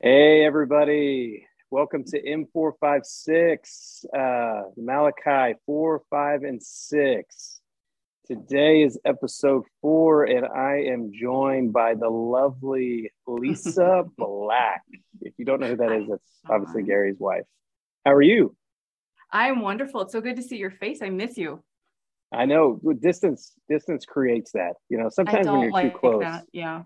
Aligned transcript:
Hey, 0.00 0.44
everybody. 0.44 1.46
Welcome 1.70 2.04
to 2.04 2.20
M456, 2.20 4.04
uh, 4.14 4.62
Malachi 4.76 5.56
4, 5.64 6.02
5, 6.10 6.42
and 6.42 6.62
6. 6.62 7.60
Today 8.26 8.82
is 8.82 8.98
episode 9.04 9.64
four, 9.80 10.24
and 10.24 10.46
I 10.46 10.84
am 10.92 11.12
joined 11.12 11.72
by 11.72 11.94
the 11.94 12.08
lovely 12.08 13.12
Lisa 13.26 14.04
Black. 14.18 14.82
If 15.20 15.34
you 15.38 15.44
don't 15.44 15.60
know 15.60 15.68
who 15.68 15.76
that 15.76 15.92
is, 15.92 16.08
that's 16.08 16.40
obviously 16.50 16.82
Gary's 16.82 17.18
wife. 17.18 17.44
How 18.04 18.12
are 18.12 18.22
you? 18.22 18.56
I'm 19.30 19.60
wonderful. 19.60 20.00
It's 20.02 20.12
so 20.12 20.20
good 20.20 20.36
to 20.36 20.42
see 20.42 20.56
your 20.56 20.70
face. 20.70 21.02
I 21.02 21.10
miss 21.10 21.38
you. 21.38 21.62
I 22.32 22.46
know 22.46 22.80
distance 23.00 23.52
distance 23.68 24.04
creates 24.04 24.52
that. 24.52 24.74
You 24.88 24.98
know, 24.98 25.08
sometimes 25.08 25.46
when 25.46 25.60
you're 25.60 25.70
like 25.70 25.92
too 25.92 25.98
close. 25.98 26.22
That. 26.22 26.44
Yeah. 26.52 26.82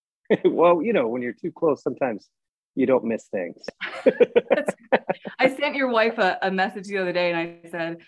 well, 0.44 0.82
you 0.82 0.92
know, 0.92 1.08
when 1.08 1.22
you're 1.22 1.32
too 1.32 1.52
close, 1.52 1.82
sometimes 1.82 2.28
you 2.74 2.86
don't 2.86 3.04
miss 3.04 3.26
things. 3.26 3.62
I 5.38 5.54
sent 5.54 5.74
your 5.74 5.88
wife 5.88 6.18
a, 6.18 6.38
a 6.42 6.50
message 6.50 6.86
the 6.86 6.98
other 6.98 7.12
day 7.12 7.30
and 7.30 7.38
I 7.38 7.68
said, 7.70 7.98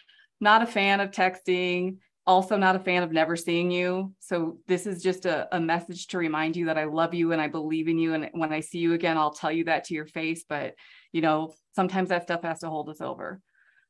not 0.40 0.62
a 0.62 0.66
fan 0.66 1.00
of 1.00 1.10
texting, 1.10 1.96
also 2.26 2.56
not 2.56 2.76
a 2.76 2.80
fan 2.80 3.02
of 3.02 3.12
never 3.12 3.36
seeing 3.36 3.70
you. 3.70 4.12
So 4.20 4.58
this 4.66 4.86
is 4.86 5.02
just 5.02 5.26
a, 5.26 5.54
a 5.54 5.60
message 5.60 6.08
to 6.08 6.18
remind 6.18 6.56
you 6.56 6.66
that 6.66 6.78
I 6.78 6.84
love 6.84 7.14
you 7.14 7.32
and 7.32 7.40
I 7.40 7.48
believe 7.48 7.88
in 7.88 7.98
you. 7.98 8.14
And 8.14 8.30
when 8.32 8.52
I 8.52 8.60
see 8.60 8.78
you 8.78 8.94
again, 8.94 9.18
I'll 9.18 9.34
tell 9.34 9.52
you 9.52 9.64
that 9.64 9.84
to 9.84 9.94
your 9.94 10.06
face. 10.06 10.44
But 10.48 10.74
you 11.12 11.20
know, 11.20 11.54
sometimes 11.74 12.08
that 12.08 12.24
stuff 12.24 12.42
has 12.42 12.60
to 12.60 12.68
hold 12.68 12.88
us 12.88 13.00
over. 13.00 13.40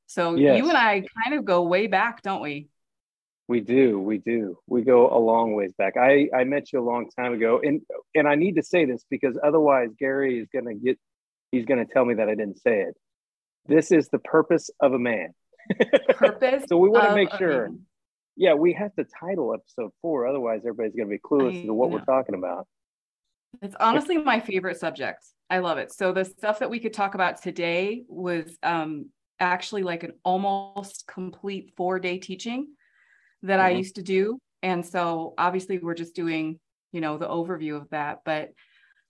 So 0.06 0.34
yes. 0.34 0.58
you 0.58 0.68
and 0.68 0.76
I 0.76 1.04
kind 1.24 1.38
of 1.38 1.44
go 1.44 1.62
way 1.62 1.86
back, 1.86 2.22
don't 2.22 2.42
we? 2.42 2.68
We 3.46 3.60
do, 3.60 4.00
we 4.00 4.18
do. 4.18 4.58
We 4.66 4.82
go 4.82 5.10
a 5.10 5.18
long 5.18 5.54
ways 5.54 5.72
back. 5.76 5.96
I 5.98 6.28
I 6.34 6.44
met 6.44 6.72
you 6.72 6.80
a 6.80 6.86
long 6.86 7.10
time 7.10 7.34
ago, 7.34 7.60
and 7.62 7.82
and 8.14 8.26
I 8.26 8.36
need 8.36 8.56
to 8.56 8.62
say 8.62 8.86
this 8.86 9.04
because 9.10 9.38
otherwise 9.42 9.90
Gary 9.98 10.38
is 10.38 10.48
going 10.52 10.64
to 10.66 10.74
get 10.74 10.98
he's 11.52 11.66
going 11.66 11.84
to 11.84 11.92
tell 11.92 12.04
me 12.04 12.14
that 12.14 12.28
I 12.28 12.34
didn't 12.34 12.58
say 12.58 12.80
it. 12.80 12.94
This 13.66 13.92
is 13.92 14.08
the 14.08 14.18
purpose 14.18 14.70
of 14.80 14.94
a 14.94 14.98
man. 14.98 15.34
Purpose. 16.10 16.64
so 16.68 16.76
we 16.76 16.90
want 16.90 17.08
to 17.08 17.14
make 17.14 17.34
sure. 17.36 17.70
Yeah, 18.36 18.54
we 18.54 18.72
have 18.74 18.94
to 18.96 19.04
title 19.04 19.54
episode 19.54 19.92
four. 20.02 20.26
Otherwise, 20.26 20.60
everybody's 20.60 20.94
going 20.94 21.08
to 21.08 21.14
be 21.14 21.18
clueless 21.18 21.62
I, 21.62 21.66
to 21.66 21.72
what 21.72 21.90
we're 21.90 22.04
talking 22.04 22.34
about. 22.34 22.66
It's 23.62 23.76
honestly 23.78 24.18
my 24.18 24.40
favorite 24.40 24.78
subject. 24.78 25.24
I 25.48 25.58
love 25.58 25.78
it. 25.78 25.92
So 25.92 26.12
the 26.12 26.24
stuff 26.24 26.58
that 26.58 26.68
we 26.68 26.80
could 26.80 26.92
talk 26.92 27.14
about 27.14 27.40
today 27.40 28.04
was 28.08 28.58
um, 28.62 29.10
actually 29.38 29.84
like 29.84 30.02
an 30.02 30.12
almost 30.24 31.06
complete 31.06 31.72
four 31.76 31.98
day 31.98 32.18
teaching 32.18 32.68
that 33.44 33.58
mm-hmm. 33.58 33.66
I 33.66 33.70
used 33.70 33.96
to 33.96 34.02
do. 34.02 34.38
And 34.62 34.84
so 34.84 35.34
obviously 35.38 35.78
we're 35.78 35.94
just 35.94 36.14
doing, 36.14 36.58
you 36.92 37.00
know, 37.00 37.18
the 37.18 37.28
overview 37.28 37.80
of 37.80 37.88
that. 37.90 38.20
But 38.24 38.50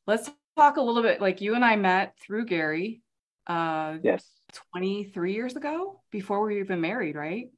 let's 0.07 0.31
talk 0.57 0.77
a 0.77 0.83
little 0.83 1.03
bit 1.03 1.21
like 1.21 1.41
you 1.41 1.55
and 1.55 1.65
I 1.65 1.77
met 1.77 2.15
through 2.21 2.47
Gary 2.47 3.01
uh 3.47 3.99
yes 4.03 4.27
23 4.73 5.35
years 5.35 5.55
ago 5.55 6.01
before 6.11 6.41
we 6.41 6.55
were 6.55 6.61
even 6.61 6.81
married, 6.81 7.15
right? 7.15 7.49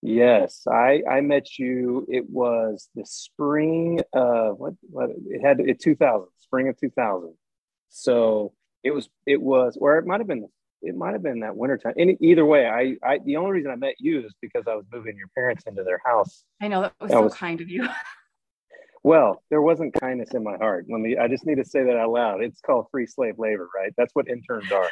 Yes, 0.00 0.66
I 0.70 1.02
I 1.08 1.20
met 1.20 1.58
you. 1.58 2.06
It 2.08 2.28
was 2.28 2.88
the 2.94 3.04
spring 3.06 4.00
of 4.12 4.58
what 4.58 4.74
what 4.90 5.10
it 5.10 5.40
had 5.40 5.60
it 5.60 5.80
2000 5.80 6.26
spring 6.38 6.68
of 6.68 6.78
2000. 6.78 7.34
So 7.88 8.52
it 8.82 8.90
was 8.90 9.08
it 9.26 9.40
was 9.40 9.78
or 9.80 9.98
it 9.98 10.06
might 10.06 10.20
have 10.20 10.26
been 10.26 10.48
it 10.82 10.96
might 10.96 11.12
have 11.12 11.22
been 11.22 11.40
that 11.40 11.56
wintertime. 11.56 11.94
Any 11.96 12.16
either 12.20 12.44
way, 12.44 12.66
I, 12.66 12.96
I 13.06 13.18
the 13.24 13.36
only 13.36 13.52
reason 13.52 13.70
I 13.70 13.76
met 13.76 13.94
you 13.98 14.24
is 14.24 14.34
because 14.40 14.64
I 14.68 14.74
was 14.74 14.84
moving 14.92 15.16
your 15.16 15.28
parents 15.34 15.64
into 15.66 15.84
their 15.84 16.00
house. 16.04 16.44
I 16.60 16.68
know 16.68 16.82
that 16.82 16.92
was 17.00 17.10
so 17.10 17.22
was, 17.22 17.34
kind 17.34 17.60
of 17.60 17.68
you. 17.68 17.88
well, 19.02 19.42
there 19.50 19.62
wasn't 19.62 19.94
kindness 19.94 20.30
in 20.34 20.42
my 20.42 20.56
heart. 20.56 20.86
Let 20.88 21.00
me 21.00 21.16
I 21.16 21.28
just 21.28 21.46
need 21.46 21.56
to 21.56 21.64
say 21.64 21.84
that 21.84 21.96
out 21.96 22.10
loud. 22.10 22.42
It's 22.42 22.60
called 22.60 22.86
free 22.90 23.06
slave 23.06 23.38
labor, 23.38 23.68
right? 23.74 23.92
That's 23.96 24.14
what 24.14 24.28
interns 24.28 24.72
are. 24.72 24.90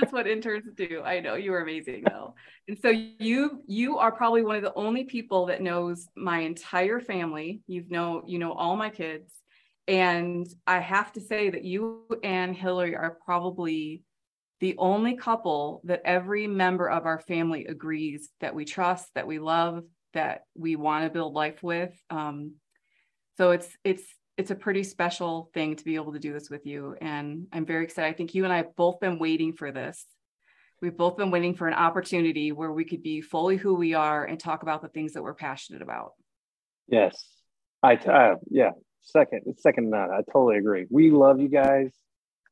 That's 0.00 0.12
what 0.12 0.26
interns 0.26 0.66
do. 0.76 1.02
I 1.04 1.20
know 1.20 1.34
you 1.34 1.52
are 1.54 1.60
amazing 1.60 2.04
though. 2.06 2.34
And 2.66 2.78
so 2.78 2.88
you 2.88 3.62
you 3.66 3.98
are 3.98 4.12
probably 4.12 4.42
one 4.42 4.56
of 4.56 4.62
the 4.62 4.74
only 4.74 5.04
people 5.04 5.46
that 5.46 5.62
knows 5.62 6.08
my 6.16 6.40
entire 6.40 7.00
family. 7.00 7.62
You've 7.66 7.90
know 7.90 8.22
you 8.26 8.38
know 8.38 8.52
all 8.52 8.76
my 8.76 8.90
kids. 8.90 9.32
And 9.86 10.46
I 10.66 10.80
have 10.80 11.12
to 11.14 11.20
say 11.20 11.48
that 11.48 11.64
you 11.64 12.04
and 12.22 12.54
Hillary 12.54 12.94
are 12.94 13.16
probably 13.24 14.04
the 14.60 14.74
only 14.78 15.16
couple 15.16 15.80
that 15.84 16.02
every 16.04 16.46
member 16.46 16.88
of 16.88 17.06
our 17.06 17.20
family 17.20 17.66
agrees 17.66 18.28
that 18.40 18.54
we 18.54 18.64
trust, 18.64 19.08
that 19.14 19.26
we 19.26 19.38
love, 19.38 19.84
that 20.14 20.42
we 20.54 20.76
want 20.76 21.04
to 21.04 21.10
build 21.10 21.34
life 21.34 21.62
with. 21.62 21.92
Um, 22.10 22.54
so 23.36 23.52
it's 23.52 23.68
it's 23.84 24.02
it's 24.36 24.50
a 24.50 24.56
pretty 24.56 24.84
special 24.84 25.50
thing 25.54 25.76
to 25.76 25.84
be 25.84 25.96
able 25.96 26.12
to 26.12 26.18
do 26.18 26.32
this 26.32 26.50
with 26.50 26.66
you, 26.66 26.96
and 27.00 27.46
I'm 27.52 27.66
very 27.66 27.84
excited. 27.84 28.08
I 28.08 28.16
think 28.16 28.34
you 28.34 28.44
and 28.44 28.52
I 28.52 28.58
have 28.58 28.74
both 28.76 29.00
been 29.00 29.18
waiting 29.18 29.52
for 29.52 29.70
this. 29.70 30.04
We've 30.80 30.96
both 30.96 31.16
been 31.16 31.30
waiting 31.30 31.54
for 31.54 31.66
an 31.66 31.74
opportunity 31.74 32.52
where 32.52 32.70
we 32.72 32.84
could 32.84 33.02
be 33.02 33.20
fully 33.20 33.56
who 33.56 33.74
we 33.74 33.94
are 33.94 34.24
and 34.24 34.38
talk 34.38 34.62
about 34.62 34.80
the 34.80 34.88
things 34.88 35.12
that 35.12 35.22
we're 35.22 35.34
passionate 35.34 35.82
about. 35.82 36.12
Yes, 36.88 37.16
I 37.82 37.94
uh, 37.94 38.36
yeah. 38.50 38.70
Second, 39.02 39.42
second, 39.58 39.90
not. 39.90 40.10
I 40.10 40.22
totally 40.32 40.58
agree. 40.58 40.86
We 40.90 41.10
love 41.10 41.40
you 41.40 41.48
guys 41.48 41.92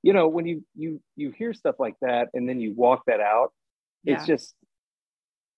you 0.06 0.12
know 0.12 0.28
when 0.28 0.46
you 0.46 0.64
you 0.74 1.00
you 1.16 1.32
hear 1.36 1.52
stuff 1.52 1.76
like 1.78 1.96
that 2.00 2.28
and 2.34 2.48
then 2.48 2.60
you 2.60 2.72
walk 2.74 3.02
that 3.06 3.20
out 3.20 3.52
yeah. 4.04 4.14
it's 4.14 4.26
just 4.26 4.54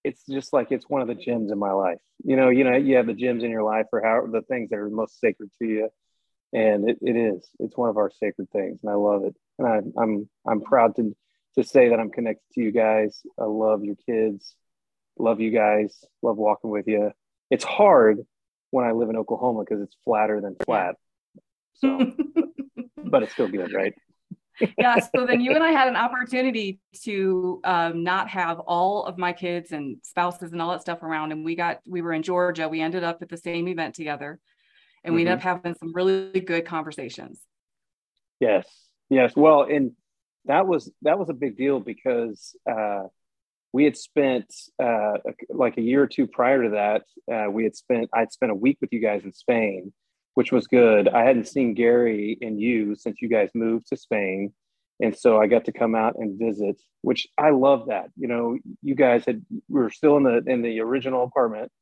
it's 0.04 0.25
just 0.26 0.53
like 0.54 0.72
it's 0.72 0.88
one 0.88 1.03
of 1.03 1.09
the 1.09 1.14
gems 1.14 1.50
in 1.53 1.59
my 1.59 1.72
life. 1.72 1.98
You 2.25 2.36
know 2.36 2.48
you 2.48 2.64
know 2.64 2.75
you 2.76 2.97
have 2.97 3.06
the 3.06 3.14
gems 3.14 3.44
in 3.44 3.50
your 3.50 3.62
life 3.62 3.86
or 3.92 4.03
how 4.03 4.26
the 4.26 4.42
things 4.42 4.70
that 4.70 4.78
are 4.78 4.88
most 4.88 5.20
sacred 5.20 5.50
to 5.59 5.66
you. 5.66 5.88
And 6.53 6.88
it, 6.88 6.98
it 7.03 7.14
is 7.14 7.47
it's 7.59 7.76
one 7.76 7.91
of 7.91 7.98
our 7.98 8.10
sacred 8.10 8.50
things 8.50 8.81
and 8.82 8.91
i 8.91 8.94
love 8.94 9.25
it. 9.25 9.36
And 9.59 9.69
I, 9.69 10.03
i'm 10.03 10.28
i'm 10.47 10.60
proud 10.62 10.97
to 10.97 11.15
to 11.56 11.65
say 11.65 11.91
that 11.91 12.00
i'm 12.00 12.10
connected 12.10 12.44
to 12.54 12.60
you 12.62 12.72
guys. 12.72 13.20
I 13.38 13.44
love 13.44 13.84
your 13.84 13.97
kids. 14.06 14.54
Love 15.19 15.41
you 15.41 15.50
guys. 15.50 15.94
Love 16.22 16.38
walking 16.38 16.70
with 16.70 16.86
you. 16.86 17.12
It's 17.50 17.65
hard 17.65 18.20
when 18.70 18.86
i 18.86 18.92
live 18.92 19.10
in 19.10 19.16
oklahoma 19.16 19.65
because 19.65 19.82
it's 19.82 19.97
flatter 20.04 20.41
than 20.41 20.56
flat. 20.65 20.94
So 21.75 22.12
but 22.97 23.22
it's 23.22 23.32
still 23.32 23.48
good 23.48 23.72
right 23.72 23.94
yeah. 24.79 24.99
So 25.15 25.27
then 25.27 25.41
you 25.41 25.53
and 25.53 25.63
I 25.63 25.71
had 25.71 25.89
an 25.89 25.97
opportunity 25.97 26.81
to 27.03 27.61
um, 27.65 28.03
not 28.03 28.29
have 28.29 28.59
all 28.61 29.05
of 29.05 29.19
my 29.19 29.33
kids 29.33 29.73
and 29.73 29.99
spouses 30.03 30.53
and 30.53 30.61
all 30.61 30.71
that 30.71 30.81
stuff 30.81 31.03
around. 31.03 31.33
And 31.33 31.45
we 31.45 31.55
got, 31.55 31.81
we 31.87 32.03
were 32.03 32.13
in 32.13 32.23
Georgia. 32.23 32.69
We 32.69 32.81
ended 32.81 33.05
up 33.05 33.23
at 33.23 33.29
the 33.29 33.37
same 33.37 33.69
event 33.69 33.95
together 33.95 34.41
and 35.05 35.15
we 35.15 35.23
mm-hmm. 35.23 35.33
ended 35.33 35.47
up 35.47 35.57
having 35.57 35.75
some 35.75 35.93
really 35.93 36.41
good 36.41 36.67
conversations. 36.67 37.41
Yes. 38.41 38.67
Yes. 39.11 39.35
Well, 39.37 39.63
and 39.63 39.93
that 40.47 40.67
was, 40.67 40.91
that 41.03 41.19
was 41.19 41.29
a 41.29 41.35
big 41.35 41.57
deal 41.57 41.81
because 41.81 42.57
uh, 42.71 43.05
we 43.73 43.85
had 43.85 43.97
spent 43.97 44.53
uh, 44.83 45.19
like 45.51 45.77
a 45.77 45.83
year 45.83 46.03
or 46.03 46.07
two 46.07 46.27
prior 46.27 46.65
to 46.65 46.71
that, 46.71 47.03
uh, 47.33 47.51
we 47.51 47.65
had 47.65 47.77
spent, 47.77 48.09
I'd 48.13 48.33
spent 48.33 48.53
a 48.53 48.55
week 48.55 48.79
with 48.81 48.93
you 48.93 49.01
guys 49.01 49.25
in 49.25 49.33
Spain 49.33 49.93
which 50.38 50.53
was 50.53 50.69
good. 50.69 51.09
I 51.09 51.25
hadn't 51.25 51.49
seen 51.49 51.75
Gary 51.75 52.38
and 52.41 52.60
you 52.60 52.94
since 52.94 53.21
you 53.21 53.28
guys 53.28 53.50
moved 53.56 53.88
to 53.88 53.97
Spain. 53.97 54.53
And 55.00 55.16
so 55.16 55.37
I 55.37 55.49
got 55.49 55.65
to 55.65 55.72
come 55.72 55.97
out 55.97 56.15
and 56.16 56.38
visit, 56.38 56.81
which 57.03 57.26
I 57.37 57.50
love 57.50 57.88
that. 57.88 58.10
You 58.16 58.28
know, 58.28 58.56
you 58.81 58.94
guys 58.94 59.25
had 59.27 59.44
we 59.69 59.81
were 59.81 59.91
still 59.91 60.16
in 60.16 60.22
the 60.22 60.41
in 60.47 60.62
the 60.62 60.78
original 60.78 61.25
apartment. 61.25 61.72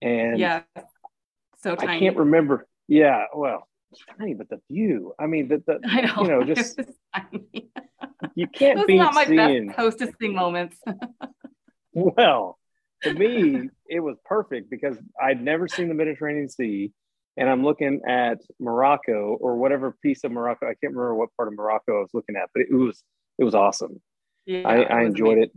And 0.00 0.38
yeah, 0.38 0.62
so 1.58 1.74
tiny. 1.74 1.96
I 1.96 1.98
can't 1.98 2.16
remember. 2.16 2.68
Yeah, 2.86 3.24
well, 3.34 3.66
tiny, 4.16 4.34
but 4.34 4.50
the 4.50 4.60
view. 4.70 5.12
I 5.18 5.26
mean, 5.26 5.48
the, 5.48 5.64
the 5.66 5.80
I 5.84 6.02
know, 6.02 6.22
you 6.22 6.28
know, 6.28 6.44
just 6.54 6.78
you 8.36 8.46
can't 8.46 8.78
Those 8.78 8.86
be 8.86 8.98
not 8.98 9.14
my 9.14 9.26
seeing 9.26 9.66
best 9.66 9.78
hostessing 9.80 10.32
moments. 10.32 10.76
well, 11.92 12.56
to 13.02 13.14
me, 13.14 13.68
it 13.88 13.98
was 13.98 14.16
perfect 14.24 14.70
because 14.70 14.96
I'd 15.20 15.42
never 15.42 15.66
seen 15.66 15.88
the 15.88 15.94
Mediterranean 15.94 16.48
Sea 16.48 16.92
and 17.36 17.48
I'm 17.48 17.62
looking 17.62 18.00
at 18.08 18.38
Morocco 18.58 19.36
or 19.40 19.56
whatever 19.56 19.96
piece 20.02 20.24
of 20.24 20.32
Morocco. 20.32 20.66
I 20.66 20.74
can't 20.74 20.94
remember 20.94 21.14
what 21.14 21.34
part 21.36 21.48
of 21.48 21.54
Morocco 21.54 21.98
I 21.98 22.00
was 22.00 22.10
looking 22.14 22.36
at, 22.36 22.48
but 22.54 22.62
it 22.62 22.72
was 22.72 23.02
it 23.38 23.44
was 23.44 23.54
awesome. 23.54 24.00
Yeah, 24.46 24.62
I, 24.66 24.82
I 24.82 25.02
enjoyed 25.02 25.38
amazing. 25.38 25.50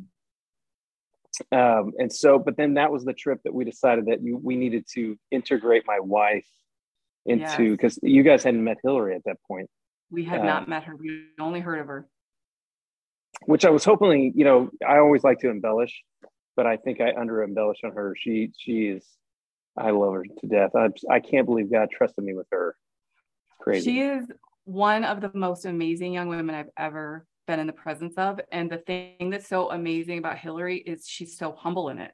it. 1.51 1.55
Um, 1.55 1.93
and 1.97 2.11
so, 2.11 2.37
but 2.37 2.57
then 2.57 2.73
that 2.73 2.91
was 2.91 3.05
the 3.05 3.13
trip 3.13 3.39
that 3.45 3.53
we 3.53 3.63
decided 3.63 4.07
that 4.07 4.21
you, 4.21 4.37
we 4.37 4.55
needed 4.55 4.85
to 4.95 5.17
integrate 5.31 5.83
my 5.85 5.99
wife 5.99 6.47
into 7.25 7.71
because 7.71 7.97
yes. 8.01 8.11
you 8.11 8.23
guys 8.23 8.43
hadn't 8.43 8.63
met 8.63 8.77
Hillary 8.83 9.15
at 9.15 9.23
that 9.25 9.37
point. 9.47 9.69
We 10.11 10.25
had 10.25 10.41
um, 10.41 10.45
not 10.47 10.67
met 10.67 10.83
her. 10.85 10.95
We 10.95 11.27
only 11.39 11.61
heard 11.61 11.79
of 11.79 11.87
her. 11.87 12.07
Which 13.45 13.63
I 13.63 13.69
was 13.69 13.85
hoping, 13.85 14.33
you 14.35 14.43
know, 14.43 14.69
I 14.85 14.97
always 14.97 15.23
like 15.23 15.39
to 15.39 15.49
embellish, 15.49 16.03
but 16.57 16.65
I 16.65 16.75
think 16.75 16.99
I 16.99 17.13
under 17.17 17.41
embellish 17.41 17.77
on 17.85 17.91
her. 17.91 18.15
She 18.19 18.51
she 18.57 18.87
is 18.87 19.05
I 19.77 19.91
love 19.91 20.13
her 20.13 20.23
to 20.23 20.47
death. 20.47 20.71
I, 20.75 20.89
I 21.09 21.19
can't 21.19 21.45
believe 21.45 21.71
God 21.71 21.89
trusted 21.91 22.23
me 22.23 22.33
with 22.33 22.47
her. 22.51 22.75
It's 23.47 23.57
crazy. 23.59 23.91
She 23.91 24.01
is 24.01 24.25
one 24.65 25.03
of 25.03 25.21
the 25.21 25.31
most 25.33 25.65
amazing 25.65 26.13
young 26.13 26.27
women 26.27 26.53
I've 26.53 26.69
ever 26.77 27.25
been 27.47 27.59
in 27.59 27.67
the 27.67 27.73
presence 27.73 28.15
of. 28.17 28.39
And 28.51 28.69
the 28.69 28.77
thing 28.77 29.29
that's 29.29 29.47
so 29.47 29.71
amazing 29.71 30.19
about 30.19 30.37
Hillary 30.37 30.77
is 30.77 31.07
she's 31.07 31.37
so 31.37 31.53
humble 31.53 31.89
in 31.89 31.99
it. 31.99 32.11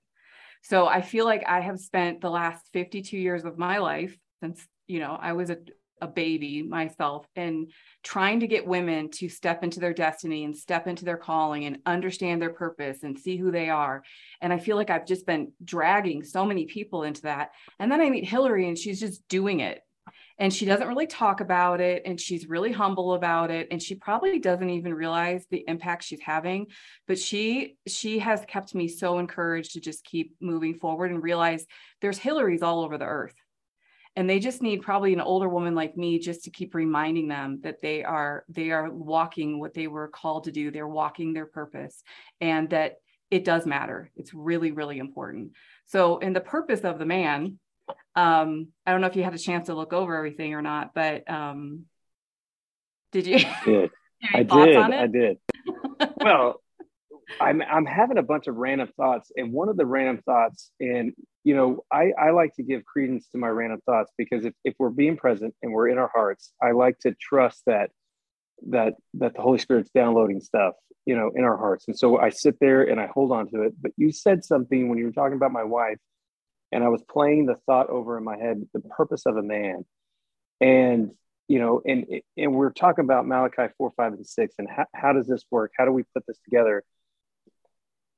So 0.64 0.88
I 0.88 1.02
feel 1.02 1.26
like 1.26 1.44
I 1.48 1.60
have 1.60 1.80
spent 1.80 2.22
the 2.22 2.30
last 2.30 2.70
52 2.74 3.18
years 3.18 3.46
of 3.46 3.58
my 3.58 3.78
life 3.80 4.18
since, 4.42 4.66
you 4.88 5.00
know, 5.00 5.18
I 5.20 5.34
was 5.34 5.50
a 5.50 5.58
a 6.02 6.08
baby 6.08 6.62
myself 6.62 7.26
and 7.36 7.72
trying 8.04 8.42
to 8.42 8.48
get 8.48 8.68
women 8.68 9.10
to 9.10 9.30
step 9.30 9.64
into 9.64 9.80
their 9.80 9.94
destiny 9.94 10.44
and 10.44 10.56
step 10.56 10.88
into 10.88 11.06
their 11.06 11.18
calling 11.18 11.66
and 11.66 11.80
understand 11.86 12.42
their 12.42 12.54
purpose 12.54 13.04
and 13.04 13.18
see 13.18 13.38
who 13.38 13.52
they 13.52 13.70
are. 13.70 14.04
And 14.42 14.52
I 14.52 14.60
feel 14.60 14.76
like 14.76 14.90
I've 14.90 15.08
just 15.08 15.26
been 15.26 15.52
dragging 15.64 16.24
so 16.24 16.46
many 16.46 16.66
people 16.66 17.04
into 17.04 17.24
that. 17.24 17.52
And 17.80 17.92
then 17.92 18.02
I 18.02 18.10
meet 18.10 18.28
Hillary 18.28 18.68
and 18.68 18.78
she's 18.78 19.00
just 19.00 19.28
doing 19.28 19.62
it. 19.62 19.82
And 20.38 20.54
she 20.54 20.66
doesn't 20.66 20.88
really 20.88 21.08
talk 21.08 21.40
about 21.40 21.80
it 21.80 22.04
and 22.06 22.20
she's 22.20 22.48
really 22.48 22.72
humble 22.72 23.14
about 23.14 23.52
it 23.52 23.70
and 23.72 23.82
she 23.82 23.96
probably 23.96 24.38
doesn't 24.38 24.70
even 24.70 24.94
realize 24.94 25.46
the 25.50 25.64
impact 25.66 26.04
she's 26.04 26.20
having 26.20 26.68
but 27.08 27.18
she 27.18 27.78
she 27.88 28.20
has 28.20 28.44
kept 28.46 28.76
me 28.76 28.90
so 28.90 29.18
encouraged 29.18 29.72
to 29.74 29.80
just 29.80 30.04
keep 30.04 30.36
moving 30.42 30.76
forward 30.76 31.10
and 31.10 31.24
realize 31.24 31.66
there's 32.02 32.20
Hillarys 32.20 32.64
all 32.64 32.84
over 32.84 32.98
the 32.98 33.06
earth 33.06 33.34
and 34.16 34.30
they 34.30 34.40
just 34.40 34.62
need 34.62 34.82
probably 34.82 35.14
an 35.14 35.22
older 35.22 35.50
woman 35.50 35.76
like 35.76 35.98
me 35.98 36.20
just 36.20 36.46
to 36.46 36.50
keep 36.50 36.74
reminding 36.74 37.28
them 37.28 37.60
that 37.64 37.82
they 37.82 38.04
are 38.04 38.46
they 38.50 38.72
are 38.72 38.90
walking 38.90 39.60
what 39.60 39.74
they 39.74 39.88
were 39.88 40.08
called 40.08 40.46
to 40.46 40.52
do. 40.52 40.72
They're 40.72 40.88
walking 40.88 41.34
their 41.34 41.46
purpose 41.46 42.02
and 42.40 42.70
that 42.70 42.96
it 43.30 43.44
does 43.44 43.66
matter. 43.66 44.12
It's 44.16 44.34
really 44.34 44.72
really 44.72 45.00
important. 45.00 45.52
So 45.86 46.20
in 46.20 46.34
the 46.34 46.42
purpose 46.42 46.82
of 46.82 47.00
the 47.00 47.06
man 47.06 47.60
um 48.16 48.70
i 48.86 48.92
don't 48.92 49.02
know 49.02 49.08
if 49.08 49.16
you 49.16 49.24
had 49.24 49.36
a 49.36 49.40
chance 49.40 49.68
to 49.68 49.76
look 49.76 49.94
over 49.94 50.16
everything 50.16 50.56
or 50.56 50.62
not 50.62 50.94
but 50.96 51.30
um 51.30 51.84
did 53.12 53.28
you 53.28 53.38
I 54.34 54.42
did. 54.42 54.50
I 54.50 54.66
did, 54.66 54.78
I 54.78 55.08
did. 55.08 55.38
Well 56.18 56.62
I'm 57.40 57.62
I'm 57.62 57.86
having 57.86 58.18
a 58.18 58.24
bunch 58.24 58.48
of 58.48 58.56
random 58.56 58.90
thoughts, 58.96 59.32
and 59.36 59.52
one 59.52 59.70
of 59.70 59.78
the 59.78 59.86
random 59.86 60.22
thoughts, 60.26 60.72
and 60.80 61.14
you 61.44 61.56
know, 61.56 61.84
I 61.92 62.12
I 62.20 62.32
like 62.32 62.56
to 62.56 62.64
give 62.64 62.86
credence 62.86 63.28
to 63.30 63.38
my 63.38 63.48
random 63.48 63.82
thoughts 63.86 64.12
because 64.18 64.46
if 64.46 64.54
if 64.64 64.74
we're 64.80 64.90
being 64.90 65.18
present 65.18 65.54
and 65.62 65.72
we're 65.72 65.90
in 65.90 65.98
our 65.98 66.12
hearts, 66.14 66.54
I 66.62 66.72
like 66.72 67.00
to 67.00 67.14
trust 67.20 67.62
that 67.68 67.92
that 68.70 68.94
that 69.16 69.36
the 69.36 69.42
Holy 69.42 69.60
Spirit's 69.60 69.90
downloading 69.94 70.40
stuff, 70.40 70.76
you 71.06 71.16
know, 71.16 71.32
in 71.36 71.44
our 71.44 71.58
hearts, 71.58 71.86
and 71.88 71.98
so 71.98 72.18
I 72.20 72.30
sit 72.30 72.58
there 72.60 72.84
and 72.84 73.00
I 73.00 73.08
hold 73.08 73.32
on 73.32 73.50
to 73.52 73.64
it. 73.64 73.74
But 73.82 73.92
you 73.98 74.12
said 74.12 74.46
something 74.46 74.90
when 74.90 74.98
you 74.98 75.06
were 75.06 75.12
talking 75.12 75.36
about 75.36 75.52
my 75.52 75.64
wife, 75.64 76.00
and 76.72 76.84
I 76.84 76.88
was 76.88 77.04
playing 77.10 77.48
the 77.48 77.56
thought 77.66 77.90
over 77.90 78.18
in 78.18 78.24
my 78.24 78.38
head, 78.38 78.62
the 78.74 78.82
purpose 78.82 79.26
of 79.26 79.36
a 79.36 79.44
man, 79.44 79.86
and 80.62 81.12
you 81.48 81.60
know, 81.60 81.82
and 81.86 82.06
and 82.38 82.56
we're 82.56 82.72
talking 82.72 83.04
about 83.04 83.28
Malachi 83.28 83.68
four, 83.78 83.92
five, 83.96 84.14
and 84.14 84.26
six, 84.26 84.56
and 84.58 84.68
how, 84.70 84.86
how 84.96 85.14
does 85.14 85.28
this 85.28 85.44
work? 85.52 85.72
How 85.78 85.86
do 85.86 85.92
we 85.92 86.04
put 86.14 86.26
this 86.28 86.40
together? 86.40 86.84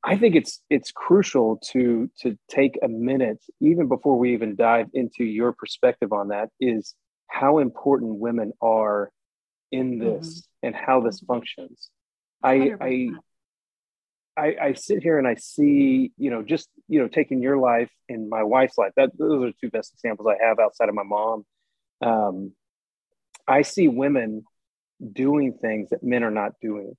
I 0.07 0.15
think 0.15 0.35
it's 0.35 0.61
it's 0.69 0.89
crucial 0.91 1.59
to 1.73 2.09
to 2.21 2.37
take 2.49 2.79
a 2.81 2.87
minute, 2.87 3.43
even 3.59 3.89
before 3.89 4.17
we 4.17 4.33
even 4.33 4.55
dive 4.55 4.87
into 4.93 5.25
your 5.25 5.51
perspective 5.51 6.13
on 6.13 6.29
that, 6.29 6.47
is 6.61 6.95
how 7.27 7.57
important 7.57 8.15
women 8.15 8.53
are 8.61 9.11
in 9.69 9.99
mm-hmm. 9.99 10.07
this 10.07 10.27
mm-hmm. 10.39 10.67
and 10.67 10.75
how 10.75 11.01
this 11.01 11.19
functions. 11.19 11.89
I, 12.41 12.71
I 12.79 13.09
I 14.37 14.55
I 14.61 14.73
sit 14.75 15.03
here 15.03 15.17
and 15.19 15.27
I 15.27 15.35
see, 15.35 16.13
you 16.17 16.29
know, 16.29 16.41
just 16.41 16.69
you 16.87 16.99
know, 16.99 17.09
taking 17.09 17.41
your 17.41 17.57
life 17.57 17.91
and 18.07 18.29
my 18.29 18.43
wife's 18.43 18.77
life. 18.77 18.93
That 18.95 19.09
those 19.19 19.43
are 19.43 19.51
two 19.59 19.69
best 19.69 19.93
examples 19.93 20.29
I 20.29 20.41
have 20.41 20.57
outside 20.57 20.87
of 20.87 20.95
my 20.95 21.03
mom. 21.03 21.45
Um, 22.01 22.53
I 23.45 23.63
see 23.63 23.89
women 23.89 24.45
doing 25.11 25.57
things 25.61 25.89
that 25.89 26.01
men 26.01 26.23
are 26.23 26.31
not 26.31 26.53
doing. 26.61 26.93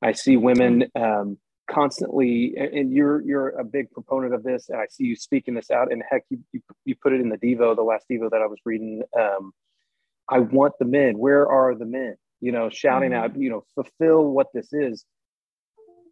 I 0.00 0.12
see 0.12 0.36
women 0.36 0.84
mm-hmm. 0.96 1.02
um, 1.02 1.38
constantly 1.70 2.54
and 2.56 2.92
you're 2.92 3.22
you're 3.22 3.50
a 3.50 3.64
big 3.64 3.90
proponent 3.92 4.34
of 4.34 4.42
this 4.42 4.68
and 4.68 4.78
i 4.80 4.86
see 4.90 5.04
you 5.04 5.14
speaking 5.14 5.54
this 5.54 5.70
out 5.70 5.92
and 5.92 6.02
heck 6.08 6.24
you, 6.28 6.38
you, 6.52 6.60
you 6.84 6.94
put 7.00 7.12
it 7.12 7.20
in 7.20 7.28
the 7.28 7.38
devo 7.38 7.74
the 7.74 7.82
last 7.82 8.04
devo 8.10 8.28
that 8.30 8.42
i 8.42 8.46
was 8.46 8.58
reading 8.64 9.02
um, 9.18 9.52
i 10.28 10.38
want 10.38 10.74
the 10.78 10.84
men. 10.84 11.18
Where 11.18 11.46
are 11.46 11.74
the 11.74 11.84
men? 11.84 12.16
You 12.40 12.52
know 12.52 12.70
shouting 12.70 13.10
mm-hmm. 13.10 13.24
out 13.24 13.36
you 13.36 13.50
know 13.50 13.64
fulfill 13.74 14.24
what 14.24 14.48
this 14.52 14.72
is. 14.72 15.04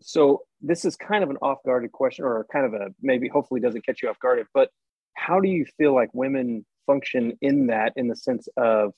So 0.03 0.43
this 0.63 0.85
is 0.85 0.97
kind 0.97 1.23
of 1.23 1.31
an 1.31 1.37
off 1.43 1.59
guarded 1.65 1.93
question 1.93 2.25
or 2.25 2.47
kind 2.53 2.67
of 2.67 2.75
a 2.75 2.89
maybe 3.03 3.29
hopefully 3.29 3.61
doesn't 3.61 3.85
catch 3.85 4.03
you 4.03 4.09
off 4.09 4.19
guard 4.19 4.45
but 4.55 4.71
how 5.15 5.41
do 5.41 5.49
you 5.49 5.67
feel 5.77 5.95
like 5.95 6.09
women 6.15 6.65
function 6.87 7.37
in 7.43 7.67
that 7.67 7.93
in 7.97 8.09
the 8.09 8.17
sense 8.17 8.49
of 8.57 8.93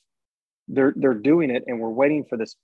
they're 0.69 0.95
they're 0.97 1.15
doing 1.15 1.51
it 1.51 1.65
and 1.67 1.81
we're 1.81 1.91
waiting 1.91 2.25
for 2.25 2.37
this 2.37 2.57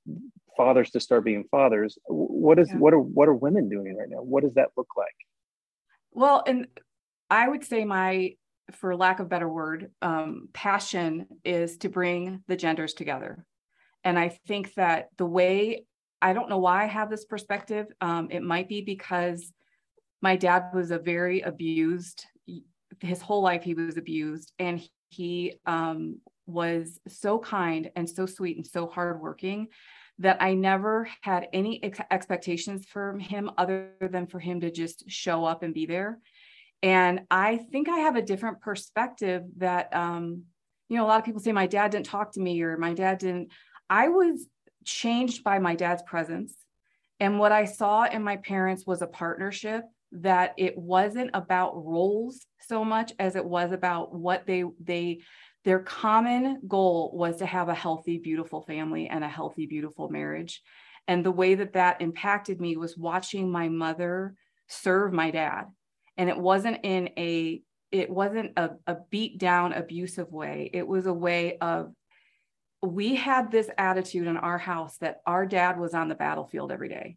fathers 0.57 0.91
to 0.91 1.01
start 1.01 1.25
being 1.25 1.45
fathers. 1.51 1.99
What 2.07 2.59
is 2.59 2.69
yeah. 2.71 2.77
what 2.77 2.95
are 2.95 3.01
what 3.01 3.29
are 3.29 3.35
women 3.35 3.69
doing 3.69 3.97
right 3.97 4.09
now? 4.09 4.19
What 4.19 4.43
does 4.43 4.55
that 4.55 4.71
look 4.77 4.89
like? 4.97 5.15
Well 6.13 6.43
and 6.47 6.67
i 7.31 7.47
would 7.47 7.65
say 7.65 7.85
my 7.85 8.35
for 8.73 8.95
lack 8.95 9.19
of 9.21 9.29
better 9.29 9.49
word 9.49 9.91
um, 10.03 10.49
passion 10.53 11.27
is 11.45 11.79
to 11.79 11.89
bring 11.89 12.43
the 12.49 12.57
genders 12.57 12.95
together. 12.95 13.45
And 14.05 14.19
i 14.19 14.29
think 14.47 14.75
that 14.75 15.09
the 15.17 15.27
way 15.27 15.85
i 16.23 16.33
don't 16.33 16.49
know 16.49 16.59
why 16.59 16.85
i 16.85 16.87
have 16.87 17.11
this 17.11 17.25
perspective 17.25 17.87
um, 18.01 18.29
it 18.31 18.43
might 18.43 18.69
be 18.69 18.81
because 18.81 19.53
my 20.23 20.37
dad 20.37 20.71
was 20.75 20.91
a 20.91 20.99
very 20.99 21.41
abused 21.43 22.25
his 23.01 23.21
whole 23.21 23.43
life 23.43 23.63
he 23.63 23.75
was 23.75 23.97
abused 23.97 24.53
and 24.59 24.83
he 25.11 25.55
um, 25.67 26.21
was 26.49 26.99
so 27.07 27.39
kind 27.39 27.91
and 27.95 28.09
so 28.09 28.27
sweet 28.27 28.57
and 28.57 28.67
so 28.67 28.87
hardworking 28.87 29.69
that 30.19 30.43
I 30.43 30.55
never 30.55 31.09
had 31.21 31.49
any 31.53 31.83
ex- 31.85 32.01
expectations 32.11 32.87
from 32.87 33.21
him 33.21 33.51
other 33.57 33.93
than 34.01 34.27
for 34.27 34.41
him 34.41 34.61
to 34.61 34.71
just 34.71 35.09
show 35.09 35.45
up 35.45 35.63
and 35.63 35.75
be 35.75 35.87
there. 35.87 36.19
And 36.83 37.23
I 37.31 37.57
think 37.57 37.89
I 37.89 37.99
have 38.01 38.17
a 38.17 38.23
different 38.23 38.61
perspective 38.61 39.43
that, 39.59 39.95
um, 39.95 40.45
you 40.89 40.97
know, 40.97 41.05
a 41.05 41.09
lot 41.09 41.19
of 41.19 41.25
people 41.25 41.41
say 41.41 41.53
my 41.53 41.67
dad 41.67 41.91
didn't 41.91 42.07
talk 42.07 42.33
to 42.33 42.41
me 42.41 42.63
or 42.63 42.77
my 42.77 42.95
dad 42.95 43.19
didn't. 43.19 43.53
I 43.91 44.09
was 44.09 44.47
changed 44.85 45.45
by 45.45 45.59
my 45.59 45.75
dad's 45.75 46.03
presence. 46.03 46.55
And 47.21 47.39
what 47.39 47.53
I 47.53 47.65
saw 47.65 48.05
in 48.05 48.23
my 48.23 48.37
parents 48.37 48.87
was 48.87 49.03
a 49.03 49.07
partnership 49.07 49.85
that 50.13 50.55
it 50.57 50.77
wasn't 50.79 51.31
about 51.35 51.85
roles 51.85 52.47
so 52.61 52.85
much 52.85 53.13
as 53.19 53.37
it 53.37 53.45
was 53.45 53.73
about 53.73 54.15
what 54.15 54.47
they 54.47 54.65
they 54.83 55.21
their 55.65 55.81
common 55.81 56.61
goal 56.67 57.11
was 57.15 57.37
to 57.37 57.47
have 57.47 57.69
a 57.69 57.75
healthy, 57.75 58.19
beautiful 58.19 58.63
family 58.63 59.09
and 59.09 59.25
a 59.25 59.29
healthy, 59.29 59.67
beautiful 59.67 60.09
marriage. 60.09 60.63
And 61.07 61.25
the 61.25 61.33
way 61.33 61.55
that 61.55 61.73
that 61.73 62.01
impacted 62.01 62.61
me 62.61 62.77
was 62.77 62.97
watching 62.97 63.51
my 63.51 63.69
mother 63.69 64.35
serve 64.69 65.13
my 65.13 65.31
dad. 65.31 65.65
And 66.17 66.29
it 66.29 66.39
wasn't 66.39 66.81
in 66.85 67.11
a 67.17 67.63
it 67.91 68.11
wasn't 68.11 68.53
a, 68.59 68.71
a 68.87 68.97
beat 69.11 69.39
down 69.39 69.73
abusive 69.73 70.31
way. 70.31 70.71
It 70.75 70.87
was 70.87 71.07
a 71.07 71.13
way 71.13 71.57
of 71.59 71.93
we 72.83 73.15
had 73.15 73.51
this 73.51 73.71
attitude 73.79 74.27
in 74.27 74.37
our 74.37 74.59
house 74.59 74.99
that 74.99 75.21
our 75.27 75.47
dad 75.47 75.79
was 75.79 75.95
on 75.95 76.09
the 76.09 76.15
battlefield 76.15 76.71
every 76.71 76.89
day. 76.89 77.17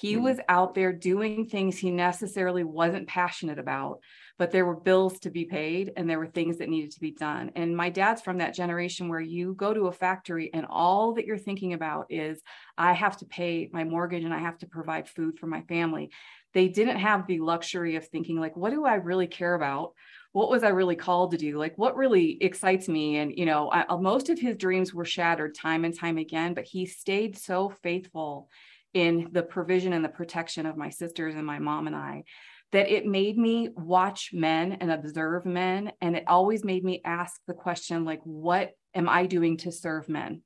He 0.00 0.14
mm-hmm. 0.14 0.24
was 0.24 0.40
out 0.48 0.74
there 0.74 0.92
doing 0.92 1.46
things 1.46 1.78
he 1.78 1.92
necessarily 1.92 2.64
wasn't 2.64 3.06
passionate 3.06 3.60
about, 3.60 4.00
but 4.38 4.50
there 4.50 4.66
were 4.66 4.74
bills 4.74 5.20
to 5.20 5.30
be 5.30 5.44
paid 5.44 5.92
and 5.96 6.10
there 6.10 6.18
were 6.18 6.26
things 6.26 6.58
that 6.58 6.68
needed 6.68 6.90
to 6.92 7.00
be 7.00 7.12
done. 7.12 7.52
And 7.54 7.76
my 7.76 7.90
dad's 7.90 8.20
from 8.20 8.38
that 8.38 8.54
generation 8.54 9.08
where 9.08 9.20
you 9.20 9.54
go 9.54 9.72
to 9.72 9.86
a 9.86 9.92
factory 9.92 10.50
and 10.52 10.66
all 10.68 11.14
that 11.14 11.26
you're 11.26 11.38
thinking 11.38 11.74
about 11.74 12.06
is, 12.10 12.42
I 12.76 12.92
have 12.92 13.18
to 13.18 13.24
pay 13.24 13.70
my 13.72 13.84
mortgage 13.84 14.24
and 14.24 14.34
I 14.34 14.38
have 14.38 14.58
to 14.58 14.66
provide 14.66 15.08
food 15.08 15.38
for 15.38 15.46
my 15.46 15.62
family. 15.62 16.10
They 16.54 16.66
didn't 16.66 16.98
have 16.98 17.28
the 17.28 17.38
luxury 17.38 17.94
of 17.94 18.08
thinking, 18.08 18.40
like, 18.40 18.56
what 18.56 18.70
do 18.70 18.84
I 18.84 18.94
really 18.94 19.28
care 19.28 19.54
about? 19.54 19.92
what 20.32 20.50
was 20.50 20.64
I 20.64 20.70
really 20.70 20.96
called 20.96 21.30
to 21.30 21.36
do? 21.36 21.58
Like, 21.58 21.78
what 21.78 21.96
really 21.96 22.38
excites 22.40 22.88
me? 22.88 23.18
And, 23.18 23.32
you 23.38 23.46
know, 23.46 23.70
I, 23.70 23.94
most 23.94 24.30
of 24.30 24.40
his 24.40 24.56
dreams 24.56 24.92
were 24.92 25.04
shattered 25.04 25.54
time 25.54 25.84
and 25.84 25.96
time 25.96 26.18
again, 26.18 26.54
but 26.54 26.64
he 26.64 26.86
stayed 26.86 27.38
so 27.38 27.68
faithful 27.84 28.48
in 28.94 29.28
the 29.32 29.42
provision 29.42 29.92
and 29.92 30.04
the 30.04 30.08
protection 30.08 30.66
of 30.66 30.76
my 30.76 30.88
sisters 30.88 31.34
and 31.34 31.44
my 31.44 31.58
mom 31.58 31.86
and 31.86 31.96
I 31.96 32.24
that 32.72 32.90
it 32.90 33.06
made 33.06 33.38
me 33.38 33.68
watch 33.76 34.30
men 34.32 34.78
and 34.80 34.90
observe 34.90 35.44
men 35.44 35.92
and 36.00 36.16
it 36.16 36.24
always 36.26 36.64
made 36.64 36.84
me 36.84 37.00
ask 37.04 37.40
the 37.46 37.54
question 37.54 38.04
like 38.04 38.20
what 38.24 38.70
am 38.94 39.08
I 39.08 39.26
doing 39.26 39.58
to 39.58 39.72
serve 39.72 40.08
men 40.08 40.42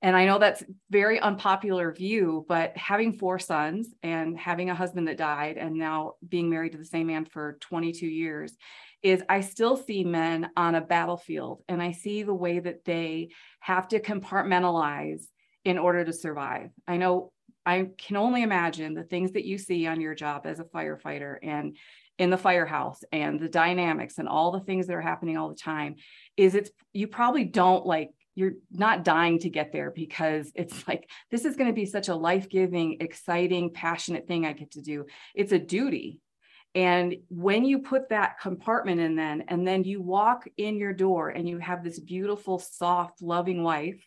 and 0.00 0.16
I 0.16 0.24
know 0.24 0.38
that's 0.38 0.64
very 0.90 1.20
unpopular 1.20 1.92
view 1.92 2.46
but 2.48 2.76
having 2.76 3.12
four 3.12 3.38
sons 3.38 3.88
and 4.02 4.38
having 4.38 4.70
a 4.70 4.74
husband 4.74 5.08
that 5.08 5.18
died 5.18 5.56
and 5.56 5.74
now 5.74 6.14
being 6.26 6.48
married 6.48 6.72
to 6.72 6.78
the 6.78 6.84
same 6.84 7.08
man 7.08 7.24
for 7.24 7.58
22 7.60 8.06
years 8.06 8.56
is 9.02 9.22
I 9.28 9.40
still 9.40 9.76
see 9.76 10.04
men 10.04 10.50
on 10.56 10.76
a 10.76 10.80
battlefield 10.80 11.62
and 11.68 11.82
I 11.82 11.92
see 11.92 12.22
the 12.22 12.34
way 12.34 12.60
that 12.60 12.84
they 12.84 13.30
have 13.60 13.88
to 13.88 14.00
compartmentalize 14.00 15.22
in 15.64 15.78
order 15.78 16.04
to 16.04 16.12
survive. 16.12 16.70
I 16.86 16.96
know 16.96 17.31
I 17.64 17.88
can 17.98 18.16
only 18.16 18.42
imagine 18.42 18.94
the 18.94 19.04
things 19.04 19.32
that 19.32 19.44
you 19.44 19.58
see 19.58 19.86
on 19.86 20.00
your 20.00 20.14
job 20.14 20.46
as 20.46 20.60
a 20.60 20.64
firefighter 20.64 21.36
and 21.42 21.76
in 22.18 22.30
the 22.30 22.38
firehouse 22.38 23.02
and 23.12 23.40
the 23.40 23.48
dynamics 23.48 24.18
and 24.18 24.28
all 24.28 24.52
the 24.52 24.60
things 24.60 24.86
that 24.86 24.94
are 24.94 25.00
happening 25.00 25.36
all 25.36 25.48
the 25.48 25.54
time 25.54 25.96
is 26.36 26.54
it's 26.54 26.70
you 26.92 27.06
probably 27.06 27.44
don't 27.44 27.86
like 27.86 28.10
you're 28.34 28.52
not 28.70 29.04
dying 29.04 29.38
to 29.38 29.50
get 29.50 29.72
there 29.72 29.90
because 29.90 30.50
it's 30.56 30.86
like 30.86 31.08
this 31.30 31.44
is 31.44 31.56
going 31.56 31.68
to 31.68 31.74
be 31.74 31.86
such 31.86 32.08
a 32.08 32.14
life-giving 32.14 32.98
exciting 33.00 33.70
passionate 33.72 34.26
thing 34.28 34.44
i 34.44 34.52
get 34.52 34.72
to 34.72 34.82
do 34.82 35.06
it's 35.34 35.52
a 35.52 35.58
duty 35.58 36.20
And 36.74 37.16
when 37.28 37.64
you 37.64 37.80
put 37.80 38.08
that 38.08 38.40
compartment 38.40 39.00
in, 39.00 39.14
then, 39.14 39.44
and 39.48 39.66
then 39.66 39.84
you 39.84 40.00
walk 40.00 40.48
in 40.56 40.76
your 40.76 40.94
door 40.94 41.28
and 41.28 41.46
you 41.46 41.58
have 41.58 41.84
this 41.84 42.00
beautiful, 42.00 42.58
soft, 42.58 43.20
loving 43.20 43.62
wife 43.62 44.02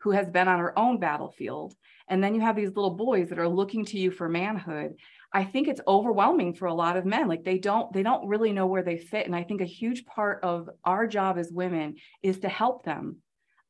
who 0.00 0.12
has 0.12 0.30
been 0.30 0.48
on 0.48 0.58
her 0.58 0.78
own 0.78 0.98
battlefield. 0.98 1.74
And 2.08 2.22
then 2.22 2.34
you 2.34 2.40
have 2.40 2.56
these 2.56 2.74
little 2.74 2.94
boys 2.94 3.30
that 3.30 3.38
are 3.38 3.48
looking 3.48 3.84
to 3.86 3.98
you 3.98 4.10
for 4.10 4.28
manhood. 4.28 4.94
I 5.32 5.44
think 5.44 5.66
it's 5.66 5.80
overwhelming 5.88 6.54
for 6.54 6.66
a 6.66 6.74
lot 6.74 6.96
of 6.96 7.04
men. 7.04 7.28
Like 7.28 7.44
they 7.44 7.58
don't, 7.58 7.92
they 7.92 8.02
don't 8.02 8.28
really 8.28 8.52
know 8.52 8.66
where 8.66 8.82
they 8.82 8.96
fit. 8.96 9.26
And 9.26 9.34
I 9.34 9.42
think 9.42 9.60
a 9.60 9.66
huge 9.66 10.06
part 10.06 10.42
of 10.44 10.70
our 10.84 11.06
job 11.06 11.36
as 11.36 11.50
women 11.50 11.96
is 12.22 12.38
to 12.40 12.48
help 12.48 12.84
them 12.84 13.16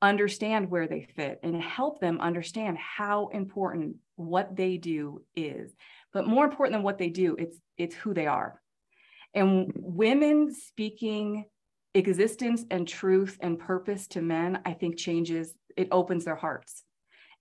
understand 0.03 0.71
where 0.71 0.87
they 0.87 1.09
fit 1.17 1.41
and 1.43 1.61
help 1.61 2.01
them 2.01 2.21
understand 2.21 2.77
how 2.77 3.29
important 3.29 3.97
what 4.17 4.55
they 4.55 4.77
do 4.77 5.23
is 5.35 5.75
but 6.13 6.27
more 6.27 6.45
important 6.45 6.75
than 6.75 6.83
what 6.83 6.99
they 6.99 7.09
do 7.09 7.35
it's 7.39 7.59
it's 7.79 7.95
who 7.95 8.13
they 8.13 8.27
are 8.27 8.61
and 9.35 9.73
women 9.75 10.53
speaking 10.55 11.45
existence 11.95 12.65
and 12.71 12.87
truth 12.87 13.39
and 13.41 13.59
purpose 13.59 14.07
to 14.07 14.21
men 14.21 14.61
i 14.67 14.73
think 14.73 14.99
changes 14.99 15.55
it 15.77 15.89
opens 15.91 16.25
their 16.25 16.37
hearts 16.37 16.85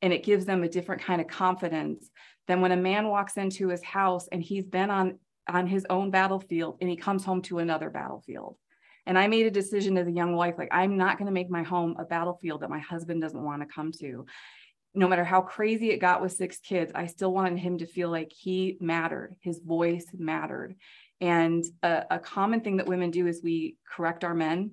and 0.01 0.13
it 0.13 0.23
gives 0.23 0.45
them 0.45 0.63
a 0.63 0.69
different 0.69 1.01
kind 1.01 1.21
of 1.21 1.27
confidence 1.27 2.09
than 2.47 2.61
when 2.61 2.71
a 2.71 2.77
man 2.77 3.07
walks 3.07 3.37
into 3.37 3.69
his 3.69 3.83
house 3.83 4.27
and 4.31 4.41
he's 4.41 4.65
been 4.65 4.89
on 4.89 5.19
on 5.47 5.67
his 5.67 5.85
own 5.91 6.09
battlefield 6.09 6.77
and 6.81 6.89
he 6.89 6.95
comes 6.95 7.23
home 7.23 7.41
to 7.41 7.59
another 7.59 7.89
battlefield 7.91 8.57
and 9.05 9.17
I 9.17 9.27
made 9.27 9.45
a 9.45 9.51
decision 9.51 9.97
as 9.97 10.07
a 10.07 10.11
young 10.11 10.35
wife 10.35 10.55
like, 10.57 10.69
I'm 10.71 10.97
not 10.97 11.17
going 11.17 11.27
to 11.27 11.33
make 11.33 11.49
my 11.49 11.63
home 11.63 11.95
a 11.99 12.05
battlefield 12.05 12.61
that 12.61 12.69
my 12.69 12.79
husband 12.79 13.21
doesn't 13.21 13.43
want 13.43 13.61
to 13.61 13.73
come 13.73 13.91
to. 13.99 14.25
No 14.95 15.07
matter 15.07 15.23
how 15.23 15.41
crazy 15.41 15.91
it 15.91 15.99
got 15.99 16.21
with 16.21 16.31
six 16.31 16.57
kids, 16.57 16.91
I 16.95 17.07
still 17.07 17.33
wanted 17.33 17.59
him 17.59 17.77
to 17.79 17.85
feel 17.85 18.09
like 18.09 18.31
he 18.31 18.77
mattered, 18.79 19.35
his 19.41 19.59
voice 19.59 20.07
mattered. 20.17 20.75
And 21.21 21.63
a, 21.83 22.05
a 22.11 22.19
common 22.19 22.61
thing 22.61 22.77
that 22.77 22.87
women 22.87 23.11
do 23.11 23.27
is 23.27 23.41
we 23.43 23.75
correct 23.87 24.23
our 24.23 24.33
men, 24.33 24.71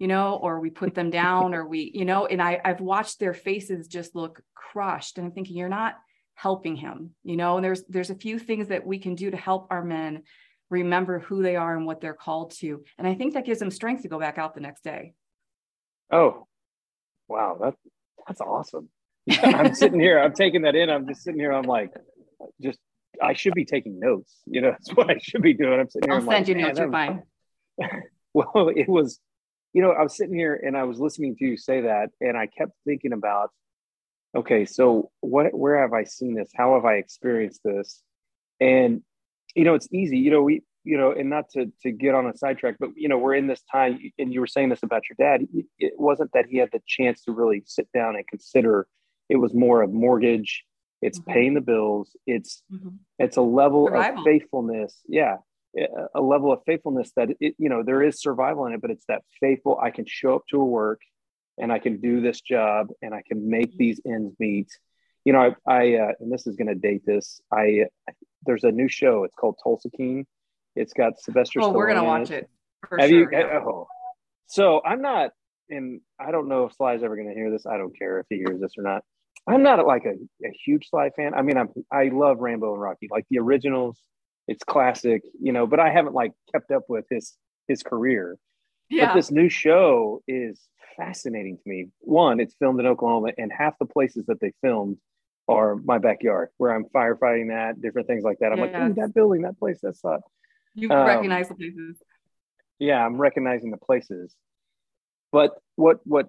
you 0.00 0.08
know, 0.08 0.34
or 0.42 0.58
we 0.58 0.70
put 0.70 0.96
them 0.96 1.10
down, 1.10 1.54
or 1.54 1.64
we, 1.64 1.92
you 1.94 2.04
know, 2.04 2.26
and 2.26 2.42
I, 2.42 2.60
I've 2.64 2.80
watched 2.80 3.20
their 3.20 3.34
faces 3.34 3.86
just 3.86 4.16
look 4.16 4.42
crushed. 4.54 5.18
And 5.18 5.26
I'm 5.26 5.32
thinking, 5.32 5.56
you're 5.56 5.68
not 5.68 5.96
helping 6.34 6.74
him, 6.74 7.10
you 7.22 7.36
know, 7.36 7.56
and 7.56 7.64
there's 7.64 7.84
there's 7.84 8.10
a 8.10 8.14
few 8.14 8.38
things 8.38 8.68
that 8.68 8.84
we 8.84 8.98
can 8.98 9.14
do 9.14 9.30
to 9.30 9.36
help 9.36 9.68
our 9.70 9.84
men 9.84 10.22
remember 10.70 11.18
who 11.18 11.42
they 11.42 11.56
are 11.56 11.76
and 11.76 11.84
what 11.84 12.00
they're 12.00 12.14
called 12.14 12.52
to. 12.52 12.82
And 12.96 13.06
I 13.06 13.14
think 13.14 13.34
that 13.34 13.44
gives 13.44 13.58
them 13.58 13.70
strength 13.70 14.02
to 14.02 14.08
go 14.08 14.18
back 14.18 14.38
out 14.38 14.54
the 14.54 14.60
next 14.60 14.82
day. 14.82 15.14
Oh, 16.10 16.46
wow. 17.28 17.58
That, 17.60 17.74
that's 18.26 18.40
awesome. 18.40 18.88
I'm 19.42 19.74
sitting 19.74 20.00
here, 20.00 20.18
I'm 20.18 20.32
taking 20.32 20.62
that 20.62 20.74
in. 20.74 20.88
I'm 20.88 21.06
just 21.06 21.22
sitting 21.22 21.40
here. 21.40 21.52
I'm 21.52 21.64
like, 21.64 21.92
just, 22.62 22.78
I 23.20 23.34
should 23.34 23.54
be 23.54 23.64
taking 23.64 23.98
notes. 24.00 24.34
You 24.46 24.62
know, 24.62 24.70
that's 24.70 24.90
what 24.90 25.10
I 25.10 25.18
should 25.18 25.42
be 25.42 25.54
doing. 25.54 25.78
I'm 25.78 25.90
sitting 25.90 26.08
here. 26.08 26.20
I'll 26.20 26.26
send 26.26 26.28
like, 26.28 26.48
you 26.48 26.54
notes. 26.54 26.78
You're 26.78 26.90
fine. 26.90 27.22
well, 28.32 28.70
it 28.74 28.88
was, 28.88 29.20
you 29.72 29.82
know, 29.82 29.92
I 29.92 30.02
was 30.02 30.16
sitting 30.16 30.34
here 30.34 30.54
and 30.54 30.76
I 30.76 30.84
was 30.84 30.98
listening 30.98 31.36
to 31.36 31.44
you 31.44 31.56
say 31.56 31.82
that, 31.82 32.10
and 32.20 32.36
I 32.36 32.46
kept 32.46 32.72
thinking 32.84 33.12
about, 33.12 33.50
okay, 34.36 34.64
so 34.64 35.10
what, 35.20 35.54
where 35.54 35.80
have 35.80 35.92
I 35.92 36.04
seen 36.04 36.34
this? 36.34 36.50
How 36.54 36.74
have 36.74 36.84
I 36.84 36.94
experienced 36.94 37.60
this? 37.64 38.02
And 38.60 39.02
you 39.54 39.64
know, 39.64 39.74
it's 39.74 39.88
easy, 39.92 40.18
you 40.18 40.30
know, 40.30 40.42
we, 40.42 40.62
you 40.84 40.96
know, 40.96 41.12
and 41.12 41.28
not 41.28 41.50
to 41.50 41.70
to 41.82 41.90
get 41.90 42.14
on 42.14 42.26
a 42.26 42.36
sidetrack, 42.36 42.76
but 42.78 42.90
you 42.96 43.08
know, 43.08 43.18
we're 43.18 43.34
in 43.34 43.46
this 43.46 43.62
time, 43.70 43.98
and 44.18 44.32
you 44.32 44.40
were 44.40 44.46
saying 44.46 44.70
this 44.70 44.82
about 44.82 45.02
your 45.08 45.16
dad. 45.18 45.46
It 45.78 45.92
wasn't 45.98 46.30
that 46.32 46.46
he 46.48 46.58
had 46.58 46.70
the 46.72 46.80
chance 46.86 47.22
to 47.24 47.32
really 47.32 47.62
sit 47.66 47.88
down 47.92 48.16
and 48.16 48.26
consider. 48.26 48.86
It 49.28 49.36
was 49.36 49.54
more 49.54 49.82
of 49.82 49.92
mortgage. 49.92 50.64
It's 51.02 51.18
mm-hmm. 51.18 51.32
paying 51.32 51.54
the 51.54 51.60
bills. 51.60 52.16
It's 52.26 52.62
mm-hmm. 52.72 52.96
it's 53.18 53.36
a 53.36 53.42
level 53.42 53.94
of 53.94 54.24
faithfulness. 54.24 54.98
Yeah, 55.06 55.36
a 56.14 56.20
level 56.20 56.52
of 56.52 56.60
faithfulness 56.66 57.12
that 57.16 57.28
it, 57.40 57.54
you 57.58 57.68
know 57.68 57.82
there 57.82 58.02
is 58.02 58.20
survival 58.20 58.66
in 58.66 58.72
it, 58.72 58.80
but 58.80 58.90
it's 58.90 59.04
that 59.06 59.22
faithful. 59.40 59.78
I 59.80 59.90
can 59.90 60.04
show 60.06 60.34
up 60.36 60.42
to 60.50 60.60
a 60.60 60.64
work, 60.64 61.00
and 61.58 61.72
I 61.72 61.78
can 61.78 62.00
do 62.00 62.20
this 62.20 62.40
job, 62.40 62.88
and 63.02 63.14
I 63.14 63.22
can 63.26 63.48
make 63.48 63.70
mm-hmm. 63.70 63.78
these 63.78 64.00
ends 64.06 64.34
meet. 64.38 64.68
You 65.24 65.32
know, 65.32 65.54
I, 65.66 65.72
I 65.72 65.94
uh, 65.96 66.12
and 66.20 66.32
this 66.32 66.46
is 66.46 66.56
going 66.56 66.68
to 66.68 66.74
date 66.74 67.02
this. 67.06 67.40
I 67.52 67.86
there's 68.44 68.64
a 68.64 68.72
new 68.72 68.88
show. 68.88 69.24
It's 69.24 69.34
called 69.34 69.56
Tulsa 69.62 69.90
King. 69.90 70.26
It's 70.76 70.92
got 70.92 71.20
Sylvester. 71.20 71.60
Oh, 71.62 71.70
we're 71.70 71.88
gonna 71.88 72.04
watch 72.04 72.30
it. 72.30 72.48
Have 72.98 73.08
sure, 73.08 73.18
you? 73.18 73.28
Yeah. 73.30 73.60
Oh. 73.64 73.86
So 74.46 74.80
I'm 74.84 75.02
not, 75.02 75.30
and 75.68 76.00
I 76.18 76.30
don't 76.30 76.48
know 76.48 76.64
if 76.64 76.74
Sly's 76.74 77.02
ever 77.02 77.16
gonna 77.16 77.34
hear 77.34 77.50
this. 77.50 77.66
I 77.66 77.76
don't 77.76 77.96
care 77.96 78.18
if 78.20 78.26
he 78.30 78.36
hears 78.36 78.60
this 78.60 78.72
or 78.78 78.82
not. 78.82 79.02
I'm 79.46 79.62
not 79.62 79.84
like 79.86 80.04
a, 80.04 80.12
a 80.46 80.52
huge 80.64 80.88
Sly 80.88 81.10
fan. 81.10 81.34
I 81.34 81.42
mean, 81.42 81.56
I'm 81.56 81.68
I 81.92 82.10
love 82.12 82.38
Rambo 82.38 82.72
and 82.72 82.82
Rocky, 82.82 83.08
like 83.10 83.26
the 83.30 83.38
originals. 83.38 84.00
It's 84.48 84.64
classic, 84.64 85.22
you 85.40 85.52
know. 85.52 85.66
But 85.66 85.80
I 85.80 85.90
haven't 85.90 86.14
like 86.14 86.32
kept 86.52 86.70
up 86.70 86.84
with 86.88 87.06
his 87.10 87.36
his 87.68 87.82
career. 87.82 88.36
Yeah. 88.88 89.06
But 89.06 89.14
this 89.14 89.30
new 89.30 89.48
show 89.48 90.22
is 90.26 90.60
fascinating 90.96 91.56
to 91.56 91.62
me. 91.66 91.88
One, 92.00 92.40
it's 92.40 92.54
filmed 92.58 92.80
in 92.80 92.86
Oklahoma, 92.86 93.32
and 93.38 93.52
half 93.52 93.78
the 93.78 93.86
places 93.86 94.26
that 94.26 94.40
they 94.40 94.52
filmed 94.62 94.98
are 95.48 95.76
my 95.76 95.98
backyard 95.98 96.48
where 96.58 96.74
I'm 96.74 96.84
firefighting 96.84 97.48
that, 97.48 97.80
different 97.80 98.06
things 98.06 98.24
like 98.24 98.38
that. 98.40 98.52
I'm 98.52 98.60
like, 98.60 98.72
that 98.72 99.14
building, 99.14 99.42
that 99.42 99.58
place, 99.58 99.78
that's 99.82 100.04
not. 100.04 100.20
You 100.74 100.90
um, 100.90 101.06
recognize 101.06 101.48
the 101.48 101.54
places. 101.54 102.02
Yeah, 102.78 103.04
I'm 103.04 103.20
recognizing 103.20 103.70
the 103.70 103.76
places. 103.76 104.34
But 105.32 105.52
what 105.76 106.00
what 106.04 106.26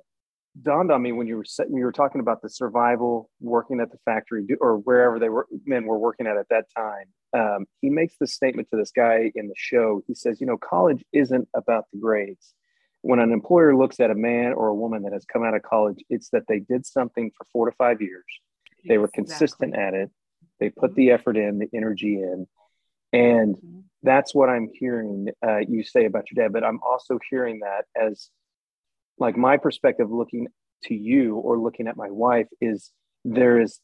dawned 0.62 0.92
on 0.92 1.02
me 1.02 1.12
when 1.12 1.28
you 1.28 1.38
were 1.38 1.46
when 1.68 1.80
you 1.80 1.86
were 1.86 1.92
talking 1.92 2.22
about 2.22 2.42
the 2.42 2.50
survival, 2.50 3.30
working 3.40 3.80
at 3.80 3.92
the 3.92 3.98
factory 4.06 4.46
or 4.60 4.78
wherever 4.78 5.20
they 5.20 5.30
were 5.30 5.48
men 5.66 5.86
were 5.86 5.98
working 5.98 6.28
at 6.28 6.38
at 6.38 6.50
that 6.50 6.66
time. 6.76 7.06
Um, 7.34 7.66
he 7.82 7.90
makes 7.90 8.16
the 8.20 8.28
statement 8.28 8.70
to 8.72 8.78
this 8.78 8.92
guy 8.92 9.32
in 9.36 9.48
the 9.48 9.56
show. 9.56 10.02
He 10.08 10.16
says, 10.16 10.42
you 10.42 10.48
know, 10.48 10.58
college 10.58 11.04
isn't 11.14 11.48
about 11.56 11.86
the 11.92 12.00
grades. 12.00 12.54
When 13.02 13.20
an 13.20 13.32
employer 13.32 13.76
looks 13.76 14.00
at 14.00 14.12
a 14.12 14.16
man 14.16 14.54
or 14.54 14.68
a 14.68 14.76
woman 14.76 15.04
that 15.04 15.14
has 15.14 15.26
come 15.26 15.44
out 15.44 15.56
of 15.56 15.64
college, 15.64 16.04
it's 16.10 16.30
that 16.30 16.44
they 16.48 16.60
did 16.60 16.86
something 16.86 17.32
for 17.38 17.48
four 17.52 17.66
to 17.70 17.76
five 17.76 18.02
years 18.02 18.26
they 18.86 18.98
were 18.98 19.08
consistent 19.08 19.74
exactly. 19.74 20.00
at 20.00 20.04
it. 20.04 20.12
They 20.60 20.70
put 20.70 20.96
the 20.96 21.12
effort 21.12 21.38
in, 21.38 21.60
the 21.60 21.70
energy 21.74 22.16
in. 22.16 22.48
And 23.14 23.56
mm-hmm. 23.56 23.80
that's 24.04 24.34
what 24.34 24.50
I'm 24.50 24.70
hearing 24.74 25.30
uh, 25.46 25.60
you 25.68 25.84
say 25.84 26.06
about 26.06 26.26
your 26.32 26.44
dad. 26.44 26.54
But 26.54 26.64
I'm 26.64 26.80
also 26.84 27.20
hearing 27.30 27.60
that 27.60 27.86
as 27.96 28.30
like 29.18 29.38
my 29.38 29.58
perspective 29.58 30.12
looking 30.12 30.48
to 30.84 30.96
you 30.96 31.36
or 31.36 31.60
looking 31.60 31.88
at 31.88 31.98
my 31.98 32.10
wife 32.10 32.48
is 32.60 32.92
there 33.24 33.60
is, 33.60 33.80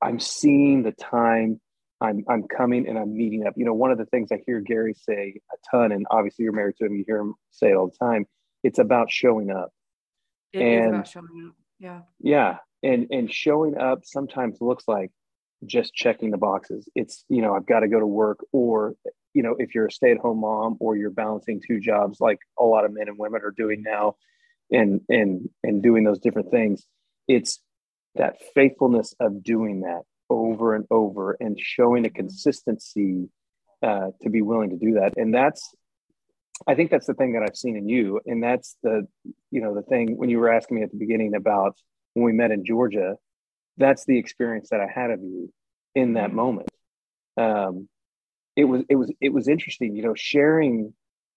I'm 0.00 0.20
seeing 0.20 0.82
the 0.82 0.92
time 0.92 1.60
I'm, 2.02 2.24
I'm 2.28 2.44
coming 2.48 2.88
and 2.88 2.98
I'm 2.98 3.16
meeting 3.16 3.46
up. 3.46 3.54
You 3.56 3.64
know, 3.64 3.74
one 3.74 3.90
of 3.90 3.98
the 3.98 4.06
things 4.06 4.30
I 4.32 4.40
hear 4.46 4.60
Gary 4.60 4.94
say 4.94 5.34
a 5.52 5.56
ton, 5.70 5.92
and 5.92 6.06
obviously 6.10 6.44
you're 6.44 6.52
married 6.52 6.76
to 6.78 6.86
him, 6.86 6.96
you 6.96 7.04
hear 7.06 7.18
him 7.18 7.34
say 7.50 7.70
it 7.70 7.74
all 7.74 7.88
the 7.88 8.04
time. 8.04 8.26
It's 8.62 8.78
about 8.78 9.10
showing 9.10 9.50
up. 9.50 9.70
It 10.52 10.62
and, 10.62 10.94
about 10.94 11.08
showing 11.08 11.46
up. 11.48 11.54
Yeah. 11.78 12.00
Yeah 12.20 12.56
and 12.82 13.06
and 13.10 13.32
showing 13.32 13.76
up 13.78 14.00
sometimes 14.04 14.58
looks 14.60 14.84
like 14.86 15.10
just 15.64 15.94
checking 15.94 16.30
the 16.30 16.38
boxes 16.38 16.88
it's 16.94 17.24
you 17.28 17.40
know 17.40 17.54
i've 17.54 17.66
got 17.66 17.80
to 17.80 17.88
go 17.88 18.00
to 18.00 18.06
work 18.06 18.38
or 18.52 18.94
you 19.34 19.42
know 19.42 19.54
if 19.58 19.74
you're 19.74 19.86
a 19.86 19.92
stay-at-home 19.92 20.40
mom 20.40 20.76
or 20.80 20.96
you're 20.96 21.10
balancing 21.10 21.60
two 21.66 21.78
jobs 21.78 22.20
like 22.20 22.38
a 22.58 22.64
lot 22.64 22.84
of 22.84 22.92
men 22.92 23.08
and 23.08 23.18
women 23.18 23.40
are 23.44 23.54
doing 23.56 23.82
now 23.82 24.16
and 24.70 25.00
and 25.08 25.48
and 25.62 25.82
doing 25.82 26.02
those 26.04 26.18
different 26.18 26.50
things 26.50 26.84
it's 27.28 27.60
that 28.16 28.36
faithfulness 28.54 29.14
of 29.20 29.42
doing 29.42 29.80
that 29.82 30.02
over 30.32 30.74
and 30.74 30.86
over 30.90 31.36
and 31.40 31.58
showing 31.60 32.06
a 32.06 32.10
consistency 32.10 33.28
uh, 33.82 34.08
to 34.22 34.30
be 34.30 34.42
willing 34.42 34.70
to 34.70 34.76
do 34.76 34.94
that 34.94 35.12
and 35.16 35.34
that's 35.34 35.74
i 36.66 36.74
think 36.74 36.90
that's 36.90 37.06
the 37.06 37.14
thing 37.14 37.32
that 37.32 37.42
i've 37.42 37.56
seen 37.56 37.76
in 37.76 37.88
you 37.88 38.20
and 38.26 38.42
that's 38.42 38.76
the 38.82 39.06
you 39.50 39.60
know 39.60 39.74
the 39.74 39.82
thing 39.82 40.16
when 40.16 40.28
you 40.28 40.38
were 40.38 40.52
asking 40.52 40.76
me 40.76 40.82
at 40.82 40.90
the 40.90 40.98
beginning 40.98 41.34
about 41.34 41.76
when 42.14 42.24
we 42.24 42.32
met 42.32 42.50
in 42.50 42.64
Georgia, 42.64 43.16
that's 43.76 44.04
the 44.04 44.18
experience 44.18 44.68
that 44.70 44.80
I 44.80 44.86
had 44.86 45.10
of 45.10 45.20
you 45.20 45.52
in 45.94 46.14
that 46.14 46.28
mm-hmm. 46.28 46.36
moment. 46.36 46.68
Um, 47.36 47.88
it 48.54 48.64
was 48.64 48.82
it 48.88 48.96
was 48.96 49.10
it 49.20 49.30
was 49.30 49.48
interesting, 49.48 49.96
you 49.96 50.02
know, 50.02 50.14
sharing 50.14 50.92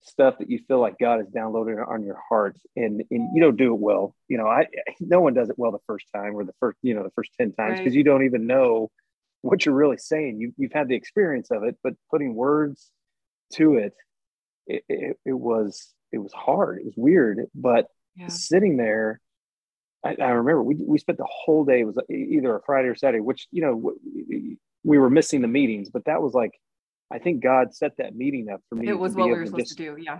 stuff 0.06 0.38
that 0.40 0.50
you 0.50 0.60
feel 0.68 0.80
like 0.80 0.98
God 1.00 1.20
has 1.20 1.28
downloaded 1.28 1.86
on 1.88 2.04
your 2.04 2.20
heart, 2.30 2.58
and 2.76 3.04
and 3.12 3.36
you 3.36 3.42
don't 3.42 3.58
do 3.58 3.74
it 3.74 3.80
well. 3.80 4.16
You 4.28 4.38
know, 4.38 4.48
I 4.48 4.68
no 5.00 5.22
one 5.22 5.34
does 5.34 5.50
it 5.50 5.58
well 5.58 5.72
the 5.72 5.80
first 5.88 6.06
time 6.14 6.36
or 6.36 6.44
the 6.44 6.56
first 6.60 6.78
you 6.82 6.94
know 6.94 7.04
the 7.04 7.12
first 7.12 7.32
ten 7.38 7.54
times 7.54 7.80
because 7.80 7.92
right. 7.92 7.98
you 7.98 8.04
don't 8.04 8.26
even 8.26 8.48
know 8.48 8.92
what 9.42 9.66
you're 9.66 9.76
really 9.76 9.98
saying. 9.98 10.40
You 10.40 10.54
you've 10.58 10.74
had 10.74 10.88
the 10.88 10.96
experience 10.96 11.52
of 11.52 11.64
it, 11.64 11.78
but 11.84 11.94
putting 12.12 12.36
words 12.36 12.92
to 13.54 13.76
it, 13.76 13.94
it, 14.68 14.84
it, 14.90 15.18
it 15.26 15.34
was 15.34 15.94
it 16.12 16.20
was 16.20 16.34
hard. 16.34 16.80
It 16.80 16.86
was 16.86 16.96
weird, 16.98 17.48
but 17.54 17.88
yeah. 18.16 18.28
sitting 18.28 18.78
there 18.78 19.20
I, 20.06 20.16
I, 20.22 20.30
remember 20.30 20.62
we, 20.62 20.76
we 20.76 21.00
spent 21.00 21.18
the 21.18 21.28
whole 21.28 21.66
day, 21.66 21.80
it 21.80 21.86
was 21.86 21.98
either 22.10 22.56
a 22.56 22.62
Friday 22.64 22.90
or 22.90 22.96
Saturday, 22.96 23.22
which, 23.22 23.48
you 23.52 23.62
know, 23.62 23.94
we 24.84 25.00
were 25.00 25.10
missing 25.10 25.42
the 25.42 25.48
meetings, 25.48 25.90
but 25.90 26.06
that 26.06 26.22
was 26.22 26.34
like, 26.34 26.52
I 27.12 27.20
think 27.20 27.44
God 27.44 27.74
set 27.74 27.98
that 27.98 28.16
meeting 28.16 28.50
up 28.50 28.62
for 28.70 28.76
me. 28.76 28.88
It 28.88 28.98
was 28.98 29.14
what 29.14 29.28
we 29.28 29.34
were 29.34 29.46
supposed 29.46 29.68
just, 29.68 29.78
to 29.78 29.96
do. 29.96 30.02
Yeah. 30.02 30.20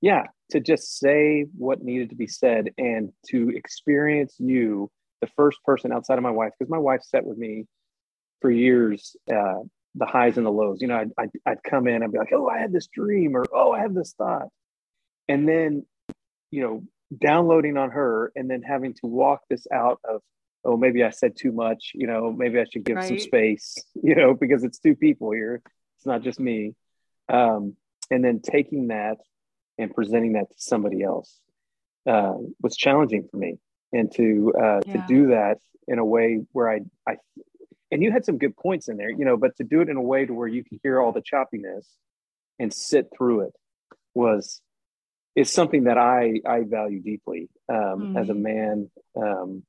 Yeah. 0.00 0.26
To 0.50 0.60
just 0.60 0.98
say 0.98 1.46
what 1.56 1.82
needed 1.82 2.10
to 2.10 2.16
be 2.16 2.26
said 2.26 2.70
and 2.78 3.12
to 3.28 3.50
experience 3.50 4.36
you, 4.38 4.90
the 5.20 5.28
first 5.36 5.58
person 5.64 5.92
outside 5.92 6.18
of 6.18 6.22
my 6.22 6.30
wife, 6.30 6.52
because 6.58 6.70
my 6.70 6.78
wife 6.78 7.02
sat 7.02 7.24
with 7.24 7.38
me 7.38 7.66
for 8.40 8.50
years 8.50 9.16
uh, 9.32 9.60
the 9.94 10.06
highs 10.06 10.36
and 10.36 10.46
the 10.46 10.50
lows. 10.50 10.80
You 10.80 10.88
know, 10.88 10.96
I'd, 10.96 11.10
I'd, 11.18 11.30
I'd 11.46 11.62
come 11.62 11.86
in, 11.86 12.02
I'd 12.02 12.12
be 12.12 12.18
like, 12.18 12.32
oh, 12.32 12.48
I 12.48 12.58
had 12.58 12.72
this 12.72 12.88
dream, 12.88 13.36
or 13.36 13.44
oh, 13.52 13.72
I 13.72 13.80
have 13.80 13.94
this 13.94 14.14
thought, 14.16 14.48
and 15.28 15.48
then, 15.48 15.84
you 16.50 16.62
know, 16.62 16.82
downloading 17.20 17.76
on 17.76 17.90
her, 17.90 18.32
and 18.34 18.50
then 18.50 18.62
having 18.62 18.94
to 18.94 19.06
walk 19.06 19.42
this 19.50 19.66
out 19.72 20.00
of, 20.08 20.22
oh, 20.64 20.76
maybe 20.76 21.02
I 21.02 21.10
said 21.10 21.36
too 21.36 21.52
much. 21.52 21.92
You 21.94 22.06
know, 22.06 22.32
maybe 22.32 22.60
I 22.60 22.64
should 22.64 22.84
give 22.84 22.96
right. 22.96 23.08
some 23.08 23.18
space. 23.18 23.76
You 24.02 24.16
know, 24.16 24.34
because 24.34 24.64
it's 24.64 24.80
two 24.80 24.96
people 24.96 25.30
here, 25.30 25.62
it's 25.96 26.06
not 26.06 26.22
just 26.22 26.40
me. 26.40 26.74
Um, 27.28 27.76
and 28.10 28.24
then 28.24 28.40
taking 28.40 28.88
that 28.88 29.18
and 29.78 29.94
presenting 29.94 30.32
that 30.32 30.50
to 30.50 30.56
somebody 30.58 31.02
else 31.02 31.38
uh, 32.06 32.34
was 32.60 32.76
challenging 32.76 33.28
for 33.30 33.36
me, 33.36 33.58
and 33.92 34.12
to 34.16 34.52
uh, 34.58 34.80
yeah. 34.84 34.92
to 34.92 35.04
do 35.06 35.26
that 35.28 35.58
in 35.86 35.98
a 35.98 36.04
way 36.04 36.40
where 36.52 36.70
I 36.70 36.80
I 37.06 37.16
and 37.92 38.02
you 38.02 38.10
had 38.10 38.24
some 38.24 38.38
good 38.38 38.56
points 38.56 38.88
in 38.88 38.96
there, 38.96 39.10
you 39.10 39.24
know, 39.24 39.36
but 39.36 39.56
to 39.58 39.64
do 39.64 39.82
it 39.82 39.88
in 39.88 39.96
a 39.96 40.02
way 40.02 40.24
to 40.24 40.32
where 40.32 40.48
you 40.48 40.64
can 40.64 40.80
hear 40.82 41.00
all 41.00 41.12
the 41.12 41.22
choppiness 41.22 41.86
and 42.58 42.72
sit 42.72 43.08
through 43.16 43.42
it 43.42 43.52
was 44.14 44.60
is 45.36 45.52
something 45.52 45.84
that 45.84 45.98
I 45.98 46.40
I 46.46 46.62
value 46.62 47.00
deeply 47.00 47.48
um, 47.68 47.76
mm-hmm. 47.76 48.16
as 48.16 48.28
a 48.28 48.34
man 48.34 48.90
um, 49.16 49.62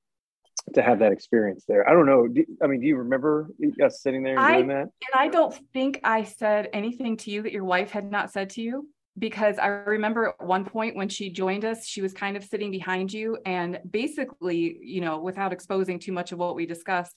to 0.73 0.81
have 0.81 0.99
that 0.99 1.11
experience 1.11 1.65
there. 1.67 1.87
I 1.87 1.93
don't 1.93 2.05
know. 2.05 2.27
Do, 2.27 2.45
I 2.61 2.67
mean, 2.67 2.81
do 2.81 2.87
you 2.87 2.97
remember 2.97 3.49
us 3.83 4.01
sitting 4.01 4.23
there 4.23 4.39
I, 4.39 4.55
doing 4.55 4.67
that? 4.69 4.81
And 4.81 5.13
I 5.13 5.27
don't 5.27 5.53
think 5.73 5.99
I 6.03 6.23
said 6.23 6.69
anything 6.73 7.17
to 7.17 7.31
you 7.31 7.43
that 7.43 7.51
your 7.51 7.65
wife 7.65 7.91
had 7.91 8.09
not 8.09 8.31
said 8.31 8.49
to 8.51 8.61
you 8.61 8.87
because 9.17 9.59
I 9.59 9.67
remember 9.67 10.29
at 10.29 10.45
one 10.45 10.65
point 10.65 10.95
when 10.95 11.09
she 11.09 11.29
joined 11.29 11.65
us, 11.65 11.85
she 11.85 12.01
was 12.01 12.13
kind 12.13 12.35
of 12.35 12.43
sitting 12.43 12.71
behind 12.71 13.13
you 13.13 13.37
and 13.45 13.79
basically, 13.89 14.79
you 14.81 15.01
know, 15.01 15.19
without 15.19 15.53
exposing 15.53 15.99
too 15.99 16.11
much 16.11 16.31
of 16.31 16.39
what 16.39 16.55
we 16.55 16.65
discussed, 16.65 17.15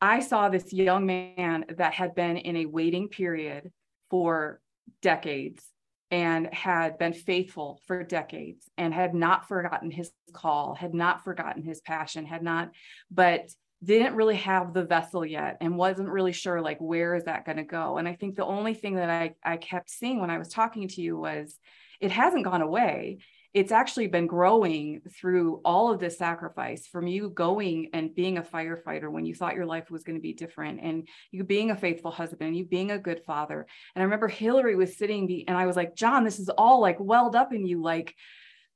I 0.00 0.20
saw 0.20 0.48
this 0.48 0.72
young 0.72 1.04
man 1.04 1.66
that 1.76 1.92
had 1.92 2.14
been 2.14 2.38
in 2.38 2.56
a 2.56 2.66
waiting 2.66 3.08
period 3.08 3.70
for 4.08 4.60
decades 5.02 5.62
and 6.10 6.52
had 6.52 6.98
been 6.98 7.12
faithful 7.12 7.80
for 7.86 8.02
decades 8.02 8.68
and 8.76 8.92
had 8.92 9.14
not 9.14 9.46
forgotten 9.46 9.90
his 9.90 10.10
call, 10.32 10.74
had 10.74 10.94
not 10.94 11.24
forgotten 11.24 11.62
his 11.62 11.80
passion, 11.80 12.26
had 12.26 12.42
not, 12.42 12.70
but 13.10 13.48
didn't 13.82 14.14
really 14.14 14.36
have 14.36 14.74
the 14.74 14.84
vessel 14.84 15.24
yet 15.24 15.56
and 15.60 15.76
wasn't 15.76 16.08
really 16.08 16.32
sure 16.32 16.60
like 16.60 16.78
where 16.78 17.14
is 17.14 17.24
that 17.24 17.46
going 17.46 17.56
to 17.56 17.64
go? 17.64 17.96
And 17.96 18.06
i 18.06 18.14
think 18.14 18.36
the 18.36 18.44
only 18.44 18.74
thing 18.74 18.96
that 18.96 19.08
I, 19.08 19.34
I 19.42 19.56
kept 19.56 19.88
seeing 19.88 20.20
when 20.20 20.30
i 20.30 20.36
was 20.36 20.48
talking 20.48 20.86
to 20.88 21.00
you 21.00 21.16
was 21.16 21.58
it 22.00 22.10
hasn't 22.10 22.44
gone 22.44 22.60
away 22.60 23.18
it's 23.52 23.72
actually 23.72 24.06
been 24.06 24.26
growing 24.26 25.00
through 25.18 25.60
all 25.64 25.90
of 25.90 25.98
this 25.98 26.16
sacrifice 26.16 26.86
from 26.86 27.06
you 27.06 27.30
going 27.30 27.90
and 27.92 28.14
being 28.14 28.38
a 28.38 28.42
firefighter 28.42 29.10
when 29.10 29.24
you 29.24 29.34
thought 29.34 29.56
your 29.56 29.66
life 29.66 29.90
was 29.90 30.04
going 30.04 30.16
to 30.16 30.22
be 30.22 30.32
different 30.32 30.80
and 30.80 31.08
you 31.32 31.42
being 31.42 31.70
a 31.70 31.76
faithful 31.76 32.10
husband 32.10 32.48
and 32.48 32.56
you 32.56 32.64
being 32.64 32.90
a 32.90 32.98
good 32.98 33.22
father 33.26 33.66
and 33.94 34.02
i 34.02 34.04
remember 34.04 34.28
hillary 34.28 34.76
was 34.76 34.96
sitting 34.96 35.44
and 35.48 35.56
i 35.56 35.66
was 35.66 35.76
like 35.76 35.96
john 35.96 36.24
this 36.24 36.38
is 36.38 36.48
all 36.48 36.80
like 36.80 36.98
welled 37.00 37.34
up 37.34 37.52
in 37.52 37.66
you 37.66 37.82
like 37.82 38.14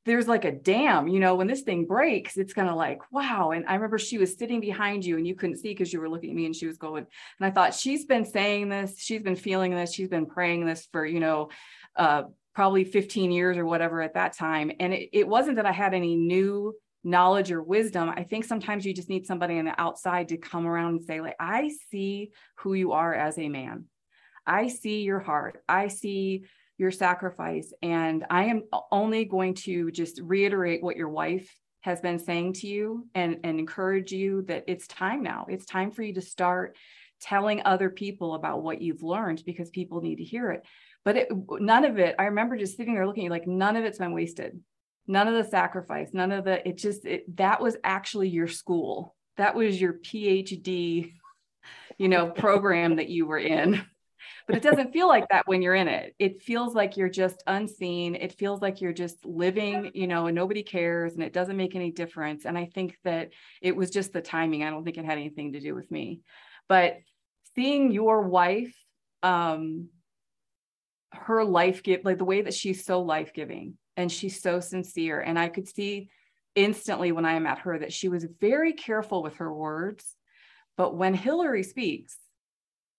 there's 0.04 0.28
like 0.28 0.44
a 0.44 0.52
dam, 0.52 1.08
you 1.08 1.18
know, 1.18 1.34
when 1.34 1.46
this 1.46 1.62
thing 1.62 1.86
breaks, 1.86 2.36
it's 2.36 2.52
gonna 2.52 2.76
like, 2.76 3.00
wow. 3.10 3.52
And 3.52 3.64
I 3.66 3.74
remember 3.74 3.98
she 3.98 4.18
was 4.18 4.36
sitting 4.36 4.60
behind 4.60 5.04
you 5.04 5.16
and 5.16 5.26
you 5.26 5.34
couldn't 5.34 5.56
see 5.56 5.70
because 5.70 5.92
you 5.92 6.00
were 6.00 6.10
looking 6.10 6.30
at 6.30 6.36
me 6.36 6.46
and 6.46 6.54
she 6.54 6.66
was 6.66 6.76
going, 6.76 7.06
and 7.38 7.46
I 7.46 7.50
thought 7.50 7.74
she's 7.74 8.04
been 8.04 8.24
saying 8.24 8.68
this, 8.68 8.98
she's 8.98 9.22
been 9.22 9.36
feeling 9.36 9.74
this, 9.74 9.94
she's 9.94 10.08
been 10.08 10.26
praying 10.26 10.66
this 10.66 10.86
for, 10.92 11.06
you 11.06 11.20
know, 11.20 11.48
uh, 11.96 12.24
probably 12.54 12.84
15 12.84 13.30
years 13.32 13.56
or 13.56 13.66
whatever 13.66 14.00
at 14.00 14.14
that 14.14 14.36
time. 14.36 14.70
And 14.78 14.92
it, 14.92 15.10
it 15.12 15.28
wasn't 15.28 15.56
that 15.56 15.66
I 15.66 15.72
had 15.72 15.94
any 15.94 16.16
new 16.16 16.74
knowledge 17.02 17.52
or 17.52 17.62
wisdom. 17.62 18.08
I 18.08 18.22
think 18.22 18.44
sometimes 18.44 18.86
you 18.86 18.94
just 18.94 19.10
need 19.10 19.26
somebody 19.26 19.58
on 19.58 19.66
the 19.66 19.78
outside 19.80 20.28
to 20.28 20.38
come 20.38 20.66
around 20.66 20.96
and 20.96 21.02
say, 21.02 21.20
like, 21.20 21.36
I 21.38 21.70
see 21.90 22.30
who 22.58 22.74
you 22.74 22.92
are 22.92 23.12
as 23.12 23.38
a 23.38 23.48
man. 23.48 23.84
I 24.46 24.68
see 24.68 25.02
your 25.02 25.20
heart. 25.20 25.62
I 25.68 25.88
see 25.88 26.44
your 26.78 26.90
sacrifice. 26.90 27.72
And 27.82 28.24
I 28.30 28.44
am 28.44 28.64
only 28.90 29.24
going 29.24 29.54
to 29.54 29.90
just 29.90 30.20
reiterate 30.20 30.82
what 30.82 30.96
your 30.96 31.08
wife 31.08 31.54
has 31.82 32.00
been 32.00 32.18
saying 32.18 32.54
to 32.54 32.66
you 32.66 33.06
and, 33.14 33.40
and 33.44 33.58
encourage 33.58 34.10
you 34.10 34.42
that 34.42 34.64
it's 34.66 34.86
time 34.86 35.22
now. 35.22 35.46
It's 35.48 35.66
time 35.66 35.90
for 35.90 36.02
you 36.02 36.14
to 36.14 36.22
start 36.22 36.76
telling 37.20 37.62
other 37.64 37.90
people 37.90 38.34
about 38.34 38.62
what 38.62 38.80
you've 38.80 39.02
learned 39.02 39.42
because 39.44 39.70
people 39.70 40.00
need 40.00 40.16
to 40.16 40.24
hear 40.24 40.50
it 40.50 40.64
but 41.04 41.16
it, 41.16 41.28
none 41.60 41.84
of 41.84 41.98
it 41.98 42.14
i 42.18 42.24
remember 42.24 42.56
just 42.56 42.76
sitting 42.76 42.94
there 42.94 43.06
looking 43.06 43.30
like 43.30 43.46
none 43.46 43.76
of 43.76 43.84
it's 43.84 43.98
been 43.98 44.12
wasted. 44.12 44.60
None 45.06 45.28
of 45.28 45.34
the 45.34 45.50
sacrifice 45.50 46.10
none 46.12 46.32
of 46.32 46.44
the 46.44 46.66
it 46.66 46.78
just 46.78 47.04
it, 47.04 47.36
that 47.36 47.60
was 47.60 47.76
actually 47.84 48.28
your 48.30 48.48
school. 48.48 49.14
That 49.36 49.54
was 49.54 49.78
your 49.80 49.94
phd 49.94 51.12
you 51.98 52.08
know 52.08 52.30
program 52.30 52.96
that 52.96 53.08
you 53.08 53.26
were 53.26 53.38
in. 53.38 53.84
But 54.46 54.56
it 54.56 54.62
doesn't 54.62 54.92
feel 54.92 55.06
like 55.06 55.26
that 55.30 55.46
when 55.46 55.62
you're 55.62 55.74
in 55.74 55.88
it. 55.88 56.14
It 56.18 56.42
feels 56.42 56.74
like 56.74 56.96
you're 56.96 57.10
just 57.10 57.42
unseen. 57.46 58.14
It 58.14 58.38
feels 58.38 58.60
like 58.60 58.80
you're 58.80 58.92
just 58.92 59.24
living 59.24 59.90
you 59.94 60.06
know 60.06 60.26
and 60.26 60.34
nobody 60.34 60.62
cares 60.62 61.12
and 61.12 61.22
it 61.22 61.34
doesn't 61.34 61.56
make 61.56 61.74
any 61.74 61.90
difference. 61.90 62.46
And 62.46 62.56
i 62.56 62.64
think 62.64 62.96
that 63.04 63.30
it 63.60 63.76
was 63.76 63.90
just 63.90 64.14
the 64.14 64.22
timing. 64.22 64.64
I 64.64 64.70
don't 64.70 64.84
think 64.84 64.96
it 64.96 65.04
had 65.04 65.18
anything 65.18 65.52
to 65.52 65.60
do 65.60 65.74
with 65.74 65.90
me. 65.90 66.20
But 66.66 66.96
seeing 67.54 67.92
your 67.92 68.22
wife 68.22 68.74
um 69.22 69.88
her 71.14 71.44
life 71.44 71.82
give 71.82 72.04
like 72.04 72.18
the 72.18 72.24
way 72.24 72.42
that 72.42 72.54
she's 72.54 72.84
so 72.84 73.02
life 73.02 73.32
giving 73.32 73.74
and 73.96 74.10
she's 74.10 74.40
so 74.40 74.60
sincere. 74.60 75.20
And 75.20 75.38
i 75.38 75.48
could 75.48 75.68
see 75.68 76.10
instantly 76.54 77.12
when 77.12 77.24
i 77.24 77.38
met 77.38 77.58
her 77.60 77.78
that 77.78 77.92
she 77.92 78.08
was 78.08 78.26
very 78.40 78.72
careful 78.72 79.22
with 79.22 79.36
her 79.36 79.52
words. 79.52 80.16
But 80.76 80.96
when 80.96 81.14
hillary 81.14 81.62
speaks 81.62 82.16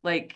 like 0.03 0.35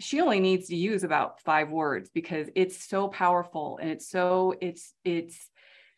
she 0.00 0.20
only 0.20 0.40
needs 0.40 0.68
to 0.68 0.76
use 0.76 1.04
about 1.04 1.40
five 1.42 1.70
words 1.70 2.10
because 2.12 2.48
it's 2.54 2.88
so 2.88 3.08
powerful 3.08 3.78
and 3.80 3.90
it's 3.90 4.08
so 4.08 4.54
it's 4.60 4.94
it's 5.04 5.50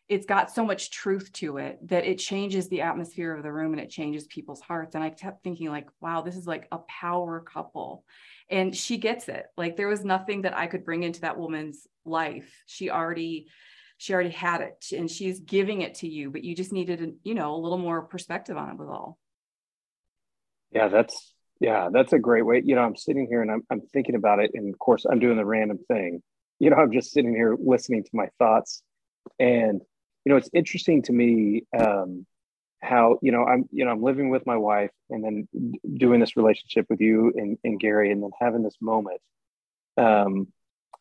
it's 0.09 0.27
got 0.27 0.51
so 0.51 0.65
much 0.65 0.91
truth 0.91 1.33
to 1.33 1.57
it 1.57 1.79
that 1.89 2.05
it 2.05 2.19
changes 2.19 2.69
the 2.69 2.83
atmosphere 2.83 3.35
of 3.35 3.43
the 3.43 3.53
room 3.53 3.73
and 3.73 3.81
it 3.81 3.89
changes 3.89 4.27
people's 4.27 4.61
hearts. 4.61 4.95
And 4.95 5.03
i 5.03 5.11
kept 5.11 5.43
thinking 5.43 5.69
like 5.69 5.89
wow 6.01 6.21
this 6.21 6.37
is 6.37 6.47
like 6.47 6.69
a 6.73 6.79
power 6.79 7.41
couple 7.41 8.05
and 8.51 8.75
she 8.75 8.99
gets 8.99 9.29
it. 9.29 9.47
Like 9.57 9.77
there 9.77 9.89
was 9.89 10.05
nothing 10.05 10.43
that 10.43 10.57
i 10.57 10.67
could 10.67 10.85
bring 10.85 11.03
into 11.03 11.23
that 11.23 11.39
woman's 11.39 11.87
life. 12.05 12.63
She 12.67 12.91
already 12.91 13.47
she 13.99 14.15
already 14.15 14.31
had 14.31 14.63
it 14.63 14.87
and 14.97 15.09
she's 15.09 15.39
giving 15.39 15.83
it 15.83 15.95
to 15.95 16.09
you 16.09 16.29
but 16.29 16.43
you 16.43 16.57
just 16.57 16.73
needed 16.73 17.01
a, 17.01 17.13
you 17.23 17.35
know 17.35 17.55
a 17.55 17.63
little 17.63 17.79
more 17.79 18.03
perspective 18.03 18.57
on 18.57 18.71
it 18.71 18.79
with 18.79 18.89
all. 18.89 19.17
Yeah 20.73 20.89
that's 20.89 21.35
yeah 21.61 21.89
that's 21.93 22.13
a 22.13 22.19
great 22.19 22.45
way 22.45 22.61
you 22.65 22.75
know 22.75 22.83
i'm 22.83 22.97
sitting 22.97 23.29
here 23.29 23.43
and 23.43 23.51
i'm, 23.51 23.63
I'm 23.71 23.83
thinking 23.93 24.17
about 24.17 24.41
it 24.41 24.51
and 24.55 24.75
of 24.75 24.79
course 24.81 25.05
i'm 25.05 25.21
doing 25.21 25.37
the 25.37 25.45
random 25.45 25.79
thing. 25.87 26.21
You 26.59 26.71
know 26.71 26.77
i'm 26.77 26.93
just 26.93 27.13
sitting 27.13 27.33
here 27.33 27.57
listening 27.57 28.03
to 28.03 28.11
my 28.13 28.27
thoughts 28.41 28.83
and 29.39 29.81
you 30.25 30.31
know 30.31 30.37
it's 30.37 30.51
interesting 30.53 31.03
to 31.03 31.13
me 31.13 31.63
um, 31.79 32.27
how 32.83 33.19
you 33.23 33.31
know 33.31 33.45
i'm 33.45 33.69
you 33.71 33.85
know 33.85 33.93
i'm 33.93 34.03
living 34.03 34.29
with 34.29 34.45
my 34.45 34.57
wife 34.57 34.91
and 35.09 35.25
then 35.25 35.49
doing 35.97 36.21
this 36.21 36.37
relationship 36.37 36.87
with 36.91 37.01
you 37.01 37.33
and, 37.37 37.57
and 37.65 37.79
gary 37.81 38.11
and 38.11 38.23
then 38.23 38.31
having 38.41 38.63
this 38.63 38.77
moment. 38.81 39.21
Um, 39.97 40.49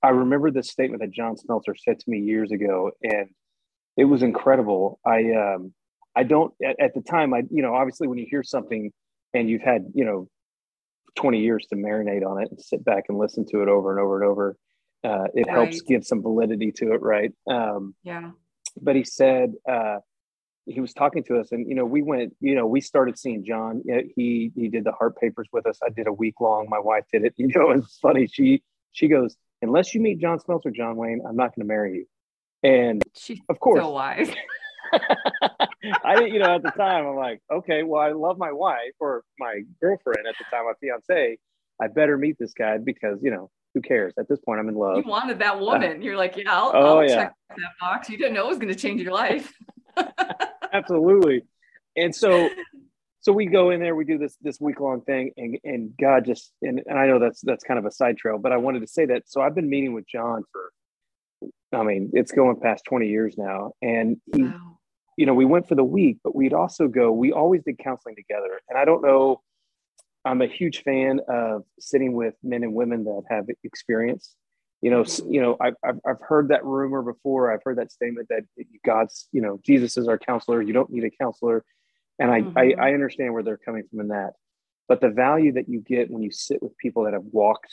i 0.04 0.10
remember 0.10 0.52
this 0.52 0.70
statement 0.70 1.02
that 1.02 1.12
john 1.12 1.38
smelter 1.38 1.76
said 1.76 2.00
to 2.00 2.10
me 2.10 2.20
years 2.20 2.52
ago 2.52 2.92
and 3.04 3.30
it 3.98 4.06
was 4.06 4.24
incredible. 4.24 5.00
I 5.06 5.34
um, 5.34 5.74
i 6.16 6.24
don't 6.24 6.54
at, 6.64 6.80
at 6.80 6.94
the 6.94 7.02
time 7.02 7.34
i 7.34 7.44
you 7.50 7.62
know 7.62 7.74
obviously 7.74 8.08
when 8.08 8.18
you 8.18 8.28
hear 8.30 8.44
something 8.44 8.92
and 9.34 9.50
you've 9.50 9.62
had 9.62 9.86
you 9.94 10.06
know 10.06 10.28
20 11.16 11.40
years 11.40 11.66
to 11.68 11.76
marinate 11.76 12.26
on 12.26 12.42
it 12.42 12.50
and 12.52 12.62
sit 12.62 12.86
back 12.86 13.06
and 13.10 13.18
listen 13.18 13.46
to 13.46 13.62
it 13.62 13.68
over 13.68 13.92
and 13.92 14.00
over 14.00 14.22
and 14.22 14.30
over 14.30 14.58
uh, 15.04 15.26
it 15.34 15.48
right. 15.48 15.50
helps 15.50 15.82
give 15.82 16.06
some 16.06 16.22
validity 16.22 16.72
to 16.72 16.94
it 16.94 17.02
right? 17.02 17.34
Um, 17.50 17.96
yeah. 18.04 18.32
but 18.80 18.96
he 18.96 19.04
said 19.04 19.54
uh, 19.70 19.98
he 20.66 20.80
was 20.80 20.94
talking 20.94 21.24
to 21.24 21.40
us 21.40 21.52
and 21.52 21.68
you 21.68 21.76
know 21.76 21.86
we 21.86 22.02
went 22.02 22.36
you 22.40 22.56
know 22.56 22.68
we 22.68 22.82
started 22.82 23.18
seeing 23.18 23.44
john. 23.44 23.82
He 24.16 24.52
he 24.56 24.68
did 24.70 24.84
the 24.84 24.92
heart 24.92 25.18
papers 25.18 25.48
with 25.52 25.66
us. 25.66 25.80
I 25.84 25.90
did 25.90 26.08
a 26.08 26.14
week 26.14 26.36
long. 26.40 26.68
My 26.70 26.80
wife 26.80 27.06
did 27.12 27.24
it. 27.26 27.34
You 27.42 27.48
know 27.48 27.72
it's 27.72 27.98
funny. 27.98 28.28
She 28.28 28.64
she 28.92 29.08
goes 29.08 29.36
unless 29.62 29.94
you 29.94 30.02
meet 30.02 30.20
john 30.20 30.40
smelter 30.40 30.70
john 30.72 30.96
wayne 30.96 31.22
i'm 31.28 31.36
not 31.36 31.56
going 31.56 31.66
to 31.66 31.68
marry 31.68 31.96
you. 31.96 32.06
And 32.64 33.04
She's 33.16 33.40
of 33.50 33.60
course 33.60 33.82
so 33.82 33.92
wise. 33.92 34.30
I 36.04 36.16
didn't 36.16 36.34
you 36.34 36.40
know 36.40 36.56
at 36.56 36.64
the 36.64 36.72
time 36.72 37.08
i'm 37.08 37.16
like 37.16 37.42
okay 37.52 37.84
well 37.84 38.02
i 38.02 38.12
love 38.12 38.38
my 38.38 38.52
wife 38.52 38.94
or 39.00 39.24
my 39.40 39.62
girlfriend 39.82 40.28
at 40.28 40.36
the 40.38 40.46
time 40.56 40.66
my 40.66 40.74
fiance. 40.80 41.38
I 41.82 41.88
better 41.88 42.18
meet 42.18 42.38
this 42.38 42.54
guy 42.54 42.78
because 42.78 43.20
you 43.24 43.32
know 43.32 43.50
who 43.74 43.82
cares? 43.82 44.14
At 44.20 44.28
this 44.28 44.40
point 44.40 44.60
i'm 44.60 44.70
in 44.70 44.76
love. 44.76 44.98
You 44.98 45.10
wanted 45.10 45.40
that 45.40 45.60
woman. 45.60 45.98
Uh, 45.98 46.04
you're 46.04 46.18
like 46.18 46.38
yeah 46.38 46.54
i'll, 46.54 46.72
oh, 46.74 47.00
I'll 47.00 47.10
yeah. 47.10 47.16
check 47.16 47.34
that 47.50 47.72
box. 47.80 48.10
You 48.10 48.18
didn't 48.18 48.34
know 48.34 48.46
it 48.46 48.50
was 48.50 48.60
going 48.60 48.74
to 48.74 48.80
change 48.80 49.02
your 49.02 49.14
life 49.14 49.52
absolutely. 50.72 51.44
And 51.96 52.16
so 52.16 52.50
so 53.22 53.32
we 53.32 53.46
go 53.46 53.70
in 53.70 53.80
there, 53.80 53.96
we 53.96 54.06
do 54.06 54.18
this 54.18 54.36
this 54.42 54.60
week 54.60 54.80
long 54.80 55.02
thing, 55.02 55.32
and 55.38 55.58
and 55.64 55.94
God 56.00 56.26
just 56.26 56.52
and, 56.62 56.82
and 56.86 56.98
I 56.98 57.08
know 57.08 57.20
that's 57.20 57.42
that's 57.42 57.64
kind 57.64 57.78
of 57.78 57.86
a 57.86 57.92
side 57.92 58.18
trail, 58.18 58.38
but 58.38 58.52
I 58.52 58.58
wanted 58.58 58.82
to 58.82 58.88
say 58.88 59.06
that. 59.08 59.24
So 59.28 59.42
I've 59.42 59.56
been 59.56 59.70
meeting 59.70 59.94
with 59.94 60.08
John 60.08 60.44
for 60.52 60.72
I 61.74 61.84
mean, 61.84 62.12
it's 62.14 62.32
going 62.32 62.60
past 62.60 62.84
20 62.86 63.08
years 63.08 63.36
now. 63.38 63.72
And 63.82 64.18
he, 64.36 64.44
wow. 64.44 64.78
you 65.18 65.26
know, 65.26 65.34
we 65.34 65.46
went 65.46 65.68
for 65.68 65.76
the 65.76 65.84
week, 65.84 66.18
but 66.24 66.36
we'd 66.36 66.54
also 66.54 66.88
go, 66.88 67.12
we 67.12 67.32
always 67.32 67.64
did 67.64 67.78
counseling 67.80 68.16
together. 68.16 68.60
And 68.70 68.78
I 68.78 68.86
don't 68.86 69.02
know, 69.02 69.42
I'm 70.26 70.42
a 70.42 70.48
huge 70.48 70.84
fan 70.84 71.20
of 71.28 71.64
sitting 71.80 72.14
with 72.14 72.36
men 72.44 72.64
and 72.64 72.74
women 72.74 73.06
that 73.06 73.24
have 73.30 73.46
experience. 73.64 74.36
You 74.82 74.90
know, 74.90 75.06
you 75.28 75.42
know, 75.42 75.58
I've, 75.62 75.76
I've 75.84 76.22
heard 76.28 76.48
that 76.48 76.66
rumor 76.66 77.04
before. 77.04 77.54
I've 77.54 77.62
heard 77.64 77.78
that 77.78 77.92
statement 77.92 78.30
that 78.30 78.44
God's, 78.84 79.28
you 79.32 79.42
know, 79.42 79.60
Jesus 79.64 79.96
is 79.96 80.08
our 80.08 80.18
counselor. 80.18 80.62
You 80.62 80.74
don't 80.74 80.90
need 80.90 81.04
a 81.04 81.12
counselor. 81.12 81.64
And 82.18 82.32
I, 82.32 82.42
mm-hmm. 82.42 82.58
I, 82.58 82.90
I 82.90 82.94
understand 82.94 83.34
where 83.34 83.44
they're 83.44 83.58
coming 83.58 83.84
from 83.90 84.00
in 84.00 84.08
that. 84.08 84.32
But 84.88 85.00
the 85.00 85.10
value 85.10 85.54
that 85.54 85.70
you 85.70 85.82
get 85.82 86.10
when 86.10 86.24
you 86.24 86.32
sit 86.32 86.62
with 86.64 86.78
people 86.78 87.04
that 87.04 87.14
have 87.14 87.26
walked 87.32 87.72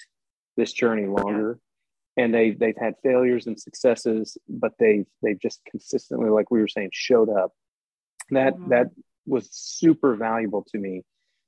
this 0.57 0.73
journey 0.73 1.07
longer 1.07 1.59
yeah. 2.17 2.25
and 2.25 2.35
they, 2.35 2.51
they've 2.51 2.77
had 2.79 2.95
failures 3.03 3.47
and 3.47 3.59
successes, 3.59 4.37
but 4.49 4.73
they've, 4.79 5.07
they've 5.23 5.41
just 5.41 5.61
consistently, 5.65 6.29
like 6.29 6.51
we 6.51 6.61
were 6.61 6.69
saying, 6.69 6.91
showed 6.93 7.31
up. 7.31 7.53
That, 8.31 8.55
mm-hmm. 8.55 8.69
that 8.69 8.91
was 9.27 9.49
super 9.51 10.15
valuable 10.15 10.67
to 10.73 10.79
me. 10.79 11.05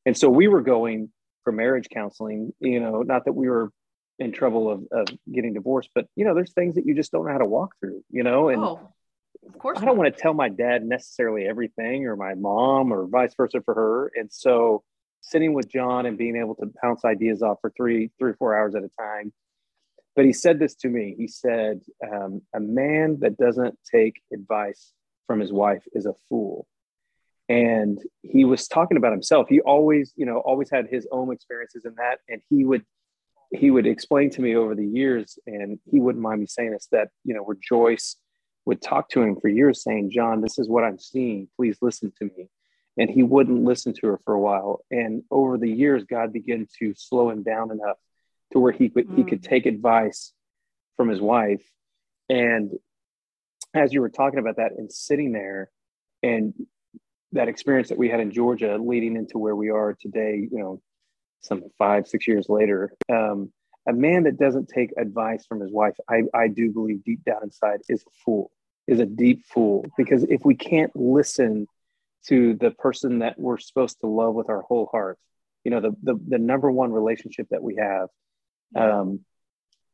And 0.07 0.17
so 0.17 0.31
we 0.31 0.49
were 0.49 0.63
going 0.63 1.11
for 1.45 1.53
marriage 1.53 1.89
counseling, 1.93 2.53
you 2.61 2.81
know, 2.81 3.03
not 3.03 3.27
that 3.27 3.35
we 3.35 3.49
were 3.49 3.71
in 4.21 4.33
trouble 4.33 4.71
of, 4.71 4.85
of 4.93 5.09
getting 5.33 5.55
divorced, 5.55 5.91
but 5.95 6.07
you 6.15 6.25
know, 6.25 6.35
there's 6.35 6.53
things 6.53 6.75
that 6.75 6.87
you 6.87 6.95
just 6.95 7.11
don't 7.11 7.27
know 7.27 7.33
how 7.33 7.39
to 7.39 7.47
walk 7.47 7.75
through, 7.81 8.05
you 8.11 8.23
know, 8.23 8.51
and 8.51 8.63
oh, 8.63 8.93
of 9.47 9.59
course 9.59 9.79
I 9.79 9.87
don't 9.87 9.97
want 9.97 10.15
to 10.15 10.21
tell 10.21 10.35
my 10.35 10.51
dad 10.51 10.85
necessarily 10.85 11.47
everything 11.47 12.07
or 12.07 12.17
my 12.17 12.35
mom 12.35 12.93
or 12.93 13.07
vice 13.07 13.35
versa 13.35 13.63
for 13.65 13.75
her. 13.75 14.13
And 14.15 14.31
so 14.31 14.85
sitting 15.23 15.55
with 15.55 15.69
John 15.69 16.05
and 16.07 16.19
being 16.19 16.37
able 16.37 16.55
to 16.57 16.71
bounce 16.83 17.05
ideas 17.05 17.43
off 17.43 17.59
for 17.63 17.73
three, 17.77 18.11
three 18.19 18.33
or 18.33 18.35
four 18.35 18.57
hours 18.57 18.75
at 18.75 18.85
a 18.85 18.91
time. 18.99 19.33
But 20.15 20.27
he 20.27 20.33
said 20.33 20.59
this 20.59 20.75
to 20.77 20.89
me. 20.89 21.15
He 21.17 21.27
said, 21.27 21.81
um, 22.07 22.43
a 22.55 22.61
man 22.61 23.19
that 23.21 23.39
doesn't 23.39 23.79
take 23.91 24.21
advice 24.33 24.93
from 25.27 25.41
his 25.41 25.53
wife 25.53 25.83
is 25.95 26.05
a 26.05 26.15
fool 26.29 26.67
and 27.51 27.99
he 28.23 28.45
was 28.45 28.69
talking 28.69 28.97
about 28.97 29.13
himself 29.13 29.49
he 29.49 29.61
always 29.61 30.13
you 30.17 30.25
know 30.25 30.39
always 30.39 30.71
had 30.71 30.87
his 30.89 31.07
own 31.11 31.33
experiences 31.33 31.85
in 31.85 31.93
that 31.97 32.19
and 32.29 32.41
he 32.49 32.65
would 32.65 32.85
he 33.51 33.71
would 33.71 33.87
explain 33.87 34.31
to 34.31 34.41
me 34.41 34.55
over 34.55 34.75
the 34.75 34.87
years 34.87 35.39
and 35.47 35.79
he 35.91 36.01
wouldn't 36.01 36.23
mind 36.23 36.41
me 36.41 36.47
saying 36.47 36.71
this 36.71 36.89
that 36.93 37.09
you 37.25 37.35
know 37.35 37.43
where 37.43 37.57
joyce 37.63 38.17
would 38.67 38.81
talk 38.81 39.09
to 39.09 39.23
him 39.23 39.37
for 39.41 39.49
years 39.49 39.83
saying 39.83 40.11
john 40.11 40.41
this 40.41 40.59
is 40.59 40.69
what 40.69 40.85
i'm 40.85 40.99
seeing 40.99 41.49
please 41.57 41.79
listen 41.83 42.13
to 42.19 42.25
me 42.37 42.49
and 42.97 43.11
he 43.11 43.23
wouldn't 43.23 43.65
listen 43.65 43.93
to 43.93 44.07
her 44.07 44.19
for 44.25 44.35
a 44.35 44.41
while 44.41 44.85
and 44.91 45.23
over 45.31 45.59
the 45.59 45.71
years 45.71 46.05
god 46.05 46.33
began 46.33 46.67
to 46.79 46.95
slow 46.97 47.31
him 47.31 47.43
down 47.43 47.71
enough 47.71 47.97
to 48.53 48.59
where 48.59 48.73
he 48.73 48.89
could 48.89 49.09
mm. 49.09 49.17
he 49.17 49.25
could 49.25 49.43
mm. 49.43 49.49
take 49.49 49.67
advice 49.67 50.33
from 50.97 51.09
his 51.09 51.21
wife 51.21 51.63
and 52.29 52.73
as 53.75 53.93
you 53.93 54.01
were 54.01 54.09
talking 54.09 54.39
about 54.39 54.57
that 54.57 54.73
and 54.77 54.93
sitting 54.93 55.33
there 55.33 55.71
and 56.23 56.55
that 57.33 57.49
experience 57.49 57.89
that 57.89 57.99
we 57.99 58.09
had 58.09 58.21
in 58.21 58.33
Georgia 58.33 58.77
leading 58.77 59.17
into 59.17 59.39
where 59.39 59.55
we 59.55 59.71
are 59.71 59.97
today, 60.01 60.49
you 60.51 60.59
know, 60.59 60.81
some 61.41 61.63
five, 61.79 62.07
six 62.07 62.27
years 62.29 62.49
later, 62.49 62.93
um, 63.13 63.53
a 63.89 63.93
man 63.93 64.25
that 64.25 64.39
doesn't 64.39 64.69
take 64.69 64.91
advice 64.99 65.47
from 65.47 65.61
his 65.61 65.73
wife, 65.73 65.95
I, 66.09 66.23
I 66.35 66.49
do 66.49 66.71
believe 66.71 67.05
deep 67.05 67.25
down 67.25 67.43
inside 67.43 67.81
is 67.89 68.03
a 68.03 68.11
fool, 68.25 68.51
is 68.87 69.01
a 69.01 69.07
deep 69.07 69.45
fool. 69.47 69.85
Because 69.97 70.25
if 70.25 70.45
we 70.45 70.55
can't 70.55 70.95
listen 70.95 71.67
to 72.27 72.55
the 72.55 72.71
person 72.71 73.21
that 73.21 73.39
we're 73.39 73.59
supposed 73.59 74.01
to 74.01 74.07
love 74.07 74.35
with 74.35 74.51
our 74.51 74.63
whole 74.63 74.89
heart, 74.93 75.19
you 75.65 75.71
know, 75.71 75.81
the, 75.81 75.97
the, 76.03 76.21
the 76.29 76.39
number 76.39 76.71
one 76.71 76.93
relationship 76.93 77.49
that 77.51 77.63
we 77.63 77.77
have, 77.77 78.09
um, 78.77 79.21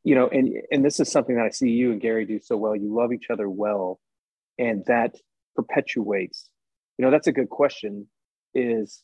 you 0.02 0.14
know, 0.14 0.28
and, 0.28 0.52
and 0.70 0.84
this 0.84 1.00
is 1.00 1.10
something 1.10 1.36
that 1.36 1.46
I 1.46 1.50
see 1.50 1.70
you 1.70 1.92
and 1.92 2.00
Gary 2.00 2.24
do 2.24 2.40
so 2.40 2.56
well. 2.56 2.76
You 2.76 2.94
love 2.94 3.12
each 3.12 3.30
other 3.30 3.48
well, 3.48 3.98
and 4.58 4.84
that 4.86 5.16
perpetuates 5.54 6.48
you 6.98 7.04
know 7.04 7.10
that's 7.10 7.26
a 7.26 7.32
good 7.32 7.50
question 7.50 8.06
is 8.54 9.02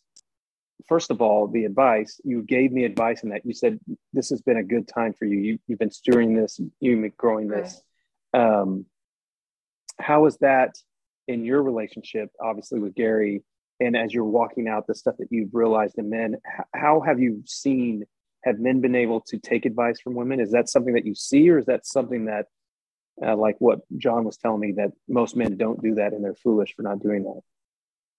first 0.89 1.11
of 1.11 1.21
all 1.21 1.47
the 1.47 1.65
advice 1.65 2.21
you 2.25 2.43
gave 2.43 2.73
me 2.73 2.85
advice 2.85 3.23
in 3.23 3.31
that. 3.31 3.45
You 3.45 3.55
said 3.55 3.79
this 4.13 4.31
has 4.31 4.43
been 4.43 4.57
a 4.57 4.65
good 4.65 4.89
time 4.89 5.13
for 5.13 5.25
you, 5.25 5.39
you 5.39 5.59
you've 5.67 5.79
been 5.79 5.91
steering 5.91 6.35
this 6.35 6.61
you've 6.81 7.01
been 7.01 7.13
growing 7.17 7.49
this. 7.49 7.83
Right. 8.35 8.61
um, 8.61 8.87
how 10.01 10.27
is 10.27 10.37
that 10.39 10.77
in 11.29 11.45
your 11.45 11.63
relationship 11.63 12.31
obviously 12.43 12.81
with 12.81 12.95
gary? 12.95 13.43
And 13.81 13.97
as 13.97 14.15
you're 14.15 14.25
walking 14.25 14.69
out 14.69 14.87
the 14.87 14.95
stuff 14.95 15.17
that 15.19 15.29
you've 15.31 15.55
realized 15.55 15.99
in 15.99 16.11
men 16.11 16.37
how 16.75 17.01
have 17.01 17.21
you 17.21 17.43
seen 17.47 18.05
have 18.45 18.59
men 18.59 18.81
been 18.81 18.97
able 18.97 19.21
to 19.29 19.39
take 19.39 19.67
advice 19.67 20.01
from 20.01 20.15
women? 20.15 20.41
Is 20.41 20.51
that 20.51 20.69
something 20.69 20.95
that 20.95 21.07
you 21.07 21.15
see 21.15 21.49
or 21.51 21.59
is 21.59 21.67
that 21.67 21.87
something 21.87 22.25
that 22.27 22.47
uh, 23.25 23.37
like 23.37 23.57
what 23.59 23.81
john 23.99 24.25
was 24.25 24.39
telling 24.39 24.61
me 24.61 24.73
that 24.73 24.91
most 25.07 25.37
men 25.37 25.57
don't 25.57 25.83
do 25.83 25.97
that 25.97 26.15
and 26.15 26.25
they're 26.25 26.35
foolish 26.35 26.75
for 26.75 26.83
not 26.83 26.99
doing 26.99 27.23
that 27.25 27.41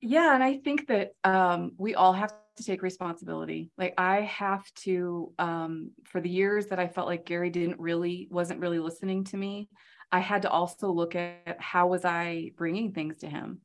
yeah 0.03 0.35
and 0.35 0.43
i 0.43 0.57
think 0.57 0.87
that 0.87 1.13
um, 1.23 1.71
we 1.77 1.95
all 1.95 2.13
have 2.13 2.33
to 2.55 2.63
take 2.63 2.83
responsibility. 2.83 3.71
Like 3.77 3.95
i 3.97 4.21
have 4.21 4.63
to 4.85 5.33
um, 5.39 5.91
for 6.03 6.21
the 6.21 6.29
years 6.29 6.67
that 6.67 6.79
i 6.79 6.87
felt 6.87 7.07
like 7.07 7.25
gary 7.25 7.49
didn't 7.49 7.79
really 7.79 8.27
wasn't 8.29 8.59
really 8.59 8.79
listening 8.79 9.23
to 9.25 9.37
me 9.37 9.69
i 10.11 10.19
had 10.19 10.43
to 10.43 10.49
also 10.49 10.91
look 10.91 11.15
at 11.15 11.57
how 11.59 11.87
was 11.87 12.05
i 12.05 12.51
bringing 12.57 12.91
things 12.91 13.17
to 13.19 13.27
him 13.27 13.61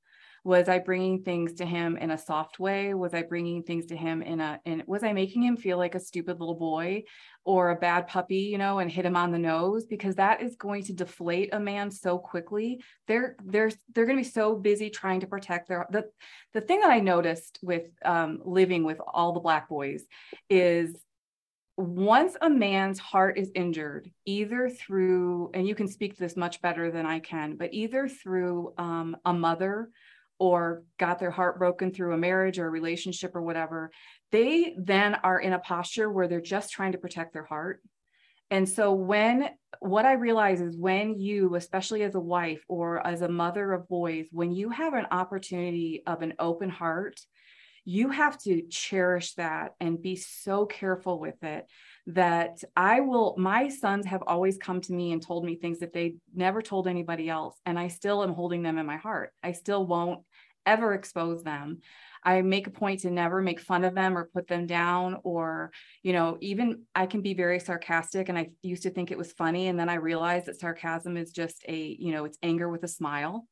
was 0.48 0.66
i 0.66 0.78
bringing 0.78 1.22
things 1.22 1.52
to 1.52 1.66
him 1.66 1.98
in 1.98 2.10
a 2.10 2.16
soft 2.16 2.58
way? 2.58 2.94
Was 2.94 3.12
i 3.12 3.20
bringing 3.20 3.62
things 3.62 3.84
to 3.86 3.96
him 3.96 4.22
in 4.22 4.40
a 4.40 4.58
and 4.64 4.82
was 4.86 5.04
i 5.04 5.12
making 5.12 5.42
him 5.42 5.58
feel 5.58 5.76
like 5.76 5.94
a 5.94 6.00
stupid 6.00 6.40
little 6.40 6.54
boy 6.54 7.02
or 7.44 7.70
a 7.70 7.76
bad 7.76 8.06
puppy 8.06 8.48
you 8.52 8.56
know 8.56 8.78
and 8.78 8.90
hit 8.90 9.04
him 9.04 9.14
on 9.14 9.30
the 9.30 9.38
nose? 9.38 9.84
Because 9.84 10.14
that 10.14 10.40
is 10.40 10.56
going 10.56 10.84
to 10.84 10.94
deflate 10.94 11.50
a 11.52 11.60
man 11.60 11.90
so 11.90 12.16
quickly. 12.16 12.82
They're 13.06 13.36
they're 13.44 13.70
they're 13.94 14.06
going 14.06 14.16
to 14.16 14.24
be 14.24 14.36
so 14.40 14.56
busy 14.56 14.88
trying 14.88 15.20
to 15.20 15.26
protect 15.26 15.68
their 15.68 15.86
the 15.90 16.04
the 16.54 16.62
thing 16.62 16.80
that 16.80 16.90
i 16.90 17.00
noticed 17.00 17.58
with 17.62 17.84
um, 18.02 18.40
living 18.42 18.84
with 18.84 19.00
all 19.06 19.32
the 19.32 19.40
black 19.40 19.68
boys 19.68 20.02
is 20.48 20.96
once 21.76 22.36
a 22.40 22.50
man's 22.50 22.98
heart 22.98 23.38
is 23.38 23.52
injured, 23.54 24.10
either 24.24 24.68
through, 24.68 25.50
and 25.54 25.68
you 25.68 25.76
can 25.76 25.86
speak 25.86 26.14
to 26.14 26.18
this 26.18 26.36
much 26.36 26.60
better 26.60 26.90
than 26.90 27.06
I 27.06 27.20
can, 27.20 27.54
but 27.56 27.72
either 27.72 28.08
through 28.08 28.74
um, 28.78 29.16
a 29.24 29.32
mother 29.32 29.90
or 30.38 30.84
got 30.98 31.18
their 31.18 31.30
heart 31.30 31.58
broken 31.58 31.92
through 31.92 32.14
a 32.14 32.18
marriage 32.18 32.58
or 32.58 32.66
a 32.66 32.70
relationship 32.70 33.34
or 33.34 33.42
whatever, 33.42 33.90
they 34.30 34.74
then 34.78 35.14
are 35.16 35.40
in 35.40 35.52
a 35.52 35.58
posture 35.58 36.10
where 36.10 36.28
they're 36.28 36.40
just 36.40 36.70
trying 36.70 36.92
to 36.92 36.98
protect 36.98 37.32
their 37.32 37.44
heart. 37.44 37.80
And 38.50 38.66
so, 38.66 38.94
when 38.94 39.50
what 39.80 40.06
I 40.06 40.12
realize 40.12 40.60
is 40.60 40.76
when 40.76 41.18
you, 41.18 41.54
especially 41.54 42.02
as 42.02 42.14
a 42.14 42.20
wife 42.20 42.62
or 42.68 43.06
as 43.06 43.20
a 43.20 43.28
mother 43.28 43.72
of 43.72 43.88
boys, 43.88 44.28
when 44.32 44.52
you 44.52 44.70
have 44.70 44.94
an 44.94 45.06
opportunity 45.10 46.02
of 46.06 46.22
an 46.22 46.34
open 46.38 46.70
heart, 46.70 47.20
you 47.84 48.10
have 48.10 48.38
to 48.42 48.62
cherish 48.68 49.34
that 49.34 49.74
and 49.80 50.00
be 50.00 50.16
so 50.16 50.66
careful 50.66 51.18
with 51.18 51.42
it 51.42 51.66
that 52.08 52.64
I 52.74 53.00
will, 53.00 53.34
my 53.36 53.68
sons 53.68 54.06
have 54.06 54.22
always 54.26 54.56
come 54.56 54.80
to 54.80 54.92
me 54.94 55.12
and 55.12 55.20
told 55.20 55.44
me 55.44 55.56
things 55.56 55.80
that 55.80 55.92
they 55.92 56.14
never 56.34 56.62
told 56.62 56.88
anybody 56.88 57.28
else. 57.28 57.56
And 57.66 57.78
I 57.78 57.88
still 57.88 58.22
am 58.22 58.32
holding 58.32 58.62
them 58.62 58.78
in 58.78 58.86
my 58.86 58.96
heart. 58.96 59.32
I 59.42 59.52
still 59.52 59.86
won't 59.86 60.20
ever 60.64 60.94
expose 60.94 61.44
them. 61.44 61.80
I 62.24 62.40
make 62.40 62.66
a 62.66 62.70
point 62.70 63.00
to 63.00 63.10
never 63.10 63.42
make 63.42 63.60
fun 63.60 63.84
of 63.84 63.94
them 63.94 64.16
or 64.16 64.30
put 64.32 64.48
them 64.48 64.66
down, 64.66 65.18
or, 65.22 65.70
you 66.02 66.14
know, 66.14 66.38
even 66.40 66.82
I 66.94 67.06
can 67.06 67.20
be 67.20 67.34
very 67.34 67.60
sarcastic. 67.60 68.30
And 68.30 68.38
I 68.38 68.50
used 68.62 68.84
to 68.84 68.90
think 68.90 69.10
it 69.10 69.18
was 69.18 69.32
funny. 69.32 69.68
And 69.68 69.78
then 69.78 69.90
I 69.90 69.94
realized 69.94 70.46
that 70.46 70.58
sarcasm 70.58 71.16
is 71.18 71.30
just 71.30 71.62
a, 71.68 71.96
you 71.98 72.12
know, 72.12 72.24
it's 72.24 72.38
anger 72.42 72.70
with 72.70 72.84
a 72.84 72.88
smile. 72.88 73.46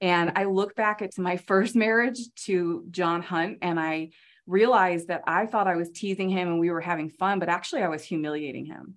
And 0.00 0.32
I 0.36 0.44
look 0.44 0.74
back 0.74 1.02
at 1.02 1.18
my 1.18 1.36
first 1.48 1.76
marriage 1.76 2.20
to 2.46 2.86
John 2.90 3.20
Hunt 3.22 3.58
and 3.60 3.78
I 3.78 4.10
realized 4.50 5.08
that 5.08 5.22
I 5.26 5.46
thought 5.46 5.68
I 5.68 5.76
was 5.76 5.90
teasing 5.90 6.28
him 6.28 6.48
and 6.48 6.60
we 6.60 6.70
were 6.70 6.80
having 6.80 7.08
fun, 7.08 7.38
but 7.38 7.48
actually 7.48 7.82
I 7.82 7.88
was 7.88 8.02
humiliating 8.02 8.66
him. 8.66 8.96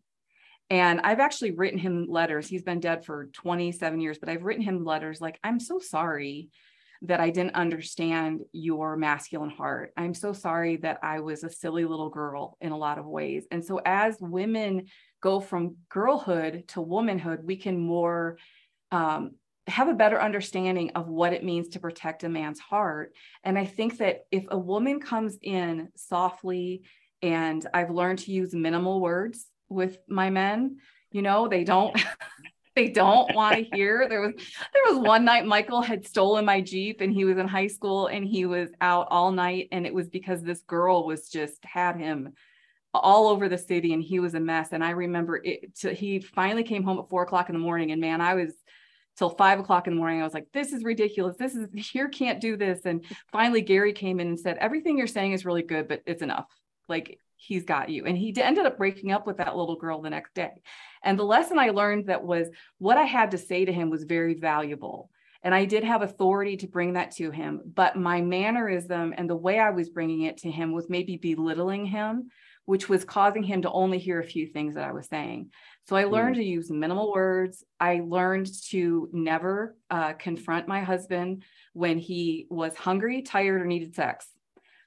And 0.70 1.02
I've 1.02 1.20
actually 1.20 1.52
written 1.52 1.78
him 1.78 2.08
letters. 2.10 2.48
He's 2.48 2.63
been 2.63 2.80
dead 2.80 3.06
for 3.06 3.30
27 3.34 4.00
years, 4.00 4.18
but 4.18 4.30
I've 4.30 4.44
written 4.44 4.63
him 4.63 4.84
letters 4.84 5.22
like, 5.22 5.39
I'm 5.44 5.60
so 5.60 5.80
sorry 5.80 6.50
that 7.04 7.20
I 7.20 7.30
didn't 7.30 7.56
understand 7.56 8.42
your 8.54 8.96
masculine 8.96 9.50
heart. 9.50 9.92
I'm 9.98 10.13
so 10.13 10.32
sorry 10.34 10.78
that 10.78 11.00
I 11.04 11.20
was 11.20 11.44
a 11.44 11.50
silly 11.50 11.86
little 11.86 12.10
girl 12.10 12.58
in 12.62 12.72
a 12.72 12.78
lot 12.78 12.98
of 12.98 13.06
ways. 13.06 13.46
And 13.52 13.63
so, 13.63 13.82
as 13.86 14.18
women 14.22 14.86
go 15.22 15.42
from 15.42 15.76
girlhood 15.89 16.63
to 16.70 16.82
womanhood, 16.82 17.42
we 17.44 17.58
can 17.58 17.78
more 17.78 18.38
um, 18.92 19.32
have 19.67 19.88
a 19.88 19.93
better 19.93 20.21
understanding 20.21 20.91
of 20.95 21.08
what 21.08 21.34
it 21.34 21.43
means 21.43 21.69
to 21.69 21.80
protect 21.80 22.23
a 22.23 22.30
man's 22.30 22.60
heart. 22.60 23.13
And 23.43 23.58
I 23.58 23.65
think 23.65 23.97
that 23.99 24.26
if 24.32 24.45
a 24.49 24.58
woman 24.58 24.99
comes 24.99 25.38
in 25.41 25.89
softly, 25.95 26.84
and 27.21 27.65
I've 27.73 27.89
learned 27.89 28.19
to 28.19 28.32
use 28.32 28.54
minimal 28.54 28.99
words 28.99 29.45
with 29.69 29.97
my 30.10 30.30
men, 30.30 30.78
you 31.12 31.21
know, 31.21 31.47
they 31.47 31.63
don't. 31.63 31.95
they 32.76 32.89
don't 32.89 33.36
want 33.36 33.56
to 33.56 33.76
hear. 33.76 34.08
There 34.10 34.21
was 34.21 34.34
there 34.36 34.93
was 34.95 34.97
one 34.97 35.23
night 35.23 35.45
Michael 35.45 35.84
had 35.84 36.08
stolen 36.08 36.43
my 36.43 36.60
Jeep 36.60 37.02
and 37.02 37.13
he 37.13 37.23
was 37.23 37.38
in 37.38 37.47
high 37.47 37.67
school 37.67 38.08
and 38.08 38.26
he 38.26 38.45
was 38.47 38.69
out 38.82 39.08
all 39.12 39.32
night 39.32 39.67
and 39.71 39.86
it 39.86 39.93
was 39.93 40.10
because 40.10 40.41
this 40.41 40.63
girl 40.63 41.06
was 41.06 41.30
just 41.30 41.63
had 41.63 41.97
him 41.97 42.34
all 42.93 43.28
over 43.28 43.47
the 43.47 43.60
city 43.60 43.93
and 43.93 44.02
he 44.02 44.19
was 44.19 44.34
a 44.34 44.39
mess. 44.39 44.69
And 44.71 44.84
I 44.84 44.91
remember 44.91 45.39
it 45.43 45.76
to, 45.82 45.93
he 45.93 46.19
finally 46.19 46.63
came 46.63 46.84
home 46.84 46.99
at 46.99 47.10
four 47.10 47.23
o'clock 47.23 47.49
in 47.49 47.54
the 47.54 47.60
morning 47.60 47.91
and 47.91 48.02
man, 48.02 48.21
I 48.21 48.34
was 48.34 48.54
till 49.17 49.30
five 49.30 49.60
o'clock 49.60 49.88
in 49.88 49.93
the 49.93 49.99
morning. 49.99 50.21
I 50.21 50.23
was 50.23 50.34
like, 50.34 50.47
this 50.54 50.73
is 50.73 50.84
ridiculous. 50.84 51.36
This 51.38 51.56
is 51.56 51.67
here 51.91 52.10
can't 52.10 52.41
do 52.41 52.58
this. 52.58 52.82
And 52.86 53.06
finally, 53.32 53.62
Gary 53.62 53.93
came 53.93 54.19
in 54.19 54.28
and 54.28 54.39
said, 54.39 54.58
everything 54.58 54.97
you're 54.97 55.08
saying 55.08 55.34
is 55.34 55.45
really 55.45 55.63
good, 55.63 55.88
but 55.88 56.02
it's 56.06 56.21
enough. 56.21 56.47
like 56.89 57.19
he's 57.36 57.63
got 57.63 57.89
you. 57.89 58.06
And 58.06 58.17
he 58.17 58.34
ended 58.41 58.65
up 58.65 58.78
breaking 58.78 59.12
up 59.12 59.28
with 59.28 59.38
that 59.38 59.56
little 59.56 59.76
girl 59.76 60.02
the 60.02 60.10
next 60.10 60.34
day. 60.34 60.62
And 61.04 61.19
the 61.19 61.23
lesson 61.23 61.60
I 61.60 61.69
learned 61.69 62.08
that 62.08 62.23
was 62.23 62.47
what 62.78 62.97
I 62.97 63.04
had 63.04 63.32
to 63.32 63.38
say 63.38 63.65
to 63.65 63.73
him 63.73 63.89
was 63.89 64.04
very 64.04 64.36
valuable. 64.36 65.10
And 65.43 65.54
I 65.54 65.65
did 65.65 65.84
have 65.84 66.02
authority 66.02 66.56
to 66.58 66.67
bring 66.67 66.93
that 66.93 67.12
to 67.15 67.30
him, 67.30 67.62
but 67.65 67.97
my 67.97 68.21
mannerism 68.21 69.13
and 69.17 69.30
the 69.30 69.36
way 69.36 69.60
I 69.60 69.71
was 69.71 69.89
bringing 69.89 70.21
it 70.21 70.38
to 70.38 70.52
him 70.52 70.71
was 70.71 70.89
maybe 70.89 71.17
belittling 71.17 71.86
him, 71.86 72.30
which 72.63 72.88
was 72.88 73.04
causing 73.04 73.43
him 73.43 73.62
to 73.63 73.71
only 73.71 73.99
hear 73.99 74.21
a 74.21 74.26
few 74.26 74.47
things 74.47 74.76
that 74.76 74.88
I 74.88 74.93
was 74.93 75.08
saying. 75.08 75.52
So 75.88 75.96
I 75.96 76.06
learned 76.06 76.36
mm. 76.36 76.39
to 76.39 76.46
use 76.46 76.72
minimal 76.72 77.12
words. 77.12 77.63
I 77.80 78.02
learned 78.06 78.50
to 78.69 79.10
never 79.12 79.76
uh, 79.89 80.13
confront 80.13 80.67
my 80.67 80.82
husband 80.82 81.43
when 81.74 81.98
he 81.98 82.48
was 82.50 82.76
hungry, 82.76 83.22
tired, 83.22 83.62
or 83.62 83.65
needed 83.65 83.96
sex. 83.96 84.28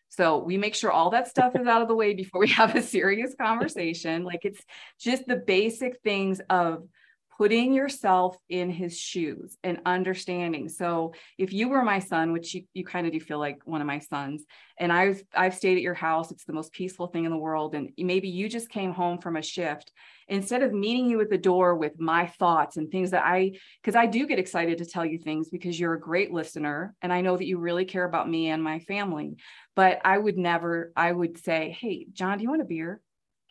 So 0.09 0.39
we 0.39 0.57
make 0.57 0.75
sure 0.75 0.91
all 0.91 1.11
that 1.11 1.29
stuff 1.29 1.55
is 1.55 1.67
out 1.67 1.83
of 1.83 1.89
the 1.89 1.95
way 1.95 2.15
before 2.15 2.41
we 2.41 2.49
have 2.49 2.75
a 2.75 2.83
serious 2.83 3.35
conversation. 3.41 4.25
Like 4.25 4.45
it's 4.45 4.63
just 4.99 5.27
the 5.27 5.37
basic 5.37 6.01
things 6.03 6.41
of 6.49 6.89
putting 7.37 7.75
yourself 7.75 8.37
in 8.49 8.71
his 8.71 8.99
shoes 8.99 9.59
and 9.63 9.81
understanding. 9.85 10.69
So 10.69 11.13
if 11.37 11.53
you 11.53 11.69
were 11.69 11.83
my 11.83 11.99
son, 11.99 12.33
which 12.33 12.55
you, 12.55 12.63
you 12.73 12.85
kind 12.85 13.07
of 13.07 13.13
do 13.13 13.21
feel 13.21 13.39
like 13.39 13.61
one 13.65 13.81
of 13.81 13.87
my 13.87 13.99
sons, 13.99 14.45
and 14.79 14.93
I've 14.93 15.23
I've 15.35 15.55
stayed 15.55 15.77
at 15.77 15.83
your 15.83 15.95
house, 15.95 16.31
it's 16.31 16.45
the 16.45 16.53
most 16.53 16.73
peaceful 16.73 17.07
thing 17.07 17.25
in 17.25 17.31
the 17.31 17.37
world. 17.37 17.75
And 17.75 17.91
maybe 17.99 18.29
you 18.29 18.49
just 18.49 18.71
came 18.71 18.93
home 18.93 19.19
from 19.19 19.37
a 19.37 19.43
shift. 19.43 19.93
Instead 20.29 20.63
of 20.63 20.73
meeting 20.73 21.09
you 21.09 21.21
at 21.21 21.31
the 21.31 21.39
door 21.39 21.77
with 21.77 22.01
my 22.01 22.27
thoughts 22.27 22.77
and 22.77 22.91
things 22.91 23.13
that 23.13 23.25
I, 23.25 23.53
because 23.81 23.95
I 23.95 24.07
do 24.07 24.27
get 24.27 24.41
excited 24.41 24.79
to 24.79 24.85
tell 24.85 25.05
you 25.05 25.19
things 25.19 25.51
because 25.51 25.79
you're 25.79 25.95
a 25.95 26.01
great 26.01 26.33
listener 26.33 26.97
and 27.01 27.13
I 27.13 27.21
know 27.21 27.37
that 27.37 27.47
you 27.47 27.59
really 27.59 27.85
care 27.85 28.05
about 28.05 28.29
me 28.29 28.49
and 28.49 28.63
my 28.63 28.81
family. 28.81 29.37
But 29.77 30.01
I 30.05 30.19
would 30.19 30.37
never, 30.37 30.93
I 30.97 31.13
would 31.13 31.39
say, 31.39 31.77
Hey, 31.79 32.07
John, 32.13 32.39
do 32.39 32.43
you 32.43 32.51
want 32.51 32.63
a 32.63 32.65
beer? 32.65 33.01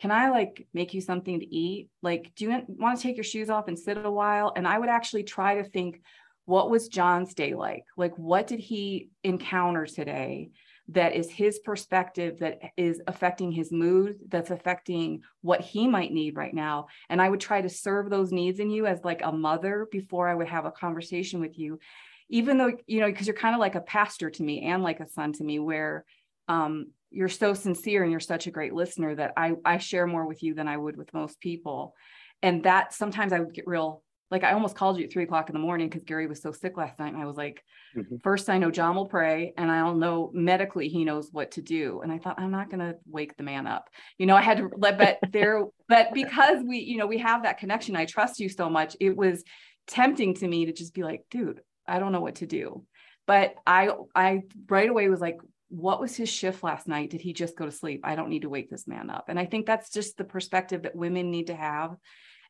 Can 0.00 0.10
I 0.10 0.30
like 0.30 0.66
make 0.74 0.92
you 0.92 1.00
something 1.00 1.40
to 1.40 1.54
eat? 1.54 1.88
Like, 2.02 2.32
do 2.34 2.44
you 2.44 2.62
want 2.68 2.98
to 2.98 3.02
take 3.02 3.16
your 3.16 3.24
shoes 3.24 3.48
off 3.48 3.68
and 3.68 3.78
sit 3.78 4.04
a 4.04 4.10
while? 4.10 4.52
And 4.54 4.68
I 4.68 4.78
would 4.78 4.88
actually 4.88 5.24
try 5.24 5.56
to 5.56 5.64
think, 5.64 6.02
what 6.44 6.70
was 6.70 6.88
John's 6.88 7.34
day 7.34 7.54
like? 7.54 7.84
Like, 7.96 8.16
what 8.16 8.46
did 8.46 8.60
he 8.60 9.08
encounter 9.24 9.86
today 9.86 10.50
that 10.88 11.16
is 11.16 11.28
his 11.28 11.58
perspective 11.58 12.38
that 12.38 12.60
is 12.76 13.02
affecting 13.08 13.50
his 13.50 13.72
mood, 13.72 14.18
that's 14.28 14.50
affecting 14.50 15.22
what 15.40 15.60
he 15.60 15.88
might 15.88 16.12
need 16.12 16.36
right 16.36 16.54
now? 16.54 16.86
And 17.08 17.20
I 17.20 17.28
would 17.28 17.40
try 17.40 17.62
to 17.62 17.68
serve 17.68 18.10
those 18.10 18.32
needs 18.32 18.60
in 18.60 18.70
you 18.70 18.86
as 18.86 19.02
like 19.02 19.22
a 19.24 19.32
mother 19.32 19.88
before 19.90 20.28
I 20.28 20.34
would 20.34 20.48
have 20.48 20.66
a 20.66 20.70
conversation 20.70 21.40
with 21.40 21.58
you. 21.58 21.80
Even 22.28 22.58
though, 22.58 22.72
you 22.86 23.00
know, 23.00 23.06
because 23.06 23.26
you're 23.26 23.34
kind 23.34 23.54
of 23.54 23.60
like 23.60 23.76
a 23.76 23.80
pastor 23.80 24.30
to 24.30 24.42
me 24.42 24.62
and 24.62 24.82
like 24.82 25.00
a 25.00 25.08
son 25.08 25.32
to 25.34 25.44
me, 25.44 25.58
where 25.58 26.04
um, 26.48 26.88
you're 27.16 27.28
so 27.28 27.54
sincere 27.54 28.02
and 28.02 28.10
you're 28.10 28.20
such 28.20 28.46
a 28.46 28.50
great 28.50 28.74
listener 28.74 29.14
that 29.14 29.32
I 29.36 29.54
I 29.64 29.78
share 29.78 30.06
more 30.06 30.26
with 30.26 30.42
you 30.42 30.54
than 30.54 30.68
I 30.68 30.76
would 30.76 30.96
with 30.96 31.14
most 31.14 31.40
people. 31.40 31.94
And 32.42 32.64
that 32.64 32.92
sometimes 32.92 33.32
I 33.32 33.40
would 33.40 33.54
get 33.54 33.66
real 33.66 34.02
like 34.30 34.44
I 34.44 34.52
almost 34.52 34.76
called 34.76 34.98
you 34.98 35.04
at 35.04 35.12
three 35.12 35.22
o'clock 35.22 35.48
in 35.48 35.54
the 35.54 35.60
morning 35.60 35.88
because 35.88 36.04
Gary 36.04 36.26
was 36.26 36.42
so 36.42 36.50
sick 36.50 36.76
last 36.76 36.98
night. 36.98 37.14
And 37.14 37.22
I 37.22 37.26
was 37.26 37.36
like, 37.36 37.62
mm-hmm. 37.96 38.16
first 38.22 38.50
I 38.50 38.58
know 38.58 38.70
John 38.70 38.96
will 38.96 39.06
pray 39.06 39.54
and 39.56 39.70
I'll 39.70 39.94
know 39.94 40.30
medically 40.34 40.88
he 40.88 41.04
knows 41.04 41.28
what 41.32 41.52
to 41.52 41.62
do. 41.62 42.00
And 42.02 42.12
I 42.12 42.18
thought 42.18 42.38
I'm 42.38 42.50
not 42.50 42.68
gonna 42.68 42.94
wake 43.06 43.36
the 43.36 43.44
man 43.44 43.66
up. 43.66 43.88
You 44.18 44.26
know, 44.26 44.36
I 44.36 44.42
had 44.42 44.58
to 44.58 44.68
let 44.76 44.98
but 44.98 45.18
there, 45.30 45.64
but 45.88 46.12
because 46.12 46.62
we, 46.66 46.78
you 46.80 46.98
know, 46.98 47.06
we 47.06 47.18
have 47.18 47.44
that 47.44 47.58
connection, 47.58 47.96
I 47.96 48.04
trust 48.04 48.40
you 48.40 48.48
so 48.48 48.68
much. 48.68 48.96
It 49.00 49.16
was 49.16 49.42
tempting 49.86 50.34
to 50.34 50.48
me 50.48 50.66
to 50.66 50.72
just 50.72 50.92
be 50.92 51.02
like, 51.02 51.22
dude, 51.30 51.60
I 51.86 51.98
don't 51.98 52.12
know 52.12 52.20
what 52.20 52.36
to 52.36 52.46
do. 52.46 52.84
But 53.26 53.54
I 53.66 53.90
I 54.14 54.42
right 54.68 54.88
away 54.88 55.08
was 55.08 55.20
like, 55.20 55.38
what 55.68 56.00
was 56.00 56.16
his 56.16 56.28
shift 56.28 56.62
last 56.62 56.86
night? 56.86 57.10
Did 57.10 57.20
he 57.20 57.32
just 57.32 57.56
go 57.56 57.64
to 57.64 57.72
sleep? 57.72 58.00
I 58.04 58.14
don't 58.14 58.28
need 58.28 58.42
to 58.42 58.48
wake 58.48 58.70
this 58.70 58.86
man 58.86 59.10
up. 59.10 59.26
And 59.28 59.38
I 59.38 59.46
think 59.46 59.66
that's 59.66 59.90
just 59.90 60.16
the 60.16 60.24
perspective 60.24 60.82
that 60.82 60.94
women 60.94 61.30
need 61.30 61.48
to 61.48 61.56
have 61.56 61.96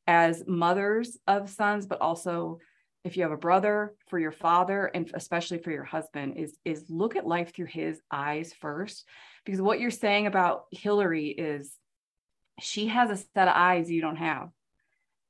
as 0.06 0.44
mothers 0.46 1.18
of 1.26 1.48
sons, 1.48 1.86
but 1.86 2.00
also 2.00 2.58
if 3.06 3.16
you 3.16 3.22
have 3.22 3.32
a 3.32 3.36
brother 3.36 3.94
for 4.08 4.18
your 4.18 4.32
father 4.32 4.90
and 4.92 5.10
especially 5.14 5.58
for 5.58 5.70
your 5.70 5.84
husband 5.84 6.36
is 6.36 6.58
is 6.64 6.84
look 6.88 7.14
at 7.14 7.26
life 7.26 7.54
through 7.54 7.66
his 7.66 8.00
eyes 8.10 8.52
first 8.60 9.04
because 9.44 9.62
what 9.62 9.78
you're 9.78 9.92
saying 9.92 10.26
about 10.26 10.64
Hillary 10.72 11.28
is 11.28 11.76
she 12.58 12.88
has 12.88 13.10
a 13.10 13.16
set 13.16 13.46
of 13.46 13.54
eyes 13.54 13.88
you 13.88 14.00
don't 14.00 14.16
have 14.16 14.48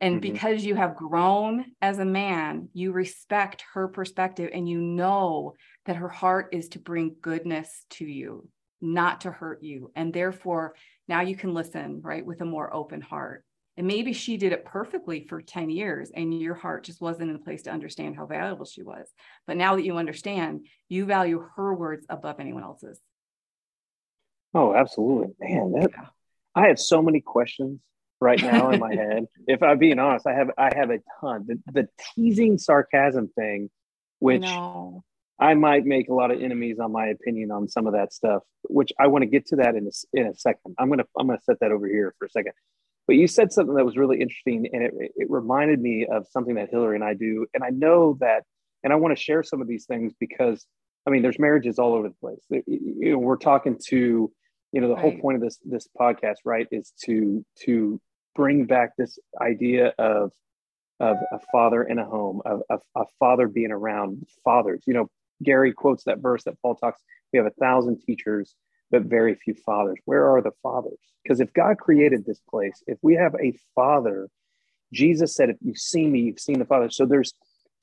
and 0.00 0.20
mm-hmm. 0.20 0.32
because 0.32 0.64
you 0.64 0.74
have 0.74 0.96
grown 0.96 1.64
as 1.80 1.98
a 1.98 2.04
man, 2.04 2.68
you 2.74 2.92
respect 2.92 3.64
her 3.74 3.88
perspective 3.88 4.50
and 4.52 4.68
you 4.68 4.80
know 4.80 5.54
that 5.86 5.96
her 5.96 6.08
heart 6.08 6.48
is 6.52 6.68
to 6.70 6.78
bring 6.78 7.16
goodness 7.22 7.84
to 7.90 8.04
you, 8.04 8.48
not 8.80 9.22
to 9.22 9.30
hurt 9.30 9.62
you. 9.62 9.90
And 9.96 10.12
therefore, 10.12 10.74
now 11.08 11.22
you 11.22 11.36
can 11.36 11.54
listen, 11.54 12.00
right, 12.02 12.24
with 12.24 12.40
a 12.40 12.44
more 12.44 12.74
open 12.74 13.00
heart. 13.00 13.44
And 13.78 13.86
maybe 13.86 14.12
she 14.12 14.38
did 14.38 14.52
it 14.52 14.64
perfectly 14.64 15.26
for 15.28 15.42
10 15.42 15.68
years 15.68 16.10
and 16.14 16.38
your 16.38 16.54
heart 16.54 16.84
just 16.84 17.00
wasn't 17.00 17.30
in 17.30 17.36
a 17.36 17.40
place 17.40 17.62
to 17.62 17.70
understand 17.70 18.16
how 18.16 18.24
valuable 18.26 18.64
she 18.64 18.82
was. 18.82 19.06
But 19.46 19.58
now 19.58 19.76
that 19.76 19.84
you 19.84 19.96
understand, 19.98 20.66
you 20.88 21.04
value 21.04 21.46
her 21.56 21.74
words 21.74 22.06
above 22.08 22.40
anyone 22.40 22.62
else's. 22.62 23.00
Oh, 24.54 24.74
absolutely. 24.74 25.34
Man, 25.38 25.72
that. 25.72 25.90
I 26.54 26.66
had 26.66 26.78
so 26.78 27.02
many 27.02 27.20
questions 27.20 27.80
right 28.20 28.40
now 28.40 28.70
in 28.70 28.80
my 28.80 28.94
head. 28.94 29.26
If 29.46 29.62
I'm 29.62 29.78
being 29.78 29.98
honest, 29.98 30.26
I 30.26 30.34
have 30.34 30.50
I 30.58 30.70
have 30.74 30.90
a 30.90 30.98
ton. 31.20 31.46
The, 31.46 31.58
the 31.72 31.88
teasing 32.14 32.58
sarcasm 32.58 33.28
thing, 33.36 33.70
which 34.18 34.44
I, 34.44 34.90
I 35.38 35.54
might 35.54 35.84
make 35.84 36.08
a 36.08 36.14
lot 36.14 36.30
of 36.30 36.40
enemies 36.40 36.78
on 36.78 36.92
my 36.92 37.08
opinion 37.08 37.50
on 37.50 37.68
some 37.68 37.86
of 37.86 37.92
that 37.92 38.12
stuff, 38.12 38.42
which 38.64 38.92
I 38.98 39.08
want 39.08 39.22
to 39.22 39.26
get 39.26 39.46
to 39.48 39.56
that 39.56 39.74
in 39.74 39.86
a, 39.86 40.18
in 40.18 40.26
a 40.28 40.34
second. 40.34 40.74
I'm 40.78 40.88
gonna 40.88 41.04
I'm 41.18 41.26
gonna 41.26 41.40
set 41.42 41.60
that 41.60 41.72
over 41.72 41.86
here 41.86 42.14
for 42.18 42.26
a 42.26 42.30
second. 42.30 42.52
But 43.06 43.16
you 43.16 43.28
said 43.28 43.52
something 43.52 43.74
that 43.76 43.84
was 43.84 43.96
really 43.96 44.20
interesting, 44.20 44.68
and 44.72 44.82
it, 44.82 44.92
it 45.14 45.30
reminded 45.30 45.80
me 45.80 46.06
of 46.06 46.26
something 46.30 46.56
that 46.56 46.70
Hillary 46.70 46.96
and 46.96 47.04
I 47.04 47.14
do. 47.14 47.46
And 47.54 47.62
I 47.62 47.70
know 47.70 48.16
that, 48.20 48.42
and 48.82 48.92
I 48.92 48.96
want 48.96 49.16
to 49.16 49.22
share 49.22 49.44
some 49.44 49.62
of 49.62 49.68
these 49.68 49.86
things 49.86 50.12
because, 50.18 50.66
I 51.06 51.10
mean, 51.10 51.22
there's 51.22 51.38
marriages 51.38 51.78
all 51.78 51.94
over 51.94 52.08
the 52.08 52.14
place. 52.20 52.40
You 52.66 53.12
know, 53.12 53.18
we're 53.18 53.36
talking 53.36 53.78
to 53.90 54.32
you 54.76 54.82
know 54.82 54.88
the 54.88 54.94
right. 54.94 55.00
whole 55.00 55.18
point 55.18 55.36
of 55.36 55.40
this 55.40 55.58
this 55.64 55.88
podcast 55.98 56.36
right 56.44 56.68
is 56.70 56.92
to 57.02 57.42
to 57.64 57.98
bring 58.34 58.66
back 58.66 58.94
this 58.98 59.18
idea 59.40 59.94
of 59.98 60.32
of 61.00 61.16
a 61.32 61.38
father 61.50 61.82
in 61.82 61.98
a 61.98 62.04
home 62.04 62.42
of, 62.44 62.60
of 62.68 62.82
a 62.94 63.04
father 63.18 63.48
being 63.48 63.72
around 63.72 64.26
fathers. 64.44 64.82
You 64.86 64.92
know 64.92 65.10
gary 65.42 65.72
quotes 65.72 66.04
that 66.04 66.18
verse 66.18 66.44
that 66.44 66.60
paul 66.60 66.74
talks 66.74 67.00
we 67.32 67.38
have 67.38 67.46
a 67.46 67.50
thousand 67.58 68.02
teachers 68.02 68.54
but 68.90 69.04
very 69.04 69.34
few 69.34 69.54
fathers. 69.54 69.98
Where 70.04 70.28
are 70.30 70.42
the 70.42 70.52
fathers? 70.62 71.00
Because 71.22 71.40
if 71.40 71.54
god 71.54 71.78
created 71.78 72.26
this 72.26 72.42
place 72.46 72.82
if 72.86 72.98
we 73.00 73.14
have 73.14 73.34
a 73.40 73.58
father 73.74 74.28
jesus 74.92 75.34
said 75.34 75.48
if 75.48 75.56
you've 75.62 75.78
seen 75.78 76.12
me 76.12 76.20
you've 76.20 76.38
seen 76.38 76.58
the 76.58 76.66
father. 76.66 76.90
So 76.90 77.06
there's 77.06 77.32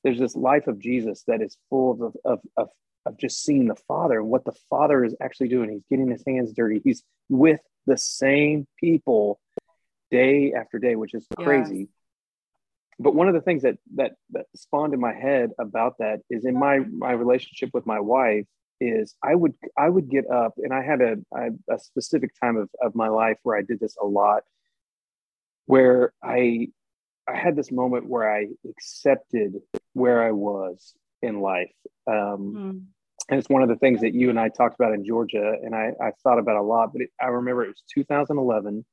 there's 0.04 0.20
this 0.20 0.36
life 0.36 0.68
of 0.68 0.78
jesus 0.78 1.24
that 1.26 1.42
is 1.42 1.58
full 1.72 2.04
of 2.04 2.16
of, 2.24 2.40
of 2.56 2.70
of 3.06 3.18
just 3.18 3.44
seeing 3.44 3.68
the 3.68 3.76
father 3.88 4.20
and 4.20 4.30
what 4.30 4.46
the 4.46 4.56
father 4.70 5.04
is 5.04 5.16
actually 5.22 5.50
doing. 5.50 5.70
He's 5.70 5.84
getting 5.90 6.10
his 6.10 6.24
hands 6.26 6.54
dirty. 6.54 6.82
He's 6.84 7.04
with 7.30 7.60
the 7.86 7.98
same 7.98 8.68
people 8.80 9.40
day 10.12 10.54
after 10.54 10.80
day, 10.80 10.96
which 10.96 11.14
is 11.14 11.26
crazy. 11.38 11.80
Yes. 11.80 11.88
But 13.00 13.16
one 13.16 13.28
of 13.28 13.34
the 13.34 13.42
things 13.42 13.64
that 13.64 13.78
that 13.96 14.14
that 14.32 14.46
spawned 14.56 14.94
in 14.94 15.00
my 15.00 15.14
head 15.14 15.52
about 15.60 15.98
that 16.00 16.22
is 16.30 16.46
in 16.46 16.58
my 16.58 16.80
my 16.80 17.12
relationship 17.12 17.72
with 17.74 17.86
my 17.86 18.00
wife 18.00 18.46
is 18.80 19.16
I 19.24 19.34
would 19.34 19.54
I 19.78 19.90
would 19.90 20.10
get 20.10 20.30
up 20.30 20.54
and 20.58 20.74
I 20.74 20.84
had 20.84 21.02
a 21.02 21.18
a 21.70 21.80
specific 21.80 22.32
time 22.40 22.58
of, 22.58 22.70
of 22.82 22.96
my 22.96 23.08
life 23.08 23.38
where 23.44 23.58
I 23.58 23.62
did 23.62 23.80
this 23.80 23.98
a 24.02 24.06
lot 24.06 24.44
where 25.66 26.14
I 26.24 26.68
I 27.28 27.36
had 27.38 27.56
this 27.56 27.72
moment 27.72 28.08
where 28.08 28.32
I 28.32 28.48
accepted 28.70 29.56
where 29.94 30.22
I 30.22 30.32
was 30.32 30.94
in 31.24 31.42
life. 31.42 31.72
Um, 32.08 32.14
mm. 32.16 32.82
And 33.30 33.40
it's 33.40 33.50
one 33.50 33.64
of 33.64 33.70
the 33.70 33.78
things 33.78 34.02
that 34.02 34.14
you 34.14 34.30
and 34.30 34.40
I 34.40 34.50
talked 34.50 34.76
about 34.76 34.94
in 34.94 35.06
Georgia, 35.06 35.56
and 35.64 35.74
I, 35.74 35.94
I 36.02 36.12
thought 36.24 36.40
about 36.40 36.58
a 36.58 36.62
lot. 36.62 36.92
But 36.92 37.04
it, 37.04 37.10
I 37.22 37.28
remember 37.28 37.64
it 37.64 37.70
was 37.70 37.84
2011, 37.94 38.86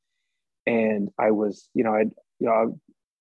and 0.67 1.09
I 1.19 1.33
was, 1.33 1.69
you 1.75 1.83
know, 1.83 1.95
I, 1.95 2.03
you 2.39 2.47
know, 2.47 2.53
I 2.53 2.67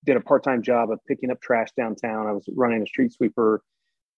did 0.04 0.16
a 0.16 0.20
part-time 0.20 0.62
job 0.62 0.90
of 0.90 1.00
picking 1.06 1.30
up 1.30 1.40
trash 1.40 1.68
downtown. 1.76 2.28
I 2.28 2.32
was 2.32 2.48
running 2.54 2.82
a 2.82 2.86
street 2.86 3.12
sweeper, 3.12 3.60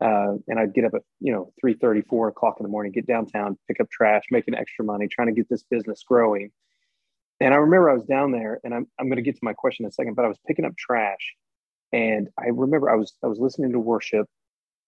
uh, 0.02 0.34
and 0.48 0.58
I'd 0.58 0.74
get 0.74 0.84
up 0.84 0.92
at, 0.94 1.02
you 1.20 1.32
know, 1.32 1.52
3 1.60 1.74
30, 1.74 2.02
4 2.02 2.28
o'clock 2.28 2.56
in 2.60 2.64
the 2.64 2.68
morning, 2.68 2.92
get 2.92 3.06
downtown, 3.06 3.58
pick 3.68 3.80
up 3.80 3.90
trash, 3.90 4.24
making 4.30 4.54
extra 4.54 4.84
money, 4.84 5.08
trying 5.08 5.28
to 5.28 5.34
get 5.34 5.48
this 5.48 5.62
business 5.62 6.02
growing. 6.06 6.50
And 7.40 7.54
I 7.54 7.56
remember 7.56 7.88
I 7.88 7.94
was 7.94 8.04
down 8.04 8.32
there, 8.32 8.60
and 8.64 8.74
I'm, 8.74 8.86
I'm 9.00 9.06
going 9.06 9.16
to 9.16 9.22
get 9.22 9.36
to 9.36 9.44
my 9.44 9.54
question 9.54 9.86
in 9.86 9.88
a 9.88 9.92
second, 9.92 10.14
but 10.14 10.26
I 10.26 10.28
was 10.28 10.38
picking 10.46 10.66
up 10.66 10.76
trash, 10.76 11.34
and 11.90 12.28
I 12.38 12.48
remember 12.48 12.90
I 12.90 12.96
was 12.96 13.14
I 13.24 13.28
was 13.28 13.38
listening 13.38 13.72
to 13.72 13.78
worship, 13.78 14.26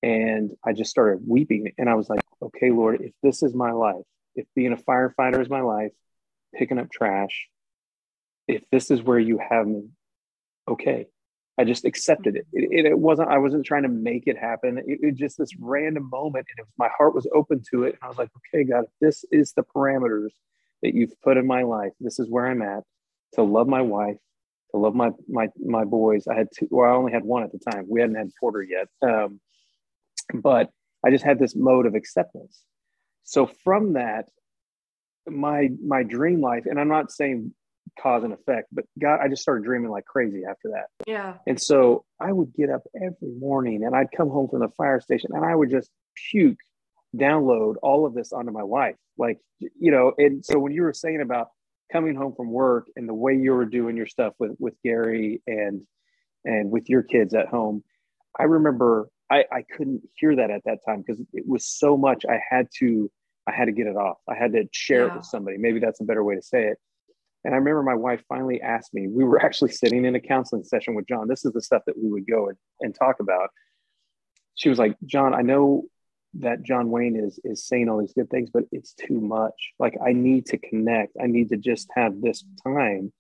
and 0.03 0.53
I 0.65 0.73
just 0.73 0.91
started 0.91 1.25
weeping. 1.27 1.73
And 1.79 1.89
I 1.89 1.95
was 1.95 2.09
like, 2.09 2.21
okay, 2.43 2.71
Lord, 2.71 3.01
if 3.01 3.13
this 3.23 3.43
is 3.43 3.55
my 3.55 3.73
life, 3.73 4.05
if 4.35 4.47
being 4.55 4.73
a 4.73 4.77
firefighter 4.77 5.41
is 5.41 5.49
my 5.49 5.61
life, 5.61 5.93
picking 6.55 6.79
up 6.79 6.91
trash, 6.91 7.49
if 8.47 8.63
this 8.71 8.91
is 8.91 9.03
where 9.03 9.19
you 9.19 9.39
have 9.39 9.67
me, 9.67 9.89
okay. 10.69 11.07
I 11.57 11.63
just 11.63 11.85
accepted 11.85 12.35
it. 12.35 12.47
It, 12.53 12.87
it 12.87 12.99
wasn't, 12.99 13.29
I 13.29 13.39
wasn't 13.39 13.65
trying 13.65 13.85
to 13.85 13.89
make 13.89 14.25
it 14.27 14.37
happen. 14.37 14.79
It, 14.79 14.99
it 15.03 15.15
just 15.15 15.39
this 15.39 15.55
random 15.57 16.11
moment 16.11 16.47
and 16.51 16.59
it 16.59 16.63
was, 16.63 16.75
my 16.77 16.89
heart 16.99 17.15
was 17.15 17.29
open 17.33 17.63
to 17.71 17.85
it. 17.85 17.91
And 17.91 17.99
I 18.03 18.09
was 18.09 18.19
like, 18.19 18.31
okay, 18.53 18.65
God, 18.65 18.85
if 18.85 18.91
this 19.01 19.25
is 19.31 19.53
the 19.53 19.63
parameters 19.63 20.31
that 20.85 20.95
you've 20.95 21.19
put 21.23 21.39
in 21.39 21.47
my 21.47 21.63
life. 21.63 21.93
This 21.99 22.19
is 22.19 22.31
where 22.31 22.47
I'm 22.47 22.63
at 22.63 22.85
to 23.33 23.43
love 23.43 23.67
my 23.67 23.81
wife, 23.81 24.19
to 24.71 24.77
love 24.77 24.95
my 24.95 25.11
my 25.29 25.49
my 25.59 25.85
boys. 25.85 26.29
I 26.29 26.35
had 26.35 26.49
two, 26.57 26.69
well, 26.71 26.91
I 26.91 26.95
only 26.95 27.13
had 27.13 27.25
one 27.25 27.43
at 27.43 27.53
the 27.53 27.59
time. 27.59 27.87
We 27.89 28.01
hadn't 28.01 28.17
had 28.17 28.31
Porter 28.39 28.63
yet, 28.63 28.89
um, 29.03 29.41
but 30.33 30.71
I 31.05 31.11
just 31.11 31.25
had 31.25 31.39
this 31.39 31.55
mode 31.55 31.87
of 31.87 31.95
acceptance. 31.95 32.63
So 33.25 33.47
from 33.47 33.95
that, 33.95 34.27
my 35.27 35.71
my 35.85 36.03
dream 36.03 36.41
life, 36.41 36.65
and 36.67 36.79
I'm 36.79 36.89
not 36.89 37.11
saying 37.11 37.53
cause 38.01 38.25
and 38.25 38.33
effect, 38.33 38.69
but 38.73 38.85
God, 39.01 39.21
I 39.23 39.29
just 39.29 39.43
started 39.43 39.65
dreaming 39.65 39.91
like 39.91 40.05
crazy 40.05 40.43
after 40.49 40.71
that. 40.71 40.87
Yeah. 41.07 41.35
And 41.47 41.61
so 41.61 42.05
I 42.21 42.33
would 42.33 42.55
get 42.55 42.71
up 42.71 42.83
every 42.97 43.35
morning 43.39 43.85
and 43.85 43.95
I'd 43.95 44.11
come 44.17 44.29
home 44.29 44.49
from 44.49 44.61
the 44.61 44.69
fire 44.77 45.01
station 45.01 45.31
and 45.33 45.45
I 45.45 45.55
would 45.55 45.71
just 45.71 45.91
puke, 46.31 46.59
download 47.17 47.75
all 47.83 48.07
of 48.07 48.15
this 48.15 48.33
onto 48.33 48.53
my 48.53 48.63
wife. 48.63 48.97
Like, 49.17 49.39
you 49.59 49.91
know, 49.91 50.13
and 50.19 50.45
so 50.45 50.59
when 50.59 50.73
you 50.73 50.83
were 50.83 50.93
saying 50.93 51.21
about 51.21 51.49
coming 51.93 52.15
home 52.15 52.35
from 52.37 52.51
work 52.51 52.87
and 52.97 53.09
the 53.09 53.15
way 53.15 53.37
you 53.37 53.53
were 53.53 53.67
doing 53.67 53.97
your 53.97 54.07
stuff 54.07 54.35
with 54.39 54.53
with 54.59 54.75
Gary 54.83 55.43
and 55.47 55.83
and 56.45 56.71
with 56.71 56.89
your 56.89 57.03
kids 57.03 57.35
at 57.35 57.49
home, 57.49 57.85
I 58.39 58.45
remember 58.45 59.09
I, 59.31 59.45
I 59.51 59.63
couldn't 59.63 60.03
hear 60.15 60.37
that 60.37 60.51
at 60.51 60.63
that 60.65 60.79
time 60.87 61.03
because 61.05 61.21
it 61.33 61.45
was 61.47 61.67
so 61.67 61.97
much 61.97 62.25
I 62.29 62.41
had 62.51 62.69
to 62.79 63.11
I 63.47 63.53
had 63.53 63.67
to 63.67 63.73
get 63.73 63.87
it 63.87 63.97
off. 63.97 64.19
I 64.29 64.35
had 64.35 64.53
to 64.53 64.67
share 64.73 65.07
yeah. 65.07 65.13
it 65.13 65.17
with 65.17 65.27
somebody. 65.27 65.59
Maybe 65.59 65.79
that's 65.79 66.01
a 66.01 66.05
better 66.05 66.25
way 66.25 66.35
to 66.35 66.43
say 66.43 66.65
it. 66.65 66.79
And 67.45 67.53
I 67.53 67.59
remember 67.59 67.83
my 67.83 67.95
wife 67.95 68.23
finally 68.29 68.63
asked 68.63 68.95
me, 68.95 69.07
we 69.07 69.25
were 69.25 69.39
actually 69.45 69.73
sitting 69.73 70.05
in 70.05 70.15
a 70.15 70.21
counseling 70.21 70.65
session 70.65 70.95
with 70.95 71.07
John. 71.07 71.29
This 71.29 71.45
is 71.45 71.53
the 71.53 71.61
stuff 71.61 71.83
that 71.87 71.99
we 71.99 72.11
would 72.11 72.27
go 72.27 72.49
and, 72.49 72.59
and 72.81 72.95
talk 72.95 73.21
about. 73.21 73.51
She 74.55 74.69
was 74.69 74.79
like, 74.79 74.97
John, 75.05 75.35
I 75.35 75.43
know 75.43 75.85
that 76.35 76.63
John 76.63 76.91
Wayne 76.91 77.17
is 77.17 77.39
is 77.45 77.67
saying 77.67 77.89
all 77.89 78.01
these 78.01 78.13
good 78.13 78.31
things, 78.31 78.51
but 78.53 78.65
it's 78.73 78.95
too 78.95 79.21
much. 79.21 79.73
Like 79.79 79.95
I 80.05 80.13
need 80.13 80.47
to 80.47 80.59
connect. 80.59 81.17
I 81.23 81.27
need 81.27 81.51
to 81.51 81.57
just 81.57 81.89
have 81.95 82.21
this 82.21 82.45
time. 82.65 83.13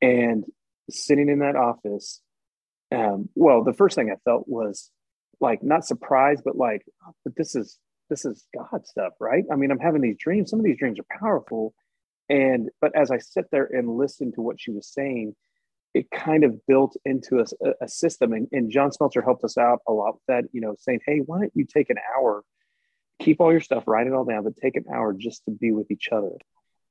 And 0.00 0.44
sitting 0.90 1.28
in 1.28 1.40
that 1.40 1.56
office, 1.56 2.20
um, 2.90 3.28
well, 3.34 3.62
the 3.62 3.72
first 3.72 3.94
thing 3.94 4.10
I 4.10 4.16
felt 4.24 4.48
was 4.48 4.90
like 5.42 5.62
not 5.62 5.84
surprised, 5.84 6.42
but 6.44 6.56
like, 6.56 6.82
oh, 7.06 7.12
but 7.24 7.36
this 7.36 7.54
is 7.54 7.78
this 8.08 8.24
is 8.24 8.46
God 8.56 8.86
stuff, 8.86 9.14
right? 9.20 9.44
I 9.50 9.56
mean, 9.56 9.70
I'm 9.70 9.78
having 9.78 10.02
these 10.02 10.18
dreams. 10.18 10.50
Some 10.50 10.58
of 10.58 10.64
these 10.64 10.78
dreams 10.78 10.98
are 10.98 11.18
powerful. 11.18 11.74
And 12.28 12.70
but 12.80 12.94
as 12.96 13.10
I 13.10 13.18
sit 13.18 13.46
there 13.50 13.64
and 13.64 13.96
listen 13.98 14.32
to 14.32 14.40
what 14.40 14.60
she 14.60 14.70
was 14.70 14.86
saying, 14.86 15.34
it 15.94 16.10
kind 16.10 16.44
of 16.44 16.64
built 16.66 16.96
into 17.04 17.40
a, 17.40 17.44
a 17.82 17.88
system. 17.88 18.32
And, 18.32 18.48
and 18.52 18.70
John 18.70 18.92
Smelter 18.92 19.22
helped 19.22 19.44
us 19.44 19.58
out 19.58 19.80
a 19.86 19.92
lot 19.92 20.14
with 20.14 20.22
that, 20.28 20.44
you 20.52 20.60
know, 20.60 20.74
saying, 20.78 21.00
hey, 21.06 21.18
why 21.18 21.40
don't 21.40 21.52
you 21.54 21.66
take 21.66 21.90
an 21.90 21.98
hour, 22.16 22.44
keep 23.20 23.40
all 23.40 23.50
your 23.50 23.60
stuff, 23.60 23.84
write 23.86 24.06
it 24.06 24.12
all 24.12 24.24
down, 24.24 24.44
but 24.44 24.56
take 24.56 24.76
an 24.76 24.84
hour 24.92 25.12
just 25.12 25.44
to 25.44 25.50
be 25.50 25.72
with 25.72 25.90
each 25.90 26.08
other. 26.10 26.32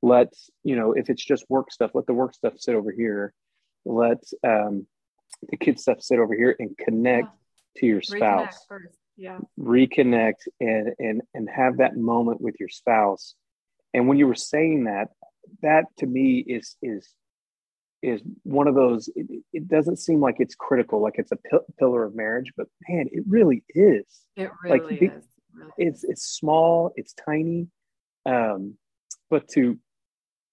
Let, 0.02 0.32
you 0.62 0.76
know, 0.76 0.92
if 0.92 1.10
it's 1.10 1.24
just 1.24 1.46
work 1.48 1.72
stuff, 1.72 1.92
let 1.94 2.06
the 2.06 2.14
work 2.14 2.34
stuff 2.34 2.54
sit 2.58 2.74
over 2.74 2.92
here. 2.92 3.32
Let 3.84 4.22
um, 4.46 4.86
the 5.48 5.56
kid 5.56 5.80
stuff 5.80 6.00
sit 6.00 6.18
over 6.18 6.34
here 6.34 6.54
and 6.58 6.76
connect. 6.76 7.28
To 7.78 7.86
your 7.86 8.02
spouse. 8.02 8.66
Yeah. 9.16 9.38
Reconnect 9.58 10.48
and 10.60 10.94
and 10.98 11.22
and 11.34 11.48
have 11.54 11.78
that 11.78 11.96
moment 11.96 12.40
with 12.40 12.56
your 12.58 12.68
spouse. 12.68 13.34
And 13.94 14.08
when 14.08 14.18
you 14.18 14.26
were 14.26 14.34
saying 14.34 14.84
that, 14.84 15.08
that 15.62 15.84
to 15.98 16.06
me 16.06 16.38
is 16.38 16.76
is 16.82 17.14
is 18.02 18.20
one 18.42 18.66
of 18.66 18.74
those 18.74 19.08
it, 19.14 19.26
it, 19.52 19.68
doesn't 19.68 19.98
seem 19.98 20.20
like 20.20 20.36
it's 20.38 20.56
critical 20.56 21.00
like 21.00 21.14
it's 21.18 21.30
a 21.30 21.36
p- 21.36 21.58
pillar 21.78 22.04
of 22.04 22.14
marriage 22.14 22.52
but 22.56 22.66
man 22.88 23.06
it 23.12 23.22
really 23.28 23.62
is 23.68 24.04
it 24.36 24.50
really 24.64 24.80
like, 24.80 25.02
is 25.02 25.24
it's 25.78 26.04
it's 26.04 26.24
small 26.24 26.92
it's 26.96 27.14
tiny 27.14 27.68
um 28.26 28.74
but 29.30 29.48
to 29.48 29.78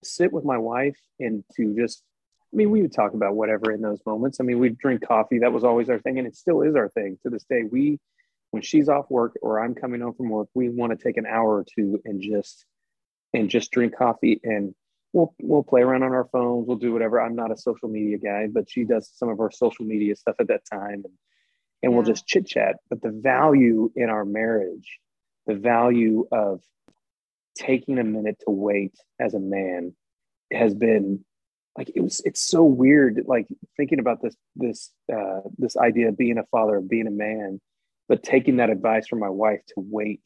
sit 0.03 0.31
with 0.31 0.45
my 0.45 0.57
wife 0.57 0.97
and 1.19 1.43
to 1.55 1.75
just 1.75 2.03
i 2.51 2.55
mean 2.55 2.69
we 2.69 2.81
would 2.81 2.93
talk 2.93 3.13
about 3.13 3.35
whatever 3.35 3.71
in 3.71 3.81
those 3.81 4.01
moments. 4.05 4.39
I 4.39 4.43
mean 4.43 4.59
we'd 4.59 4.77
drink 4.77 5.05
coffee. 5.07 5.39
That 5.39 5.53
was 5.53 5.63
always 5.63 5.89
our 5.89 5.99
thing 5.99 6.17
and 6.17 6.27
it 6.27 6.35
still 6.35 6.61
is 6.61 6.75
our 6.75 6.89
thing 6.89 7.17
to 7.23 7.29
this 7.29 7.43
day. 7.43 7.63
We 7.69 7.99
when 8.51 8.63
she's 8.63 8.89
off 8.89 9.05
work 9.09 9.37
or 9.41 9.63
i'm 9.63 9.75
coming 9.75 10.01
home 10.01 10.13
from 10.15 10.29
work 10.29 10.47
we 10.53 10.69
want 10.69 10.91
to 10.91 11.03
take 11.03 11.17
an 11.17 11.25
hour 11.25 11.57
or 11.57 11.65
two 11.75 12.01
and 12.05 12.21
just 12.21 12.65
and 13.33 13.49
just 13.49 13.71
drink 13.71 13.95
coffee 13.95 14.39
and 14.43 14.73
we'll 15.13 15.33
we'll 15.41 15.63
play 15.63 15.81
around 15.81 16.03
on 16.03 16.13
our 16.13 16.27
phones. 16.31 16.67
We'll 16.67 16.77
do 16.77 16.93
whatever. 16.93 17.21
I'm 17.21 17.35
not 17.35 17.51
a 17.51 17.57
social 17.57 17.89
media 17.89 18.17
guy 18.17 18.47
but 18.51 18.69
she 18.69 18.83
does 18.83 19.11
some 19.13 19.29
of 19.29 19.39
our 19.39 19.51
social 19.51 19.85
media 19.85 20.15
stuff 20.15 20.35
at 20.39 20.47
that 20.47 20.63
time 20.71 21.03
and, 21.05 21.05
and 21.05 21.13
yeah. 21.83 21.89
we'll 21.89 22.05
just 22.05 22.27
chit 22.27 22.47
chat. 22.47 22.77
But 22.89 23.01
the 23.01 23.11
value 23.11 23.91
in 23.95 24.09
our 24.09 24.25
marriage 24.25 24.99
the 25.47 25.55
value 25.55 26.27
of 26.31 26.61
taking 27.55 27.97
a 27.97 28.03
minute 28.03 28.37
to 28.45 28.51
wait 28.51 28.93
as 29.19 29.33
a 29.33 29.39
man 29.39 29.93
has 30.51 30.73
been 30.73 31.25
like 31.77 31.91
it 31.95 32.01
was 32.01 32.21
it's 32.25 32.41
so 32.41 32.63
weird 32.63 33.21
like 33.25 33.47
thinking 33.77 33.99
about 33.99 34.21
this 34.21 34.35
this 34.55 34.91
uh 35.13 35.41
this 35.57 35.77
idea 35.77 36.09
of 36.09 36.17
being 36.17 36.37
a 36.37 36.45
father 36.51 36.77
of 36.77 36.89
being 36.89 37.07
a 37.07 37.11
man 37.11 37.59
but 38.07 38.23
taking 38.23 38.57
that 38.57 38.69
advice 38.69 39.07
from 39.07 39.19
my 39.19 39.29
wife 39.29 39.61
to 39.67 39.75
wait 39.77 40.21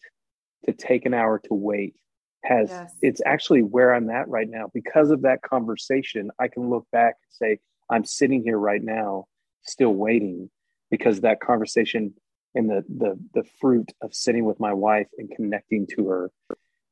to 0.66 0.74
take 0.74 1.06
an 1.06 1.14
hour 1.14 1.40
to 1.40 1.54
wait 1.54 1.96
has 2.44 2.70
yes. 2.70 2.94
it's 3.02 3.22
actually 3.26 3.62
where 3.62 3.94
I'm 3.94 4.10
at 4.10 4.28
right 4.28 4.50
now 4.50 4.70
because 4.74 5.12
of 5.12 5.22
that 5.22 5.42
conversation. 5.42 6.30
I 6.40 6.48
can 6.48 6.70
look 6.70 6.86
back 6.92 7.16
and 7.22 7.32
say, 7.32 7.60
I'm 7.90 8.06
sitting 8.06 8.44
here 8.44 8.58
right 8.58 8.84
now, 8.84 9.26
still 9.64 9.94
waiting 9.94 10.50
because 10.92 11.22
that 11.22 11.40
conversation 11.40 12.14
and 12.56 12.70
the 12.70 12.84
the 12.88 13.18
the 13.34 13.44
fruit 13.60 13.92
of 14.02 14.14
sitting 14.14 14.46
with 14.46 14.60
my 14.60 14.74
wife 14.74 15.08
and 15.18 15.32
connecting 15.32 15.88
to 15.96 16.08
her 16.10 16.32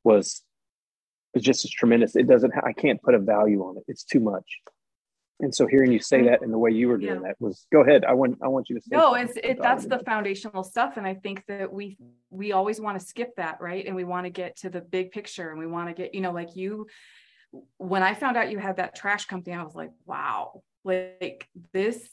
was 0.04 0.42
was 1.34 1.44
just 1.44 1.66
as 1.66 1.72
tremendous. 1.72 2.16
It 2.16 2.28
doesn't 2.28 2.54
I 2.64 2.74
can't 2.74 3.02
put 3.02 3.14
a 3.14 3.20
value 3.20 3.62
on 3.64 3.78
it. 3.78 3.84
It's 3.88 4.04
too 4.04 4.20
much. 4.20 4.60
And 5.40 5.54
so 5.54 5.66
hearing 5.66 5.92
you 5.92 6.00
say 6.00 6.20
mm-hmm. 6.20 6.28
that 6.28 6.42
and 6.44 6.54
the 6.54 6.58
way 6.58 6.70
you 6.70 6.88
were 6.88 6.98
doing 6.98 7.22
yeah. 7.22 7.30
that 7.30 7.36
was 7.40 7.66
go 7.72 7.82
ahead. 7.82 8.06
I 8.06 8.14
want 8.14 8.38
I 8.44 8.48
want 8.48 8.70
you 8.70 8.76
to 8.76 8.82
say 8.82 8.90
no, 8.92 9.16
it's 9.16 9.34
it 9.44 9.60
that's 9.62 9.86
the 9.86 10.00
foundational 10.00 10.64
stuff. 10.64 10.98
And 10.98 11.06
I 11.06 11.16
think 11.16 11.44
that 11.48 11.72
we 11.74 11.98
we 12.30 12.52
always 12.52 12.80
want 12.80 13.00
to 13.00 13.06
skip 13.06 13.36
that, 13.38 13.60
right? 13.60 13.86
And 13.86 13.96
we 13.96 14.04
want 14.04 14.26
to 14.26 14.30
get 14.30 14.58
to 14.58 14.70
the 14.70 14.82
big 14.82 15.12
picture 15.12 15.50
and 15.50 15.60
we 15.60 15.68
want 15.68 15.90
to 15.90 15.94
get, 15.94 16.14
you 16.14 16.22
know, 16.22 16.32
like 16.32 16.56
you 16.56 16.88
when 17.78 18.04
I 18.04 18.14
found 18.14 18.38
out 18.38 18.52
you 18.52 18.60
had 18.60 18.78
that 18.78 18.96
trash 18.96 19.26
company, 19.26 19.56
I 19.56 19.64
was 19.64 19.76
like, 19.76 19.92
wow, 20.06 20.62
like 20.84 21.48
this 21.74 22.08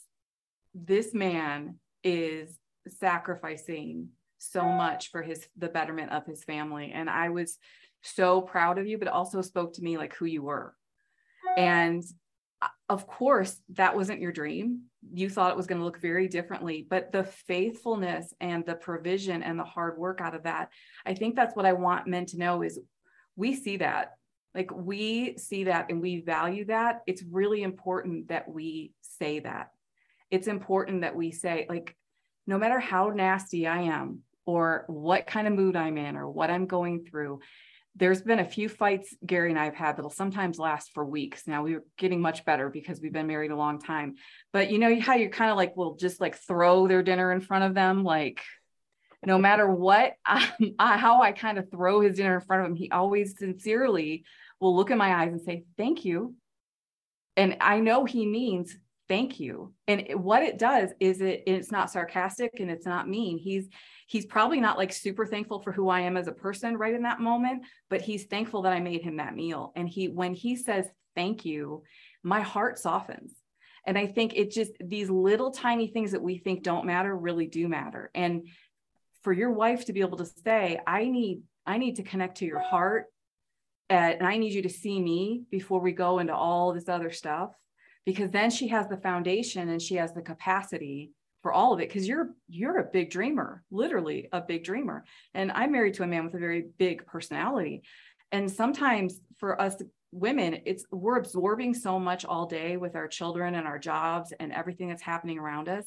this 0.73 1.13
man 1.13 1.75
is 2.03 2.57
sacrificing 2.87 4.09
so 4.39 4.63
much 4.63 5.11
for 5.11 5.21
his 5.21 5.47
the 5.57 5.67
betterment 5.67 6.11
of 6.11 6.25
his 6.25 6.43
family. 6.43 6.91
And 6.93 7.09
I 7.09 7.29
was 7.29 7.57
so 8.01 8.41
proud 8.41 8.79
of 8.79 8.87
you, 8.87 8.97
but 8.97 9.07
also 9.07 9.41
spoke 9.41 9.73
to 9.73 9.83
me 9.83 9.97
like 9.97 10.15
who 10.15 10.25
you 10.25 10.41
were. 10.41 10.73
And 11.57 12.03
uh, 12.61 12.67
of 12.89 13.07
course, 13.07 13.61
that 13.73 13.95
wasn't 13.95 14.21
your 14.21 14.31
dream. 14.31 14.83
You 15.13 15.29
thought 15.29 15.51
it 15.51 15.57
was 15.57 15.67
going 15.67 15.79
to 15.79 15.85
look 15.85 15.99
very 15.99 16.27
differently, 16.27 16.85
but 16.89 17.11
the 17.11 17.23
faithfulness 17.23 18.33
and 18.39 18.65
the 18.65 18.75
provision 18.75 19.43
and 19.43 19.57
the 19.57 19.63
hard 19.63 19.97
work 19.97 20.19
out 20.21 20.35
of 20.35 20.43
that, 20.43 20.69
I 21.05 21.13
think 21.13 21.35
that's 21.35 21.55
what 21.55 21.65
I 21.65 21.73
want 21.73 22.07
men 22.07 22.25
to 22.27 22.37
know 22.37 22.61
is 22.63 22.79
we 23.35 23.53
see 23.55 23.77
that. 23.77 24.13
Like 24.55 24.71
we 24.73 25.37
see 25.37 25.65
that 25.65 25.87
and 25.89 26.01
we 26.01 26.21
value 26.21 26.65
that. 26.65 27.01
It's 27.05 27.23
really 27.23 27.61
important 27.63 28.29
that 28.29 28.49
we 28.49 28.93
say 29.01 29.39
that. 29.39 29.69
It's 30.31 30.47
important 30.47 31.01
that 31.01 31.15
we 31.15 31.31
say, 31.31 31.65
like, 31.69 31.95
no 32.45 32.57
matter 32.57 32.79
how 32.79 33.09
nasty 33.09 33.67
I 33.67 33.81
am, 33.81 34.23
or 34.49 34.85
what 34.87 35.27
kind 35.27 35.47
of 35.47 35.53
mood 35.53 35.75
I'm 35.75 35.97
in, 35.97 36.15
or 36.15 36.29
what 36.29 36.49
I'm 36.49 36.65
going 36.65 37.05
through, 37.05 37.39
there's 37.95 38.21
been 38.21 38.39
a 38.39 38.45
few 38.45 38.69
fights 38.69 39.15
Gary 39.25 39.49
and 39.49 39.59
I 39.59 39.65
have 39.65 39.75
had 39.75 39.97
that'll 39.97 40.09
sometimes 40.09 40.57
last 40.57 40.91
for 40.93 41.05
weeks. 41.05 41.47
Now 41.47 41.63
we're 41.63 41.83
getting 41.97 42.21
much 42.21 42.45
better 42.45 42.69
because 42.69 42.99
we've 42.99 43.13
been 43.13 43.27
married 43.27 43.51
a 43.51 43.55
long 43.55 43.79
time. 43.79 44.15
But 44.53 44.71
you 44.71 44.79
know 44.79 44.99
how 44.99 45.15
you're 45.15 45.29
kind 45.29 45.51
of 45.51 45.57
like 45.57 45.75
will 45.75 45.95
just 45.95 46.19
like 46.19 46.35
throw 46.35 46.87
their 46.87 47.03
dinner 47.03 47.31
in 47.31 47.41
front 47.41 47.65
of 47.65 47.75
them, 47.75 48.03
like 48.03 48.41
no 49.25 49.37
matter 49.37 49.69
what, 49.69 50.13
I, 50.25 50.49
um, 50.59 50.75
I, 50.79 50.97
how 50.97 51.21
I 51.21 51.31
kind 51.31 51.57
of 51.59 51.69
throw 51.69 52.01
his 52.01 52.17
dinner 52.17 52.35
in 52.35 52.41
front 52.41 52.63
of 52.63 52.71
him, 52.71 52.75
he 52.75 52.89
always 52.89 53.37
sincerely 53.37 54.23
will 54.59 54.75
look 54.75 54.91
in 54.91 54.97
my 54.97 55.13
eyes 55.13 55.31
and 55.31 55.41
say 55.41 55.65
thank 55.77 56.05
you. 56.05 56.35
And 57.37 57.57
I 57.61 57.79
know 57.79 58.05
he 58.05 58.25
means 58.25 58.75
thank 59.09 59.39
you. 59.39 59.73
And 59.87 60.05
what 60.13 60.43
it 60.43 60.57
does 60.57 60.91
is 60.99 61.19
it 61.19 61.43
it's 61.47 61.71
not 61.71 61.91
sarcastic 61.91 62.59
and 62.59 62.71
it's 62.71 62.85
not 62.85 63.09
mean. 63.09 63.37
He's 63.37 63.67
he's 64.07 64.25
probably 64.25 64.61
not 64.61 64.77
like 64.77 64.93
super 64.93 65.25
thankful 65.25 65.59
for 65.59 65.71
who 65.71 65.89
I 65.89 66.01
am 66.01 66.15
as 66.15 66.27
a 66.27 66.31
person 66.31 66.77
right 66.77 66.95
in 66.95 67.03
that 67.03 67.19
moment, 67.19 67.63
but 67.89 68.01
he's 68.01 68.25
thankful 68.25 68.61
that 68.61 68.73
I 68.73 68.79
made 68.79 69.01
him 69.01 69.17
that 69.17 69.35
meal. 69.35 69.73
And 69.75 69.89
he, 69.89 70.07
when 70.07 70.33
he 70.33 70.55
says 70.55 70.87
thank 71.15 71.43
you, 71.43 71.83
my 72.23 72.41
heart 72.41 72.79
softens. 72.79 73.33
And 73.85 73.97
I 73.97 74.07
think 74.07 74.35
it 74.35 74.51
just, 74.51 74.71
these 74.79 75.09
little 75.09 75.51
tiny 75.51 75.87
things 75.87 76.11
that 76.11 76.21
we 76.21 76.37
think 76.37 76.63
don't 76.63 76.85
matter 76.85 77.15
really 77.15 77.47
do 77.47 77.67
matter. 77.67 78.11
And 78.13 78.47
for 79.23 79.33
your 79.33 79.51
wife 79.51 79.85
to 79.85 79.93
be 79.93 80.01
able 80.01 80.17
to 80.17 80.25
say, 80.25 80.79
I 80.85 81.05
need, 81.05 81.41
I 81.65 81.77
need 81.77 81.97
to 81.97 82.03
connect 82.03 82.37
to 82.37 82.45
your 82.45 82.59
heart 82.59 83.05
and 83.89 84.25
I 84.25 84.37
need 84.37 84.53
you 84.53 84.61
to 84.61 84.69
see 84.69 84.99
me 85.01 85.43
before 85.49 85.81
we 85.81 85.91
go 85.91 86.19
into 86.19 86.35
all 86.35 86.73
this 86.73 86.87
other 86.87 87.11
stuff 87.11 87.51
because 88.09 88.31
then 88.31 88.49
she 88.49 88.67
has 88.67 88.87
the 88.87 88.97
foundation 88.97 89.69
and 89.69 89.79
she 89.79 89.93
has 89.93 90.13
the 90.13 90.21
capacity 90.23 91.11
for 91.43 91.53
all 91.53 91.73
of 91.73 91.79
it 91.79 91.87
because 91.87 92.07
you're 92.07 92.31
you're 92.47 92.79
a 92.79 92.89
big 92.91 93.11
dreamer 93.11 93.63
literally 93.69 94.27
a 94.31 94.41
big 94.41 94.63
dreamer. 94.63 95.05
And 95.35 95.51
i'm 95.51 95.71
married 95.71 95.93
to 95.93 96.03
a 96.03 96.07
man 96.07 96.25
with 96.25 96.33
a 96.33 96.39
very 96.39 96.65
big 96.79 97.05
personality. 97.05 97.83
And 98.31 98.49
sometimes 98.49 99.21
for 99.37 99.61
us 99.61 99.75
women 100.11 100.57
it's 100.65 100.85
we're 100.91 101.19
absorbing 101.19 101.75
so 101.75 101.99
much 101.99 102.25
all 102.25 102.47
day 102.47 102.77
with 102.77 102.95
our 102.95 103.07
children 103.07 103.53
and 103.53 103.67
our 103.67 103.77
jobs 103.77 104.33
and 104.39 104.51
everything 104.51 104.89
that's 104.89 105.03
happening 105.03 105.37
around 105.37 105.69
us. 105.69 105.85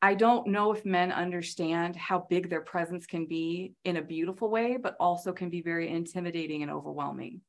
I 0.00 0.14
don't 0.14 0.46
know 0.46 0.70
if 0.70 0.84
men 0.84 1.10
understand 1.10 1.96
how 1.96 2.28
big 2.30 2.48
their 2.48 2.60
presence 2.60 3.06
can 3.06 3.26
be 3.26 3.72
in 3.84 3.96
a 3.96 4.02
beautiful 4.02 4.50
way 4.50 4.76
but 4.76 4.94
also 5.00 5.32
can 5.32 5.50
be 5.50 5.62
very 5.62 5.88
intimidating 5.88 6.62
and 6.62 6.70
overwhelming 6.70 7.40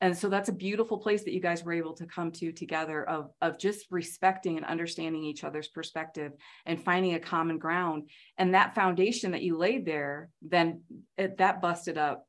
and 0.00 0.16
so 0.16 0.28
that's 0.28 0.48
a 0.48 0.52
beautiful 0.52 0.96
place 0.96 1.24
that 1.24 1.34
you 1.34 1.40
guys 1.40 1.62
were 1.62 1.74
able 1.74 1.92
to 1.94 2.06
come 2.06 2.32
to 2.32 2.52
together 2.52 3.06
of, 3.06 3.30
of 3.42 3.58
just 3.58 3.86
respecting 3.90 4.56
and 4.56 4.64
understanding 4.64 5.24
each 5.24 5.44
other's 5.44 5.68
perspective 5.68 6.32
and 6.64 6.82
finding 6.82 7.14
a 7.14 7.20
common 7.20 7.58
ground. 7.58 8.08
And 8.38 8.54
that 8.54 8.74
foundation 8.74 9.32
that 9.32 9.42
you 9.42 9.58
laid 9.58 9.84
there 9.84 10.30
then 10.40 10.82
it, 11.18 11.36
that 11.38 11.60
busted 11.60 11.98
up 11.98 12.26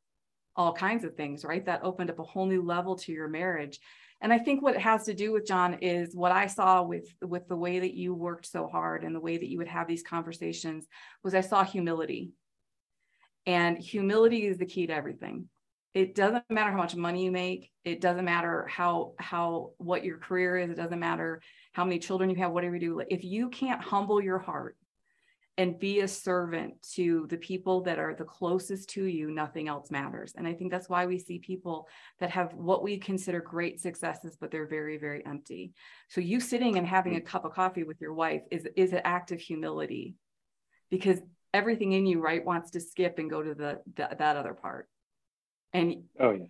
all 0.57 0.73
kinds 0.73 1.05
of 1.05 1.15
things 1.15 1.45
right? 1.45 1.65
That 1.65 1.83
opened 1.83 2.09
up 2.09 2.19
a 2.19 2.23
whole 2.23 2.45
new 2.45 2.61
level 2.61 2.97
to 2.97 3.11
your 3.11 3.29
marriage. 3.29 3.79
And 4.23 4.31
i 4.31 4.37
think 4.37 4.61
what 4.61 4.75
it 4.75 4.81
has 4.81 5.05
to 5.05 5.15
do 5.15 5.31
with 5.31 5.47
john 5.47 5.79
is 5.81 6.15
what 6.15 6.31
i 6.31 6.45
saw 6.45 6.83
with 6.83 7.11
with 7.23 7.47
the 7.47 7.55
way 7.55 7.79
that 7.79 7.95
you 7.95 8.13
worked 8.13 8.45
so 8.45 8.67
hard 8.67 9.03
and 9.03 9.15
the 9.15 9.19
way 9.19 9.35
that 9.35 9.49
you 9.49 9.57
would 9.57 9.67
have 9.67 9.87
these 9.87 10.03
conversations 10.03 10.85
was 11.23 11.33
i 11.33 11.41
saw 11.41 11.63
humility. 11.63 12.33
And 13.47 13.79
humility 13.79 14.45
is 14.45 14.59
the 14.59 14.67
key 14.67 14.85
to 14.85 14.93
everything 14.93 15.49
it 15.93 16.15
doesn't 16.15 16.43
matter 16.49 16.71
how 16.71 16.77
much 16.77 16.95
money 16.95 17.25
you 17.25 17.31
make. 17.31 17.69
It 17.83 17.99
doesn't 17.99 18.23
matter 18.23 18.65
how 18.67 19.13
how 19.19 19.71
what 19.77 20.05
your 20.05 20.17
career 20.17 20.57
is. 20.57 20.69
It 20.69 20.77
doesn't 20.77 20.99
matter 20.99 21.41
how 21.73 21.83
many 21.83 21.99
children 21.99 22.29
you 22.29 22.37
have 22.37 22.51
whatever 22.51 22.75
you 22.75 22.81
do. 22.81 23.03
If 23.09 23.23
you 23.23 23.49
can't 23.49 23.81
humble 23.81 24.21
your 24.21 24.39
heart 24.39 24.77
and 25.57 25.77
be 25.77 25.99
a 25.99 26.07
servant 26.07 26.81
to 26.93 27.27
the 27.29 27.37
people 27.37 27.81
that 27.81 27.99
are 27.99 28.15
the 28.15 28.23
closest 28.23 28.89
to 28.91 29.03
you 29.03 29.31
nothing 29.31 29.67
else 29.67 29.91
matters. 29.91 30.33
And 30.37 30.47
i 30.47 30.53
think 30.53 30.71
that's 30.71 30.87
why 30.87 31.05
we 31.05 31.19
see 31.19 31.39
people 31.39 31.89
that 32.19 32.29
have 32.29 32.53
what 32.53 32.83
we 32.83 32.97
consider 32.97 33.41
great 33.41 33.81
successes 33.81 34.37
but 34.39 34.49
they're 34.49 34.67
very 34.67 34.97
very 34.97 35.25
empty. 35.25 35.73
So 36.07 36.21
you 36.21 36.39
sitting 36.39 36.77
and 36.77 36.87
having 36.87 37.15
a 37.15 37.19
mm-hmm. 37.19 37.27
cup 37.27 37.43
of 37.43 37.53
coffee 37.53 37.83
with 37.83 37.99
your 37.99 38.13
wife 38.13 38.43
is 38.49 38.65
is 38.77 38.93
an 38.93 39.01
act 39.03 39.31
of 39.31 39.41
humility 39.41 40.15
because 40.89 41.19
everything 41.53 41.91
in 41.91 42.05
you 42.05 42.21
right 42.21 42.45
wants 42.45 42.71
to 42.71 42.79
skip 42.79 43.19
and 43.19 43.29
go 43.29 43.43
to 43.43 43.53
the, 43.53 43.81
the 43.95 44.07
that 44.17 44.37
other 44.37 44.53
part 44.53 44.87
and 45.73 46.03
oh 46.19 46.31
yeah. 46.31 46.45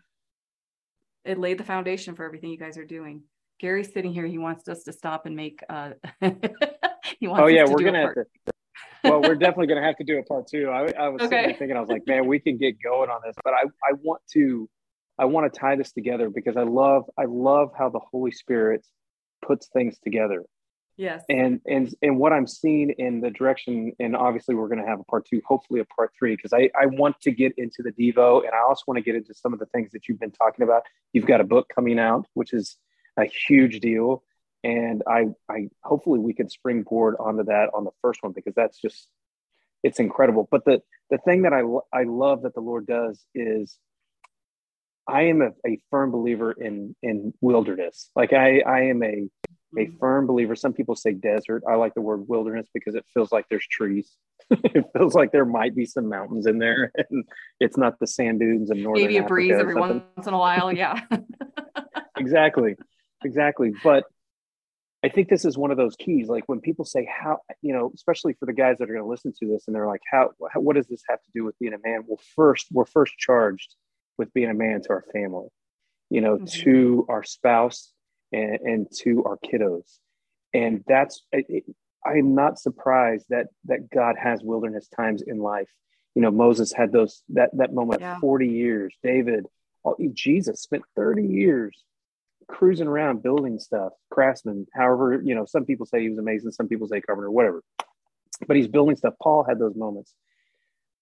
it 1.26 1.38
laid 1.38 1.58
the 1.58 1.64
foundation 1.64 2.16
for 2.16 2.26
everything 2.26 2.50
you 2.50 2.58
guys 2.58 2.78
are 2.78 2.86
doing. 2.86 3.24
Gary's 3.60 3.94
sitting 3.94 4.12
here. 4.12 4.26
He 4.26 4.40
wants 4.40 4.68
us 4.68 4.84
to 4.84 4.94
stop 4.94 5.26
and 5.26 5.36
make 5.36 5.62
uh 5.70 5.92
he 7.20 7.28
wants 7.28 7.44
oh 7.44 7.48
yeah 7.48 7.66
we're 7.66 7.84
gonna 7.84 8.02
have 8.02 8.16
to 8.16 8.26
well 9.04 9.22
we're 9.22 9.36
definitely 9.36 9.68
gonna 9.68 9.84
have 9.84 9.98
to 9.98 10.04
do 10.04 10.20
a 10.20 10.24
part 10.24 10.48
two. 10.48 10.70
I, 10.70 10.92
I 11.00 11.10
was 11.10 11.22
okay. 11.22 11.56
thinking 11.58 11.78
i 11.78 11.80
was 11.80 11.90
like 11.90 12.04
man 12.08 12.28
we 12.28 12.40
can 12.40 12.58
get 12.58 12.76
going 12.82 13.10
on 13.10 13.22
this 13.26 13.36
but 13.44 13.54
i 13.54 13.64
i 13.88 13.94
want 14.02 14.22
to 14.34 14.70
i 15.18 15.26
want 15.26 15.52
to 15.52 15.60
tie 15.60 15.76
this 15.76 15.92
together 15.92 16.30
because 16.30 16.58
i 16.58 16.64
love 16.64 17.04
i 17.18 17.26
love 17.26 17.72
how 17.78 17.90
the 17.90 18.00
holy 18.12 18.32
spirit 18.32 18.86
puts 19.46 19.68
things 19.74 19.98
together 20.04 20.44
Yes. 21.02 21.24
And 21.30 21.62
and 21.66 21.92
and 22.04 22.20
what 22.20 22.32
I'm 22.32 22.46
seeing 22.46 22.92
in 22.92 23.22
the 23.22 23.32
direction, 23.32 23.92
and 24.00 24.16
obviously 24.16 24.54
we're 24.54 24.68
going 24.68 24.82
to 24.82 24.86
have 24.86 25.00
a 25.00 25.04
part 25.06 25.26
two, 25.26 25.42
hopefully 25.44 25.80
a 25.80 25.86
part 25.86 26.12
three, 26.18 26.36
because 26.36 26.54
I 26.54 26.70
I 26.80 26.86
want 26.86 27.20
to 27.22 27.32
get 27.32 27.54
into 27.58 27.82
the 27.82 27.92
Devo, 27.92 28.42
and 28.46 28.52
I 28.54 28.60
also 28.60 28.84
want 28.86 29.00
to 29.00 29.02
get 29.02 29.16
into 29.16 29.34
some 29.34 29.52
of 29.52 29.58
the 29.58 29.66
things 29.66 29.92
that 29.94 30.08
you've 30.08 30.20
been 30.20 30.30
talking 30.30 30.62
about. 30.62 30.84
You've 31.12 31.26
got 31.26 31.42
a 31.42 31.44
book 31.44 31.72
coming 31.74 31.98
out, 31.98 32.28
which 32.36 32.54
is 32.54 32.78
a 33.18 33.26
huge 33.26 33.80
deal, 33.80 34.24
and 34.64 35.02
I 35.08 35.30
I 35.50 35.70
hopefully 35.84 36.20
we 36.20 36.36
can 36.36 36.50
springboard 36.50 37.16
onto 37.20 37.46
that 37.46 37.72
on 37.74 37.84
the 37.84 37.92
first 38.04 38.22
one 38.22 38.34
because 38.34 38.54
that's 38.54 38.80
just 38.80 39.08
it's 39.82 40.00
incredible. 40.00 40.48
But 40.52 40.66
the 40.66 40.84
the 41.10 41.18
thing 41.18 41.42
that 41.42 41.54
I 41.54 41.62
I 41.92 42.04
love 42.04 42.44
that 42.44 42.54
the 42.54 42.62
Lord 42.62 42.86
does 42.86 43.26
is 43.34 43.76
I 45.08 45.24
am 45.24 45.42
a, 45.42 45.50
a 45.66 45.80
firm 45.90 46.12
believer 46.12 46.52
in 46.52 46.96
in 47.02 47.34
wilderness. 47.42 48.12
Like 48.16 48.34
I 48.34 48.60
I 48.60 48.82
am 48.82 49.02
a 49.02 49.28
a 49.78 49.88
firm 50.00 50.28
believer. 50.28 50.56
Some 50.56 50.74
people 50.74 50.96
say 50.96 51.14
desert. 51.14 51.64
I 51.70 51.76
like 51.76 51.94
the 51.94 52.02
word 52.02 52.28
wilderness 52.28 52.68
because 52.74 52.96
it 52.96 53.06
feels 53.14 53.32
like 53.32 53.46
there's 53.50 53.68
trees. 53.68 54.16
it 54.50 54.86
feels 54.96 55.14
like 55.14 55.32
there 55.32 55.46
might 55.46 55.76
be 55.76 55.86
some 55.86 56.10
mountains 56.10 56.46
in 56.46 56.58
there, 56.58 56.92
and 57.10 57.26
it's 57.60 57.78
not 57.78 58.00
the 58.00 58.08
sand 58.08 58.40
dunes 58.40 58.70
of 58.72 58.78
northern. 58.78 59.04
Maybe 59.04 59.18
a 59.18 59.24
breeze 59.24 59.54
every 59.54 59.76
once 59.76 60.04
in 60.28 60.34
a 60.34 60.38
while. 60.38 60.74
Yeah. 60.74 61.02
exactly, 62.18 62.76
exactly. 63.24 63.72
But 63.84 64.06
I 65.04 65.10
think 65.10 65.30
this 65.30 65.46
is 65.46 65.58
one 65.58 65.72
of 65.72 65.78
those 65.78 65.96
keys. 65.96 66.28
Like 66.28 66.44
when 66.48 66.60
people 66.60 66.86
say 66.86 67.08
how, 67.10 67.40
you 67.62 67.74
know, 67.74 67.92
especially 67.96 68.34
for 68.34 68.46
the 68.46 68.54
guys 68.54 68.78
that 68.78 68.90
are 68.90 68.94
going 68.94 69.06
to 69.06 69.10
listen 69.10 69.34
to 69.40 69.48
this, 69.48 69.66
and 69.68 69.76
they're 69.76 69.88
like, 69.88 70.02
how, 70.12 70.32
how, 70.54 70.60
what 70.60 70.76
does 70.76 70.88
this 70.88 71.04
have 71.10 71.22
to 71.22 71.30
do 71.34 71.46
with 71.46 71.58
being 71.60 71.74
a 71.74 71.80
man? 71.88 72.04
Well, 72.06 72.20
first, 72.36 72.68
we're 72.72 72.86
first 72.86 73.18
charged 73.18 73.76
with 74.18 74.34
being 74.34 74.50
a 74.50 74.54
man 74.54 74.82
to 74.82 74.90
our 74.90 75.06
family, 75.14 75.48
you 76.10 76.22
know, 76.22 76.36
mm-hmm. 76.36 76.64
to 76.64 77.06
our 77.10 77.24
spouse 77.24 77.94
and, 78.32 78.60
and 78.62 78.88
to 79.00 79.24
our 79.26 79.38
kiddos. 79.38 80.00
And 80.54 80.84
that's, 80.88 81.24
it, 81.32 81.66
I'm 82.06 82.34
not 82.36 82.60
surprised 82.60 83.26
that 83.30 83.48
that 83.66 83.90
God 83.90 84.16
has 84.22 84.42
wilderness 84.42 84.88
times 84.88 85.22
in 85.22 85.38
life. 85.40 85.70
You 86.16 86.22
know, 86.22 86.32
Moses 86.32 86.74
had 86.74 86.92
those 86.92 87.24
that 87.30 87.52
that 87.54 87.74
moment, 87.74 88.02
yeah. 88.02 88.20
40 88.20 88.48
years. 88.48 88.96
David, 89.04 89.46
all, 89.84 89.96
Jesus 90.14 90.62
spent 90.62 90.84
30 90.96 91.28
years 91.28 91.78
cruising 92.48 92.88
around 92.88 93.24
building 93.24 93.60
stuff, 93.60 93.94
craftsman. 94.10 94.66
However, 94.74 95.22
you 95.24 95.36
know, 95.36 95.46
some 95.46 95.66
people 95.66 95.86
say 95.86 96.02
he 96.02 96.10
was 96.10 96.18
amazing, 96.18 96.52
some 96.52 96.68
people 96.68 96.88
say 96.88 97.02
carpenter, 97.02 97.32
whatever. 97.32 97.64
But 98.48 98.58
he's 98.58 98.68
building 98.68 98.96
stuff. 98.96 99.14
Paul 99.22 99.46
had 99.48 99.60
those 99.60 99.76
moments. 99.76 100.14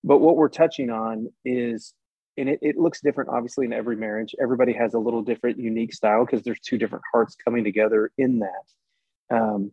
But 0.03 0.19
what 0.19 0.35
we're 0.35 0.49
touching 0.49 0.89
on 0.89 1.31
is 1.45 1.93
and 2.39 2.49
it, 2.49 2.59
it 2.61 2.77
looks 2.77 3.01
different 3.01 3.29
obviously 3.29 3.65
in 3.65 3.73
every 3.73 3.95
marriage. 3.95 4.35
Everybody 4.41 4.73
has 4.73 4.93
a 4.93 4.99
little 4.99 5.21
different 5.21 5.59
unique 5.59 5.93
style 5.93 6.25
because 6.25 6.43
there's 6.43 6.59
two 6.59 6.77
different 6.77 7.03
hearts 7.11 7.35
coming 7.35 7.63
together 7.63 8.11
in 8.17 8.39
that. 8.39 9.35
Um, 9.35 9.71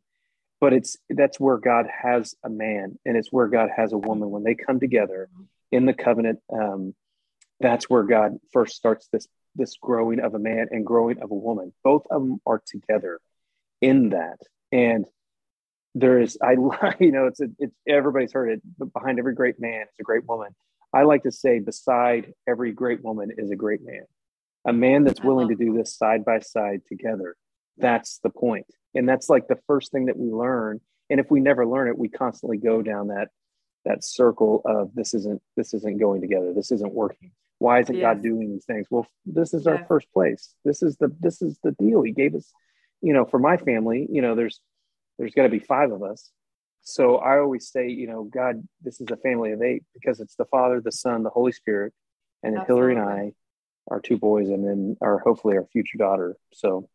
but 0.61 0.73
it's 0.73 0.97
that's 1.11 1.39
where 1.39 1.59
god 1.59 1.87
has 2.03 2.35
a 2.45 2.51
man 2.51 2.99
and 3.05 3.17
it's 3.17 3.33
where 3.33 3.49
god 3.49 3.71
has 3.75 3.93
a 3.93 3.99
woman. 3.99 4.31
When 4.31 4.43
they 4.43 4.55
come 4.55 4.81
together 4.81 5.29
in 5.71 5.87
the 5.87 5.95
covenant 5.95 6.41
um, 6.53 6.95
that's 7.61 7.89
where 7.89 8.03
god 8.03 8.39
first 8.53 8.77
starts 8.77 9.09
this 9.13 9.29
this 9.55 9.77
growing 9.81 10.21
of 10.21 10.35
a 10.35 10.39
man 10.39 10.69
and 10.71 10.85
growing 10.85 11.23
of 11.23 11.31
a 11.31 11.35
woman. 11.35 11.73
Both 11.83 12.07
of 12.11 12.21
them 12.21 12.41
are 12.45 12.63
together 12.67 13.21
in 13.81 14.11
that. 14.11 14.39
And 14.73 15.07
there 15.97 16.21
is 16.21 16.37
i 16.43 16.53
you 17.01 17.11
know 17.11 17.27
it's 17.27 17.41
a, 17.41 17.47
it's 17.59 17.75
everybody's 17.89 18.33
heard 18.33 18.51
it 18.51 18.63
but 18.79 18.93
behind 18.93 19.19
every 19.19 19.35
great 19.35 19.59
man 19.59 19.83
is 19.83 19.99
a 19.99 20.03
great 20.03 20.27
woman 20.27 20.55
I 20.97 21.03
like 21.03 21.25
to 21.25 21.31
say, 21.31 21.59
beside 21.59 22.33
every 22.49 22.73
great 22.73 23.05
woman 23.05 23.31
is 23.37 23.51
a 23.51 23.57
great 23.57 23.85
man. 23.85 24.05
A 24.67 24.73
man 24.73 25.05
that's 25.05 25.23
willing 25.23 25.49
to 25.49 25.55
do 25.55 25.75
this 25.75 25.95
side 25.95 26.25
by 26.25 26.39
side 26.39 26.81
together. 26.89 27.37
That's 27.77 28.19
the 28.25 28.31
point. 28.31 28.65
And 28.95 29.07
that's 29.07 29.29
like 29.29 29.47
the 29.47 29.59
first 29.67 29.93
thing 29.93 30.07
that 30.07 30.17
we 30.17 30.31
learn. 30.31 30.81
And 31.11 31.21
if 31.21 31.31
we 31.31 31.41
never 31.41 31.67
learn 31.67 31.89
it, 31.89 31.99
we 31.99 32.09
constantly 32.09 32.57
go 32.57 32.81
down 32.81 33.09
that 33.09 33.29
that 33.85 34.05
circle 34.05 34.63
of 34.65 34.95
this 34.95 35.13
isn't 35.13 35.43
this 35.55 35.75
isn't 35.75 36.01
going 36.01 36.23
together. 36.23 36.55
This 36.55 36.73
isn't 36.73 36.95
working. 36.95 37.31
Why 37.59 37.81
isn't 37.81 37.95
yes. 37.95 38.03
God 38.03 38.23
doing 38.23 38.51
these 38.51 38.65
things? 38.65 38.87
Well, 38.91 39.07
this 39.27 39.53
is 39.53 39.67
our 39.67 39.85
first 39.87 40.11
place. 40.15 40.55
This 40.65 40.83
is 40.83 40.97
the 40.97 41.15
this 41.21 41.43
is 41.43 41.59
the 41.63 41.73
deal. 41.73 42.03
He 42.03 42.13
gave 42.13 42.35
us, 42.35 42.51
you 43.03 43.13
know, 43.13 43.27
for 43.27 43.39
my 43.39 43.59
family, 43.59 44.09
you 44.11 44.23
know, 44.23 44.35
there's 44.35 44.61
there's 45.19 45.35
got 45.35 45.43
to 45.43 45.51
be 45.51 45.59
five 45.59 45.93
of 45.93 46.03
us 46.03 46.31
so 46.89 47.17
I 47.17 47.41
always 47.41 47.69
say, 47.69 47.89
you 47.89 48.07
know, 48.07 48.23
God, 48.23 48.63
this 48.81 49.01
is 49.01 49.09
a 49.11 49.17
family 49.17 49.51
of 49.51 49.61
eight 49.61 49.83
because 49.93 50.21
it's 50.21 50.37
the 50.37 50.45
Father, 50.45 50.81
the 50.81 50.93
Son, 50.93 51.25
the 51.25 51.31
Holy 51.31 51.51
Spirit, 51.51 51.93
and 52.45 52.57
then 52.57 52.65
Hillary 52.65 52.95
and 52.95 53.03
I, 53.03 53.33
our 53.89 53.99
two 53.99 54.17
boys, 54.17 54.51
and 54.51 54.65
then 54.65 54.97
our 55.01 55.19
hopefully 55.19 55.57
our 55.57 55.67
future 55.73 55.99
daughter. 55.99 56.37
So 56.53 56.89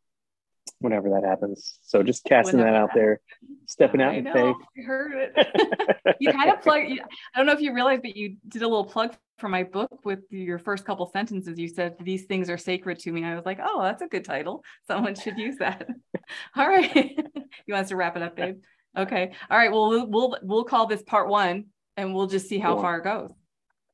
whenever 0.80 1.10
that 1.10 1.26
happens. 1.26 1.78
So 1.84 2.04
just 2.04 2.24
casting 2.24 2.60
whenever 2.60 2.74
that 2.74 2.82
out 2.82 2.90
that 2.94 3.00
there, 3.00 3.20
stepping 3.66 4.02
out 4.02 4.14
I 4.14 4.16
in 4.16 4.24
know, 4.24 4.34
faith. 4.34 4.56
I 4.78 4.82
heard 4.82 5.12
it. 5.14 6.16
you 6.22 6.32
kind 6.32 6.52
of 6.52 6.62
plug. 6.62 6.84
I 6.84 7.38
don't 7.38 7.46
know 7.46 7.52
if 7.52 7.60
you 7.60 7.74
realized, 7.74 8.04
but 8.04 8.16
you 8.16 8.38
did 8.48 8.62
a 8.62 8.68
little 8.70 8.86
plug 8.86 9.14
for 9.40 9.50
my 9.50 9.64
book 9.64 10.06
with 10.06 10.20
your 10.30 10.58
first 10.58 10.86
couple 10.86 11.06
sentences. 11.08 11.60
You 11.60 11.68
said 11.68 11.98
these 12.02 12.28
things 12.28 12.50
are 12.50 12.58
sacred 12.58 13.00
to 13.00 13.12
me. 13.12 13.26
I 13.26 13.36
was 13.36 13.46
like, 13.46 13.60
oh, 13.62 13.82
that's 13.82 14.02
a 14.02 14.08
good 14.08 14.24
title. 14.24 14.64
Someone 14.88 15.16
should 15.16 15.38
use 15.38 15.58
that. 15.58 15.86
All 16.56 16.70
right. 16.70 16.96
you 17.66 17.74
want 17.74 17.84
us 17.84 17.90
to 17.90 17.98
wrap 17.98 18.16
it 18.16 18.24
up, 18.24 18.38
babe? 18.38 18.62
Okay. 18.98 19.32
All 19.50 19.58
right. 19.58 19.72
Well, 19.72 19.90
we'll 19.90 20.08
we'll 20.08 20.38
we'll 20.42 20.64
call 20.64 20.88
this 20.88 21.02
part 21.02 21.30
one, 21.30 21.66
and 21.98 22.14
we'll 22.14 22.28
just 22.28 22.48
see 22.48 22.60
how 22.60 22.74
cool. 22.74 22.82
far 22.82 22.98
it 22.98 23.04
goes. 23.04 23.30
Is 23.30 23.36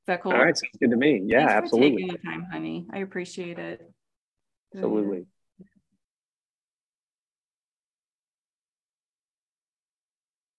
that 0.07 0.23
cool? 0.23 0.33
All 0.33 0.43
right. 0.43 0.57
Sounds 0.57 0.77
good 0.79 0.91
to 0.91 0.97
me. 0.97 1.21
Yeah, 1.25 1.47
Thanks 1.47 1.53
absolutely. 1.53 2.03
taking 2.03 2.07
the 2.07 2.29
time, 2.29 2.47
honey. 2.51 2.87
I 2.91 2.99
appreciate 2.99 3.59
it. 3.59 3.81
Absolutely. 4.73 5.25